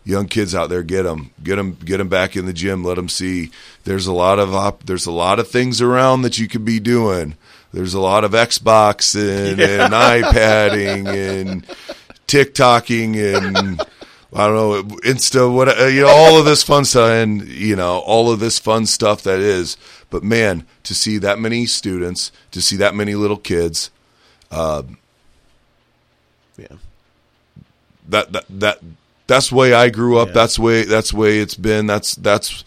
young 0.05 0.27
kids 0.27 0.55
out 0.55 0.69
there 0.69 0.81
get 0.81 1.03
them 1.03 1.31
get 1.43 1.57
them 1.57 1.73
get 1.73 1.97
them 1.97 2.09
back 2.09 2.35
in 2.35 2.45
the 2.45 2.53
gym. 2.53 2.83
Let 2.83 2.95
them 2.95 3.09
see. 3.09 3.51
There's 3.83 4.07
a 4.07 4.13
lot 4.13 4.39
of 4.39 4.53
op- 4.53 4.85
there's 4.85 5.05
a 5.05 5.11
lot 5.11 5.39
of 5.39 5.47
things 5.47 5.81
around 5.81 6.23
that 6.23 6.37
you 6.37 6.47
could 6.47 6.65
be 6.65 6.79
doing 6.79 7.35
there's 7.73 7.93
a 7.93 7.99
lot 7.99 8.23
of 8.23 8.31
Xbox 8.31 9.15
and, 9.15 9.59
and 9.59 9.93
iPadding 9.93 11.07
and 11.41 11.65
TikToking 12.27 13.15
and 13.37 13.81
I 14.33 14.47
don't 14.47 14.55
know 14.55 14.83
Insta 14.99 15.51
what 15.53 15.79
uh, 15.79 15.85
you 15.85 16.01
know 16.01 16.09
all 16.09 16.37
of 16.37 16.45
this 16.45 16.63
fun 16.63 16.85
stuff 16.85 17.09
and 17.09 17.47
you 17.47 17.75
know 17.75 17.99
all 17.99 18.31
of 18.31 18.39
this 18.39 18.59
fun 18.59 18.85
stuff 18.85 19.23
that 19.23 19.39
is 19.39 19.77
but 20.09 20.23
man 20.23 20.65
to 20.83 20.93
see 20.93 21.17
that 21.19 21.39
many 21.39 21.65
students 21.65 22.31
to 22.51 22.61
see 22.61 22.75
that 22.77 22.93
many 22.95 23.15
little 23.15 23.37
kids 23.37 23.89
uh, 24.51 24.83
Yeah. 26.57 26.77
that 28.07 28.31
that 28.33 28.45
that 28.49 28.79
that's 29.27 29.49
the 29.49 29.55
way 29.55 29.73
I 29.75 29.89
grew 29.89 30.17
up. 30.17 30.33
That's 30.33 30.55
the 30.55 30.61
way 30.63 30.83
that's 30.83 31.11
the 31.11 31.17
way 31.17 31.39
it's 31.39 31.53
been. 31.53 31.85
That's 31.85 32.15
that's 32.15 32.63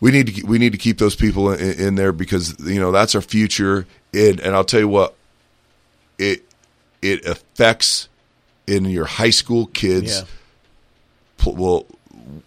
we 0.00 0.10
need 0.10 0.26
to 0.26 0.32
keep- 0.32 0.44
we 0.46 0.58
need 0.58 0.72
to 0.72 0.78
keep 0.78 0.98
those 0.98 1.14
people 1.14 1.52
in, 1.52 1.78
in 1.78 1.94
there 1.94 2.12
because 2.12 2.54
you 2.60 2.80
know 2.80 2.90
that's 2.92 3.14
our 3.14 3.20
future. 3.22 3.86
And 4.14 4.40
and 4.40 4.54
I'll 4.56 4.64
tell 4.64 4.80
you 4.80 4.88
what, 4.88 5.14
it 6.18 6.44
it 7.02 7.24
affects 7.26 8.08
in 8.66 8.84
your 8.86 9.04
high 9.06 9.30
school 9.30 9.66
kids. 9.66 10.18
Yeah. 10.20 11.52
Well, 11.52 11.86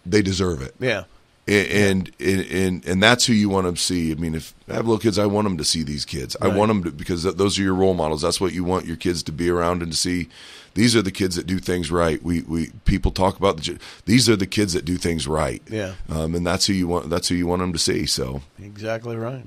they 0.06 0.22
deserve 0.22 0.62
it. 0.62 0.74
Yeah. 0.78 1.04
And, 1.46 2.10
and 2.18 2.40
and 2.50 2.86
and 2.86 3.02
that's 3.02 3.26
who 3.26 3.34
you 3.34 3.50
want 3.50 3.66
to 3.66 3.82
see. 3.82 4.10
I 4.12 4.14
mean, 4.14 4.34
if 4.34 4.54
I 4.66 4.74
have 4.74 4.86
little 4.86 4.98
kids, 4.98 5.18
I 5.18 5.26
want 5.26 5.44
them 5.44 5.58
to 5.58 5.64
see 5.64 5.82
these 5.82 6.06
kids. 6.06 6.36
I 6.40 6.48
want 6.48 6.68
them 6.68 6.84
to 6.84 6.90
because 6.90 7.22
th- 7.22 7.36
those 7.36 7.58
are 7.58 7.62
your 7.62 7.74
role 7.74 7.92
models. 7.92 8.22
That's 8.22 8.40
what 8.40 8.54
you 8.54 8.64
want 8.64 8.86
your 8.86 8.96
kids 8.96 9.22
to 9.24 9.32
be 9.32 9.50
around 9.50 9.82
and 9.82 9.92
to 9.92 9.98
see. 9.98 10.28
These 10.72 10.96
are 10.96 11.02
the 11.02 11.12
kids 11.12 11.36
that 11.36 11.46
do 11.46 11.58
things 11.58 11.90
right. 11.90 12.22
We 12.22 12.42
we 12.42 12.70
people 12.86 13.10
talk 13.10 13.36
about 13.36 13.58
the. 13.58 13.78
These 14.06 14.26
are 14.30 14.36
the 14.36 14.46
kids 14.46 14.72
that 14.72 14.86
do 14.86 14.96
things 14.96 15.28
right. 15.28 15.62
Yeah. 15.68 15.94
Um, 16.08 16.34
and 16.34 16.46
that's 16.46 16.64
who 16.66 16.72
you 16.72 16.88
want. 16.88 17.10
That's 17.10 17.28
who 17.28 17.34
you 17.34 17.46
want 17.46 17.60
them 17.60 17.74
to 17.74 17.78
see. 17.78 18.06
So. 18.06 18.40
Exactly 18.62 19.14
right. 19.16 19.44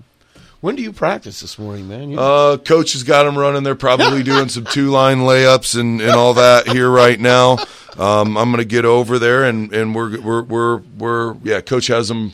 When 0.60 0.76
do 0.76 0.82
you 0.82 0.92
practice 0.92 1.42
this 1.42 1.60
morning, 1.60 1.88
man? 1.88 2.10
You- 2.12 2.20
Uh, 2.20 2.58
coach 2.58 2.94
has 2.94 3.04
got 3.04 3.24
them 3.24 3.38
running. 3.38 3.64
They're 3.64 3.76
probably 3.76 4.24
doing 4.32 4.50
some 4.50 4.66
two 4.66 4.90
line 4.90 5.20
layups 5.20 5.80
and, 5.80 6.02
and 6.02 6.12
all 6.12 6.34
that 6.36 6.68
here 6.68 6.90
right 6.90 7.20
now. 7.20 7.58
Um, 7.98 8.38
I'm 8.38 8.50
going 8.52 8.58
to 8.58 8.66
get 8.66 8.86
over 8.86 9.20
there 9.20 9.44
and, 9.46 9.74
and 9.74 9.94
we're, 9.96 10.20
we're, 10.20 10.42
we're, 10.44 10.78
we're, 10.98 11.36
yeah, 11.44 11.62
coach 11.62 11.88
has 11.88 12.08
them. 12.08 12.34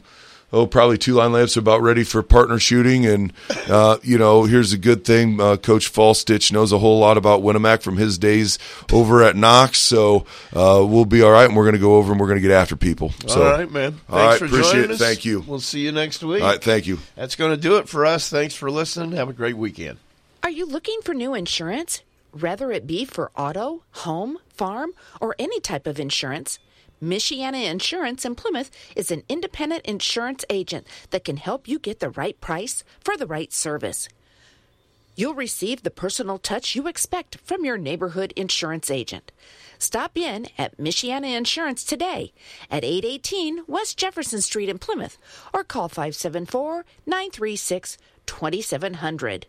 Oh, 0.54 0.68
probably 0.68 1.00
two 1.00 1.16
line 1.16 1.32
layups 1.32 1.58
about 1.58 1.82
ready 1.82 2.04
for 2.04 2.22
partner 2.22 2.60
shooting. 2.60 3.08
And, 3.08 3.34
uh, 3.68 3.98
you 4.04 4.20
know, 4.20 4.44
here's 4.44 4.72
a 4.72 4.78
good 4.78 5.04
thing. 5.04 5.42
Uh, 5.42 5.58
coach 5.58 5.92
Fallstitch 5.92 6.52
knows 6.52 6.72
a 6.72 6.78
whole 6.78 7.00
lot 7.00 7.18
about 7.18 7.42
Winamac 7.42 7.82
from 7.82 7.98
his 7.98 8.20
days 8.20 8.60
over 8.92 9.24
at 9.24 9.36
Knox. 9.36 9.80
So, 9.80 10.28
uh, 10.56 10.86
we'll 10.88 11.06
be 11.06 11.24
all 11.24 11.32
right. 11.32 11.46
And 11.46 11.56
we're 11.58 11.64
going 11.64 11.74
to 11.74 11.80
go 11.80 11.96
over 11.96 12.12
and 12.12 12.22
we're 12.22 12.28
going 12.28 12.38
to 12.38 12.48
get 12.48 12.52
after 12.52 12.76
people. 12.76 13.12
So, 13.26 13.44
all 13.44 13.52
right, 13.58 13.72
man. 13.72 13.94
Thanks 13.94 14.04
all 14.10 14.20
right. 14.20 14.38
for 14.38 14.46
Appreciate 14.46 14.72
joining 14.72 14.90
it. 14.92 14.92
us. 14.92 15.00
Thank 15.00 15.26
you. 15.26 15.40
We'll 15.42 15.60
see 15.60 15.80
you 15.80 15.92
next 15.92 16.24
week. 16.24 16.44
All 16.44 16.50
right. 16.50 16.64
Thank 16.64 16.86
you. 16.86 17.00
That's 17.16 17.36
going 17.36 17.50
to 17.50 17.58
do 17.58 17.78
it 17.78 17.90
for 17.90 18.06
us. 18.06 18.30
Thanks 18.30 18.54
for 18.54 18.70
listening. 18.70 19.14
Have 19.14 19.30
a 19.30 19.34
great 19.34 19.58
weekend. 19.58 19.98
Are 20.44 20.52
you 20.52 20.68
looking 20.68 21.00
for 21.04 21.16
new 21.16 21.34
insurance? 21.34 22.04
Whether 22.32 22.72
it 22.72 22.86
be 22.86 23.06
for 23.06 23.32
auto, 23.36 23.82
home, 23.92 24.38
farm, 24.50 24.92
or 25.20 25.36
any 25.40 25.60
type 25.60 25.88
of 25.88 26.00
insurance, 26.00 26.60
Michiana 27.04 27.70
Insurance 27.70 28.24
in 28.24 28.34
Plymouth 28.34 28.72
is 28.96 29.12
an 29.12 29.24
independent 29.28 29.86
insurance 29.86 30.46
agent 30.50 30.88
that 31.10 31.26
can 31.26 31.36
help 31.36 31.68
you 31.68 31.78
get 31.78 32.00
the 32.00 32.10
right 32.10 32.40
price 32.40 32.86
for 33.02 33.18
the 33.18 33.28
right 33.28 33.52
service. 33.52 34.08
You'll 35.16 35.34
receive 35.34 35.84
the 35.84 35.92
personal 35.92 36.38
touch 36.38 36.76
you 36.76 36.88
expect 36.88 37.40
from 37.44 37.66
your 37.66 37.78
neighborhood 37.78 38.32
insurance 38.38 38.90
agent. 38.90 39.34
Stop 39.78 40.18
in 40.18 40.48
at 40.58 40.78
Michiana 40.78 41.36
Insurance 41.36 41.84
today 41.84 42.32
at 42.72 42.86
818 42.86 43.66
West 43.68 43.98
Jefferson 43.98 44.40
Street 44.40 44.70
in 44.70 44.80
Plymouth 44.80 45.18
or 45.54 45.66
call 45.66 45.90
574 45.90 46.86
936 47.06 47.98
2700. 48.26 49.48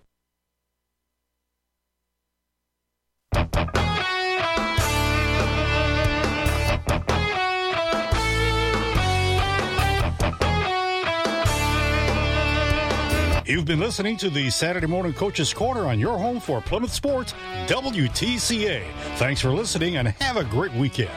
You've 13.47 13.67
been 13.67 13.81
listening 13.81 14.17
to 14.19 14.31
the 14.31 14.49
Saturday 14.49 14.87
Morning 14.87 15.13
Coaches 15.13 15.53
Corner 15.53 15.87
on 15.87 16.01
your 16.01 16.17
home 16.17 16.41
for 16.41 16.63
Plymouth 16.63 16.95
Sports, 16.95 17.35
WTCA. 17.67 18.83
Thanks 19.17 19.43
for 19.43 19.51
listening 19.51 19.99
and 19.99 20.09
have 20.09 20.39
a 20.39 20.45
great 20.45 20.73
weekend. 20.73 21.11